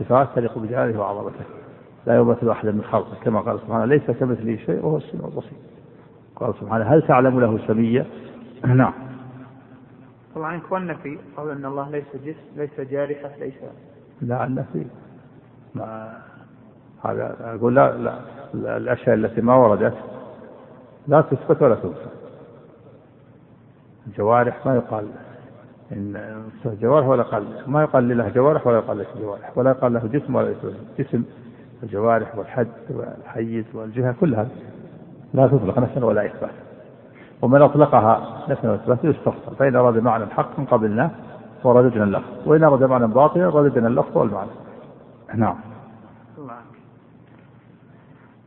[0.00, 1.44] صفات تليق بجلاله وعظمته.
[2.06, 5.58] لا يمثل أحدا من خلقه كما قال سبحانه ليس كمثله شيء وهو السميع البصير.
[6.36, 8.06] قال سبحانه هل تعلم له سميا؟
[8.64, 8.92] نعم.
[10.34, 13.54] طبعا عنك والنفي قال أن الله ليس جسم ليس جارحة ليس
[14.22, 14.86] لا النفي.
[15.74, 16.18] ما
[17.04, 18.18] هذا أقول لا, لا,
[18.54, 19.94] لا الأشياء التي ما وردت
[21.08, 22.06] لا تثبت ولا تنفى
[24.06, 25.08] الجوارح ما يقال
[25.92, 30.06] إن جوارح ولا قال ما يقال له جوارح ولا يقال له جوارح ولا يقال له
[30.12, 30.54] جسم ولا
[30.98, 31.22] جسم.
[31.82, 34.48] الجوارح والحد والحيز والجهة كلها
[35.34, 36.50] لا تطلق نفسا ولا إثبات.
[37.42, 41.10] ومن أطلقها نفسا وإثبات يستفصل فإن أراد معنى حقا قبلناه
[41.64, 44.50] ورددنا اللفظ وإن أراد معنى باطلا رددنا اللفظ والمعنى.
[45.34, 45.56] نعم.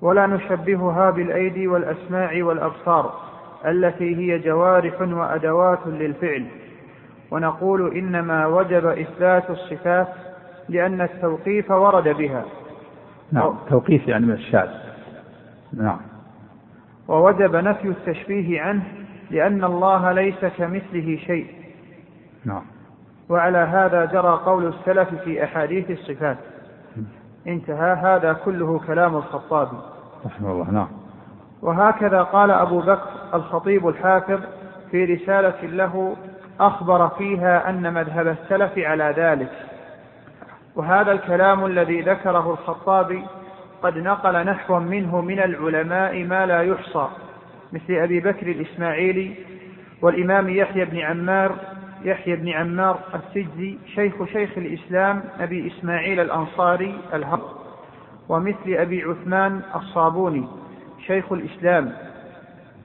[0.02, 3.14] ولا نشبهها بالأيدي والأسماع والأبصار
[3.66, 6.45] التي هي جوارح وأدوات للفعل.
[7.32, 10.07] ونقول إنما وجب إثبات الصفات
[10.70, 12.44] لأن التوقيف ورد بها.
[13.32, 13.56] نعم.
[13.70, 14.70] توقيف يعني من الشاذ.
[15.74, 16.09] نعم.
[17.10, 18.84] ووجب نفي التشبيه عنه
[19.31, 21.48] لأن الله ليس كمثله شيء.
[22.45, 22.61] نعم.
[23.30, 26.38] وعلى هذا جرى قول السلف في أحاديث الصفات.
[27.48, 29.77] انتهى هذا كله كلام الخطابي.
[30.26, 30.88] رحمه الله نعم.
[31.61, 34.40] وهكذا قال أبو بكر الخطيب الحافظ
[34.91, 36.15] في رسالة له
[36.60, 39.52] أخبر فيها أن مذهب السلف على ذلك.
[40.76, 43.26] وهذا الكلام الذي ذكره الخطابي
[43.84, 47.07] قد نقل نحوا منه من العلماء ما لا يحصى
[47.73, 49.31] مثل أبي بكر الإسماعيلي
[50.01, 51.56] والإمام يحيى بن عمار
[52.03, 57.41] يحيى بن عمار السجزي شيخ شيخ الإسلام أبي إسماعيل الأنصاري الهر
[58.30, 60.47] ومثل أبي عثمان الصابوني
[61.07, 61.93] شيخ الإسلام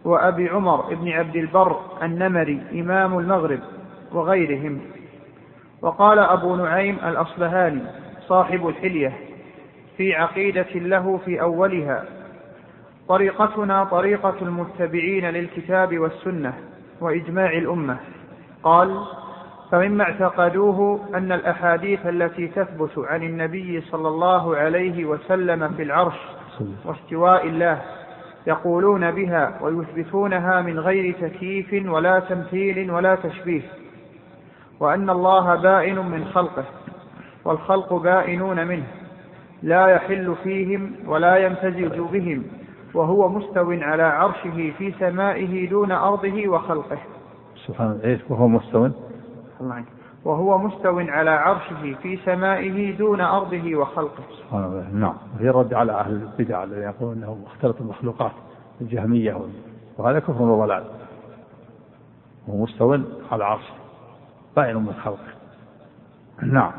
[0.04, 3.60] وأبي عمر بن عبد البر النمري إمام المغرب
[4.12, 4.80] وغيرهم.
[5.82, 7.82] وقال أبو نعيم الأصبهاني
[8.28, 9.12] صاحب الحلية
[9.96, 12.04] في عقيدة له في أولها.
[13.08, 16.54] طريقتنا طريقة المتبعين للكتاب والسنة
[17.00, 17.96] وإجماع الأمة.
[18.62, 19.04] قال
[19.70, 26.18] فمما اعتقدوه أن الأحاديث التي تثبت عن النبي صلى الله عليه وسلم في العرش
[26.84, 27.82] واستواء الله
[28.46, 33.62] يقولون بها ويثبتونها من غير تكييف ولا تمثيل ولا تشبيه.
[34.80, 36.64] وأن الله بائن من خلقه
[37.44, 38.86] والخلق بائنون منه.
[39.64, 42.42] لا يحل فيهم ولا يمتزج بهم
[42.94, 46.98] وهو مستو على عرشه في سمائه دون أرضه وخلقه.
[47.66, 48.88] سبحان الله وهو مستو؟
[49.60, 49.84] الله
[50.24, 54.22] وهو مستو على عرشه في سمائه دون أرضه وخلقه.
[54.38, 54.88] سبحان الله.
[54.92, 55.14] نعم.
[55.36, 58.32] وهي الرد على أهل البدع الذين يقولون أنه اختلط المخلوقات
[58.80, 59.40] الجهمية
[59.98, 60.84] وهذا كفر وضلال.
[62.48, 62.98] وهو مستو
[63.32, 63.74] على عرشه
[64.56, 65.34] بائن من خلقه.
[66.42, 66.72] نعم.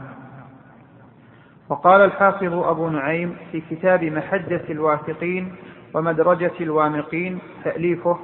[1.70, 5.56] وقال الحافظ أبو نعيم في كتاب محجة الواثقين
[5.94, 8.18] ومدرجة الوامقين تأليفه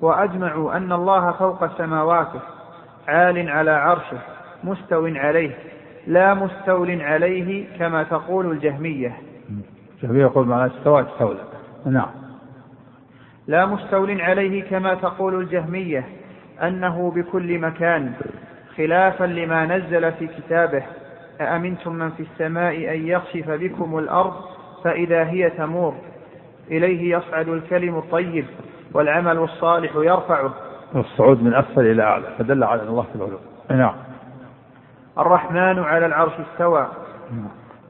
[0.00, 2.40] وأجمعوا أن الله فوق سماواته
[3.08, 4.18] عال على عرشه
[4.64, 5.50] مستو عليه
[6.06, 9.16] لا مستول عليه كما تقول الجهمية.
[9.96, 11.44] الجهمية يقول معناه استوى استولى.
[11.86, 12.10] نعم.
[13.46, 16.04] لا مستول عليه كما تقول الجهمية
[16.62, 18.12] أنه بكل مكان
[18.76, 20.82] خلافا لما نزل في كتابه
[21.40, 24.34] أأمنتم من في السماء أن يخسف بكم الأرض
[24.84, 25.94] فإذا هي تمور؟
[26.70, 28.44] إليه يصعد الكلم الطيب
[28.94, 30.54] والعمل الصالح يرفعه.
[30.96, 33.38] الصعود من أسفل إلى أعلى فدل على أن الله في العلو
[33.70, 33.94] نعم.
[35.18, 36.86] الرحمن على العرش استوى.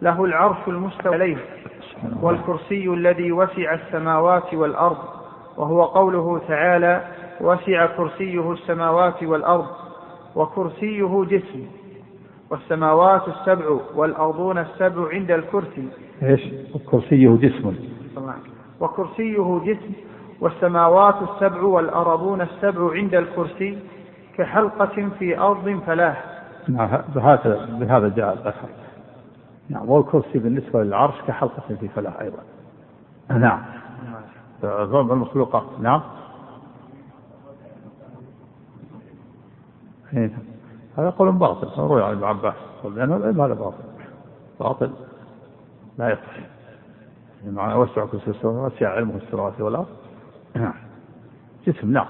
[0.03, 1.37] له العرش المستوى عليه
[2.23, 4.99] والكرسي الذي وسع السماوات والأرض
[5.57, 7.03] وهو قوله تعالى
[7.41, 9.67] وسع كرسيه السماوات والأرض
[10.35, 11.67] وكرسيه جسم.
[12.51, 15.89] والسماوات السبع والأرضون السبع عند الكرسي.
[16.23, 16.41] إيش؟
[16.91, 17.75] كرسيه جسم.
[18.81, 19.93] وكرسيه جسم.
[20.41, 23.79] والسماوات السبع والأرضون السبع عند الكرسي
[24.37, 26.25] كحلقة في أرض فلاح
[26.69, 28.69] نعم بهذا بهذا جاء الأثر.
[29.69, 32.39] نعم والكرسي بالنسبة للعرش كحلقة في فلاح أيضا.
[33.31, 33.63] نعم.
[34.63, 35.65] ظلم المخلوقات.
[35.81, 36.01] نعم.
[40.15, 40.31] إيه.
[40.99, 42.55] هذا قول باطل روي عن ابن عباس
[42.85, 43.85] لأن العلم هذا باطل
[44.61, 44.91] باطل
[45.99, 46.49] لا يصح.
[47.47, 49.87] معنى وسع كرسي السماوات وسع علمه السماوات والأرض
[51.67, 52.07] جسم نعم.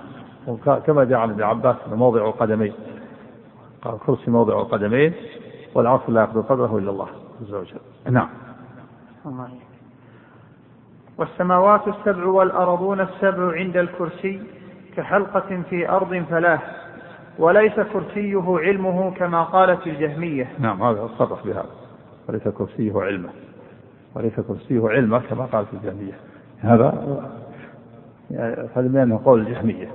[0.86, 2.72] كما جاء عن ابن عباس موضع القدمين.
[3.82, 5.12] قال الكرسي موضع القدمين
[5.74, 7.08] والعرش لا يقدر قدره إلا الله
[7.42, 7.80] عز وجل.
[8.10, 8.28] نعم.
[11.18, 14.42] والسماوات السبع والأرضون السبع عند الكرسي
[14.96, 16.77] كحلقة في أرض فلاح.
[17.38, 20.52] وليس كرسيه علمه كما قالت الجهمية.
[20.58, 21.70] نعم هذا صرح بهذا.
[22.28, 23.28] وليس كرسيه علمه.
[24.14, 26.12] وليس كرسيه علمه كما قالت الجهمية.
[26.60, 26.86] هذا
[28.76, 29.88] هذا من قول الجهمية.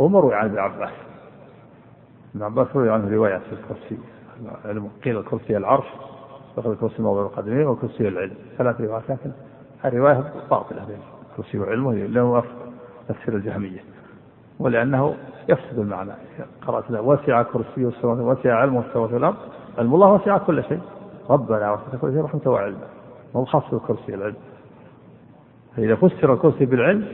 [0.00, 0.92] هو مروي عن ابن عباس.
[2.34, 3.98] ابن عباس روي عنه روايات في الكرسي.
[5.04, 5.86] قيل الكرسي العرش
[6.56, 8.34] دخل الكرسي موضع القدمين والكرسي العلم.
[8.58, 9.30] ثلاث روايات لكن
[9.84, 10.84] الرواية باطلة.
[10.84, 10.98] بين
[11.30, 12.42] الكرسي وعلمه لأنه
[13.08, 13.84] تفسير الجهمية.
[14.58, 15.16] ولأنه
[15.48, 16.12] يفسد المعنى.
[16.66, 19.36] قرأت له وسع كرسي السماوات وسع علمه السماوات والأرض
[19.78, 20.80] علم الله وسع كل شيء.
[21.30, 22.86] ربنا وسع كل شيء رحمته وعلمه.
[23.36, 24.36] هو خاص بالكرسي العلم.
[25.76, 27.08] فإذا فسر الكرسي بالعلم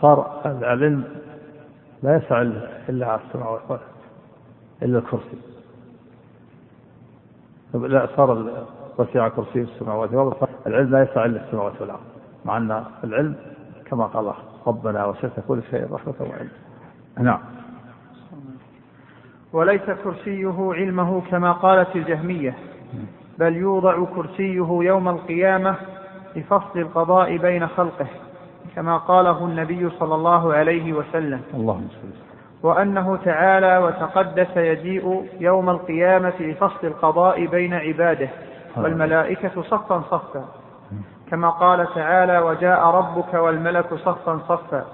[0.00, 1.04] صار العلم
[2.02, 2.42] لا يسع
[2.88, 3.80] إلا على السماوات
[4.82, 5.38] إلا الكرسي.
[7.74, 8.52] لا صار
[8.98, 12.00] وسع كرسي السماوات والأرض العلم لا يسع إلا السماوات والأرض.
[12.44, 13.34] مع أن العلم
[13.84, 14.32] كما قال
[14.66, 16.48] ربنا وسعت كل شيء رحمة وعلم
[17.18, 17.38] نعم.
[19.52, 22.54] وليس كرسيه علمه كما قالت الجهمية
[23.38, 25.76] بل يوضع كرسيه يوم القيامة
[26.36, 28.06] لفصل القضاء بين خلقه
[28.76, 31.40] كما قاله النبي صلى الله عليه وسلم.
[31.54, 31.88] اللهم
[32.62, 38.28] وأنه تعالى وتقدس يجيء يوم القيامة لفصل القضاء بين عباده
[38.76, 40.44] والملائكة صفا صفا.
[41.30, 44.86] كما قال تعالى وجاء ربك والملك صفا صفا.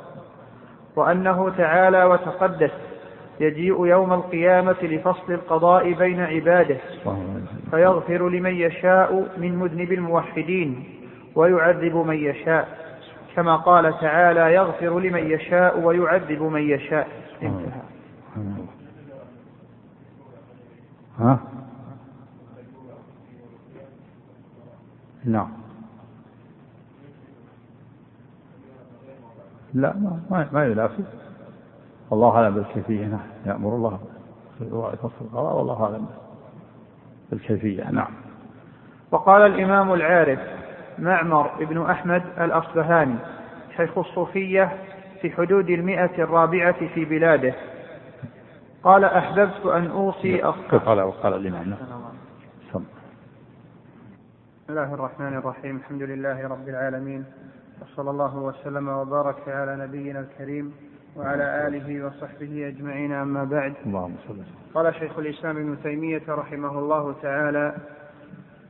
[0.99, 2.71] وأنه تعالى وتقدس
[3.41, 6.77] يجيء يوم القيامة لفصل القضاء بين عباده
[7.71, 10.85] فيغفر لمن يشاء من مذنب الموحدين
[11.35, 12.69] ويعذب من يشاء
[13.37, 17.09] كما قال تعالى يغفر لمن يشاء ويعذب من يشاء.
[17.43, 17.83] انتهى.
[21.19, 21.39] ها؟
[25.25, 25.68] نعم.
[29.75, 29.95] لا
[30.31, 31.03] ما ما ينافي.
[32.13, 33.21] الله أعلم بالكيفية نعم.
[33.47, 34.01] يأمر الله
[35.03, 36.07] فصل القضاء والله أعلم
[37.31, 38.11] بالكيفية نعم.
[39.11, 40.39] وقال الإمام العارف
[40.99, 43.17] معمر بن أحمد الأصبهاني
[43.77, 44.73] شيخ الصوفية
[45.21, 47.55] في حدود المئة الرابعة في بلاده.
[48.83, 50.85] قال أحببت أن أوصي أصحابي.
[50.85, 51.77] قال وقال الإمام
[52.71, 52.85] بسم
[54.71, 55.77] الله الرحمن الرحيم.
[55.77, 57.25] الحمد لله رب العالمين.
[57.83, 60.75] وصلى الله وسلم وبارك على نبينا الكريم
[61.17, 63.13] وعلى آله وصحبه أجمعين.
[63.13, 64.37] أما بعد اللهم صل
[64.75, 67.75] قال شيخ الإسلام ابن تيمية رحمه الله تعالى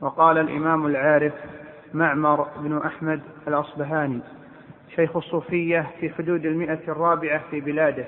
[0.01, 1.33] وقال الإمام العارف
[1.93, 4.19] معمر بن أحمد الأصبهاني
[4.95, 8.05] شيخ الصوفية في حدود المئة الرابعة في بلاده.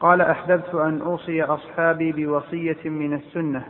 [0.00, 3.64] قال أحببت أن أوصي أصحابي بوصية من السنة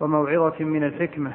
[0.00, 1.32] وموعظة من الحكمة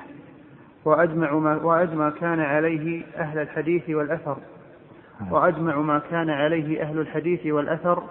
[0.86, 4.38] وأجمع ما, وأجمع كان عليه أهل الحديث والأثر.
[5.32, 8.04] وأجمع ما كان عليه أهل الحديث والأثر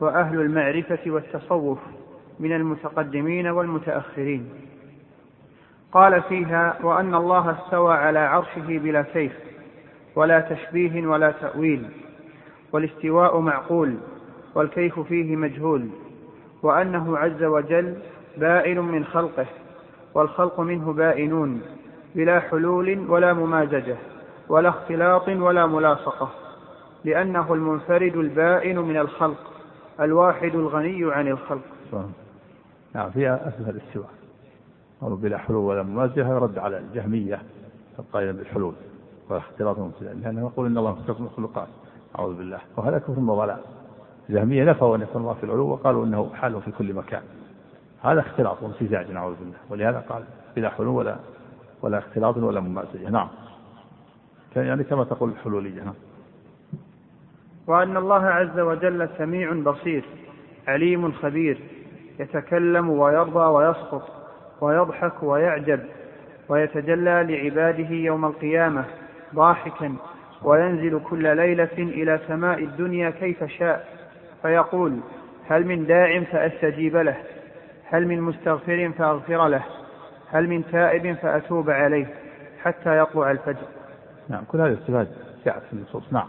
[0.00, 1.78] وأهل المعرفة والتصوف
[2.40, 4.48] من المتقدمين والمتأخرين.
[5.92, 9.32] قال فيها وأن الله استوى على عرشه بلا كيف
[10.16, 11.88] ولا تشبيه ولا تأويل
[12.72, 13.94] والاستواء معقول
[14.54, 15.88] والكيف فيه مجهول
[16.62, 17.94] وأنه عز وجل
[18.36, 19.46] بائن من خلقه
[20.14, 21.62] والخلق منه بائنون
[22.16, 23.96] بلا حلول ولا ممازجة
[24.48, 26.30] ولا اختلاط ولا ملاصقة
[27.04, 29.52] لأنه المنفرد البائن من الخلق
[30.00, 31.62] الواحد الغني عن الخلق.
[32.94, 34.10] نعم فيها أثبت الاستواء
[35.00, 37.42] قالوا بلا حلول ولا ممازجة يرد على الجهمية
[37.98, 38.74] القائلة بالحلول
[39.30, 41.68] واختلاط المبتدع لأنه يقول إن الله مختص المخلوقات
[42.18, 42.58] أعوذ بالله.
[42.76, 43.60] وهذا كفر وضلال
[44.30, 47.22] الجهمية نفوا أن يكون الله في العلو وقالوا إنه حال في كل مكان.
[48.02, 49.58] هذا اختلاط وامتزاج نعوذ بالله.
[49.70, 50.24] ولهذا قال
[50.56, 51.16] بلا حلول ولا
[51.82, 53.28] ولا اختلاط ولا ممازجة نعم.
[54.56, 55.94] يعني كما تقول الحلولية نعم.
[57.66, 60.04] وأن الله عز وجل سميع بصير
[60.68, 61.60] عليم خبير
[62.20, 64.08] يتكلم ويرضى ويسقط
[64.60, 65.80] ويضحك ويعجب
[66.48, 68.84] ويتجلى لعباده يوم القيامة
[69.34, 69.94] ضاحكا
[70.42, 73.96] وينزل كل ليلة إلى سماء الدنيا كيف شاء.
[74.42, 75.00] فيقول
[75.48, 77.16] هل من داع فأستجيب له
[77.84, 79.64] هل من مستغفر فأغفر له
[80.30, 82.06] هل من تائب فأتوب عليه
[82.62, 83.66] حتى يطلع الفجر.
[84.28, 85.08] نعم كل هذه الصفات
[85.44, 86.12] جاءت في النصوص.
[86.12, 86.28] نعم.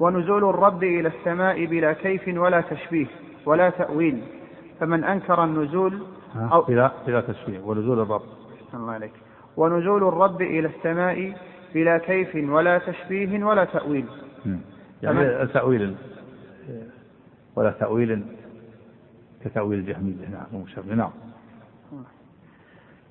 [0.00, 3.06] ونزول الرب إلى السماء بلا كيف ولا تشبيه
[3.46, 4.22] ولا تأويل
[4.80, 6.02] فمن أنكر النزول
[6.36, 8.22] أو بلا بلا تشبيه ونزول الرب.
[8.74, 9.12] الله عليك.
[9.56, 11.34] ونزول الرب إلى السماء
[11.74, 14.06] بلا كيف ولا تشبيه ولا تأويل.
[15.02, 15.94] يعني تأويل
[17.56, 18.22] ولا تأويل
[19.44, 20.64] كتأويل الجهمية نعم
[20.96, 21.10] نعم.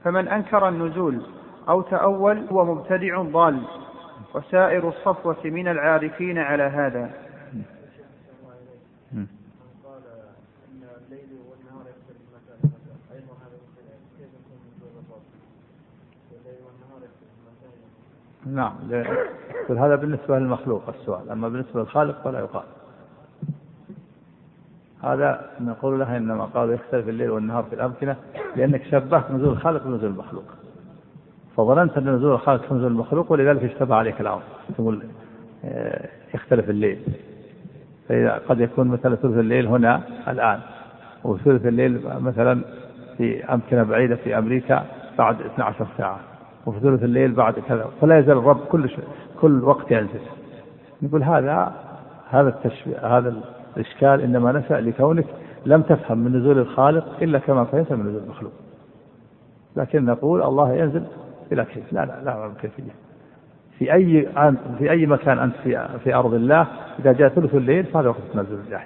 [0.03, 1.21] فمن أنكر النزول
[1.69, 3.61] أو تأول هو مبتدع ضال
[4.35, 7.11] وسائر الصفوة من العارفين على هذا.
[18.45, 18.75] نعم
[19.69, 21.29] هذا بالنسبة للمخلوق السؤال.
[21.29, 22.63] أما بالنسبة للخالق فلا يقال.
[25.03, 28.15] هذا نقول له إنما قالوا يختلف الليل والنهار في الأمكنة
[28.55, 30.43] لأنك شبهت نزول الخالق بنزول المخلوق.
[31.57, 34.41] فظننت أن نزول الخالق نزول المخلوق ولذلك اشتبه عليك الأمر.
[34.77, 35.03] تقول
[35.65, 36.99] آه، يختلف الليل.
[38.09, 40.59] فإذا قد يكون مثلا ثلث الليل هنا الآن
[41.23, 42.61] وثلث الليل مثلا
[43.17, 44.85] في أمكنة بعيدة في أمريكا
[45.17, 46.19] بعد 12 ساعة
[46.65, 47.85] وفي ثلث الليل بعد كذا.
[48.01, 49.03] فلا يزال الرب كل شيء
[49.41, 50.19] كل وقت ينزل.
[51.01, 51.73] نقول هذا
[52.29, 53.33] هذا التشبيه هذا
[53.77, 55.25] الإشكال إنما نشأ لكونك
[55.65, 58.51] لم تفهم من نزول الخالق إلا كما فهمت من نزول المخلوق.
[59.75, 61.03] لكن نقول الله ينزل
[61.51, 62.91] بلا كيف؟ لا لا لا كيفية
[63.77, 64.29] في أي
[64.77, 66.67] في أي مكان أنت في في أرض الله
[66.99, 68.83] إذا جاء ثلث الليل فهذا وقت تنزل الله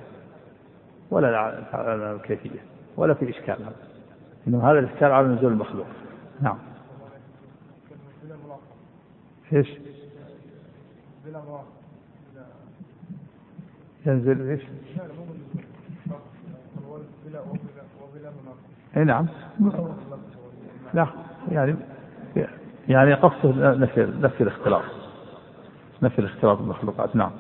[1.12, 2.60] ولا لا كيفية
[2.98, 3.76] ولا في إشكال هذا.
[4.48, 5.86] إنما هذا الإشكال على نزول المخلوق.
[6.42, 6.58] نعم.
[9.54, 9.78] إيش؟
[14.06, 14.62] ينزل إيش؟
[18.98, 19.28] إي نعم.
[20.94, 21.08] لا
[21.52, 21.76] يعني
[22.88, 24.84] يعني قصده نفي نفي الاختلاط.
[26.02, 27.32] نفي الاختلاط بالمخلوقات نعم.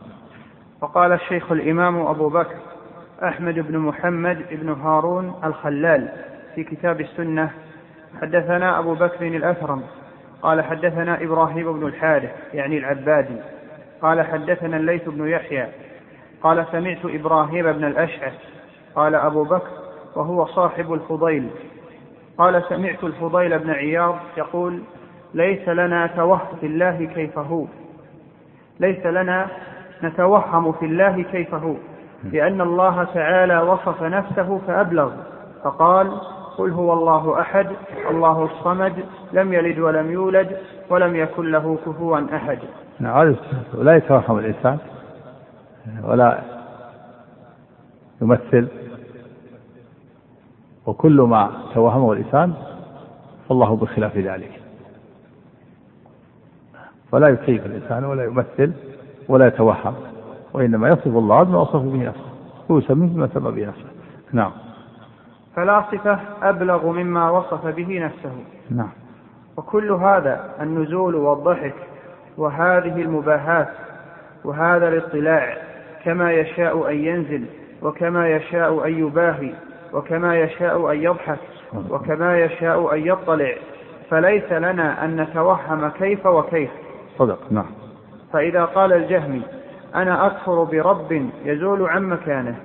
[0.82, 2.56] وقال الشيخ الإمام أبو بكر
[3.24, 6.10] أحمد بن محمد بن هارون الخلال
[6.56, 7.52] في كتاب السنة
[8.22, 9.84] حدثنا أبو بكر الأثرم
[10.42, 13.38] قال حدثنا إبراهيم بن الحارث يعني العبادي
[14.02, 15.68] قال حدثنا الليث بن يحيى
[16.44, 18.34] قال سمعت إبراهيم بن الأشعث
[18.95, 19.70] قال أبو بكر
[20.16, 21.49] وهو صاحب الفضيل
[22.38, 24.82] قال سمعت الفضيل بن عياض يقول
[25.34, 27.66] ليس لنا توهم في الله كيف هو.
[28.80, 29.48] ليس لنا
[30.03, 31.74] نتوهم في الله كيف هو.
[32.32, 35.12] لأن الله تعالى وصف نفسه فأبلغ.
[35.64, 36.22] فقال
[36.57, 37.68] قل هو الله أحد
[38.10, 38.94] الله الصمد
[39.34, 40.57] لم يلد ولم يولد
[40.90, 42.60] ولم يكن له كفوا أحد.
[42.99, 43.36] نعم
[43.74, 44.78] لا يتوهم الإنسان.
[46.03, 46.41] ولا
[48.22, 48.68] يمثل.
[50.86, 52.53] وكل ما توهمه الإنسان
[53.49, 54.62] فالله بخلاف ذلك.
[57.12, 58.72] فلا يكيف الإنسان ولا يمثل
[59.30, 59.94] ولا يتوهم
[60.53, 62.30] وإنما يصف الله بما وصف به نفسه
[62.72, 63.86] هو يسميه بما سمى به نفسه.
[64.34, 64.52] نعم.
[65.56, 68.32] فلا صفة أبلغ مما وصف به نفسه.
[68.70, 68.90] نعم.
[69.57, 71.76] وكل هذا النزول والضحك
[72.38, 73.70] وهذه المباهات
[74.44, 75.57] وهذا الاطلاع
[76.06, 77.45] كما يشاء أن ينزل
[77.82, 79.53] وكما يشاء أن يباهي
[79.94, 81.40] وكما يشاء أن يضحك
[81.90, 83.53] وكما يشاء أن يطلع.
[84.10, 86.69] فليس لنا أن نتوهم كيف وكيف.
[87.18, 87.72] صدق نعم.
[88.34, 89.41] فإذا قال الجهمي
[89.95, 92.56] أنا أكفر برب يزول عن مكانه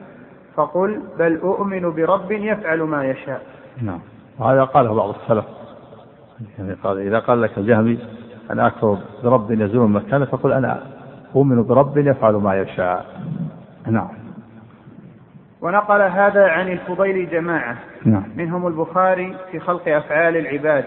[0.57, 3.43] فقل بل أؤمن برب يفعل ما يشاء.
[3.83, 4.01] نعم.
[4.39, 5.45] وهذا قاله بعض السلف.
[6.59, 7.99] يعني قال إذا قال لك الجهمي
[8.51, 10.90] أنا أكفر برب يزول مكانه فقل أنا
[11.37, 13.21] أؤمن برب يفعل ما يشاء.
[13.87, 14.09] نعم.
[15.61, 17.79] ونقل هذا عن الفضيل جماعة.
[18.05, 18.25] نعم.
[18.37, 20.85] منهم البخاري في خلق أفعال العباد.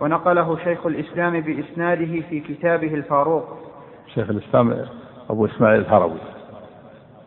[0.00, 3.44] ونقله شيخ الإسلام بإسناده في كتابه الفاروق.
[4.14, 4.86] شيخ الإسلام
[5.30, 6.18] أبو إسماعيل الهروي.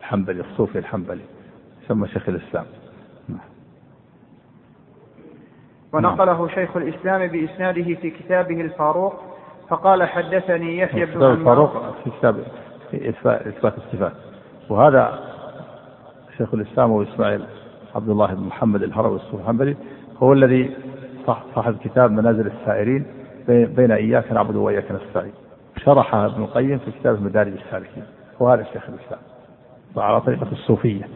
[0.00, 1.24] الحنبلي الصوفي الحنبلي.
[1.84, 2.64] يسمى شيخ الإسلام.
[3.28, 3.38] نعم.
[5.92, 9.33] ونقله شيخ الإسلام بإسناده في كتابه الفاروق.
[9.68, 12.36] فقال حدثني يحيى بن الفاروق في كتاب
[13.24, 14.12] إثبات الصفات.
[14.68, 15.18] وهذا
[16.38, 17.44] شيخ الإسلام وإسماعيل
[17.94, 19.76] عبد الله بن محمد الهروي الحنبلي
[20.22, 20.76] هو الذي
[21.54, 23.06] صاحب كتاب منازل السائرين
[23.48, 25.32] بين إياك نعبد وإياك نستعين.
[25.76, 28.04] شرحها ابن القيم في كتاب مدارج السالكين.
[28.40, 29.20] وهذا شيخ الإسلام.
[29.96, 31.08] وعلى طريقة الصوفية.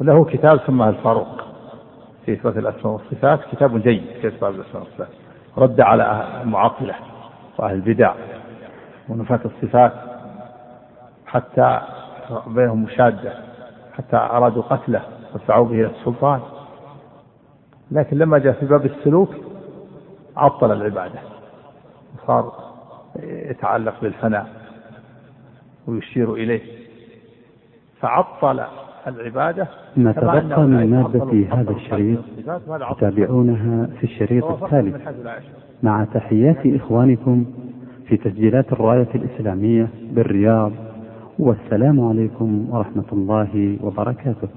[0.00, 1.42] وله كتاب سماه الفاروق
[2.26, 3.40] في إثبات الأسماء والصفات.
[3.52, 5.08] كتاب جيد في إثبات الأسماء والصفات.
[5.58, 6.94] رد على المعطلة
[7.58, 8.14] وأهل البدع
[9.08, 9.92] ونفاة الصفات
[11.26, 11.80] حتى
[12.46, 13.32] بينهم مشادة
[13.96, 15.02] حتى أرادوا قتله
[15.34, 16.40] ودفعوا به إلى السلطان.
[17.90, 19.30] لكن لما جاء في باب السلوك
[20.36, 21.18] عطل العبادة
[22.26, 22.52] صار
[23.22, 24.46] يتعلق بالفناء
[25.86, 26.82] ويشير إليه.
[28.00, 28.64] فعطل
[29.06, 29.66] العبادة
[29.96, 32.18] ما تبقى من مادة هذا الشريط
[32.96, 34.92] تتابعونها في الشريط التالي.
[35.82, 37.44] مع تحيات إخوانكم
[38.08, 40.72] في تسجيلات الراية الإسلامية بالرياض
[41.38, 44.48] والسلام عليكم ورحمة الله وبركاته.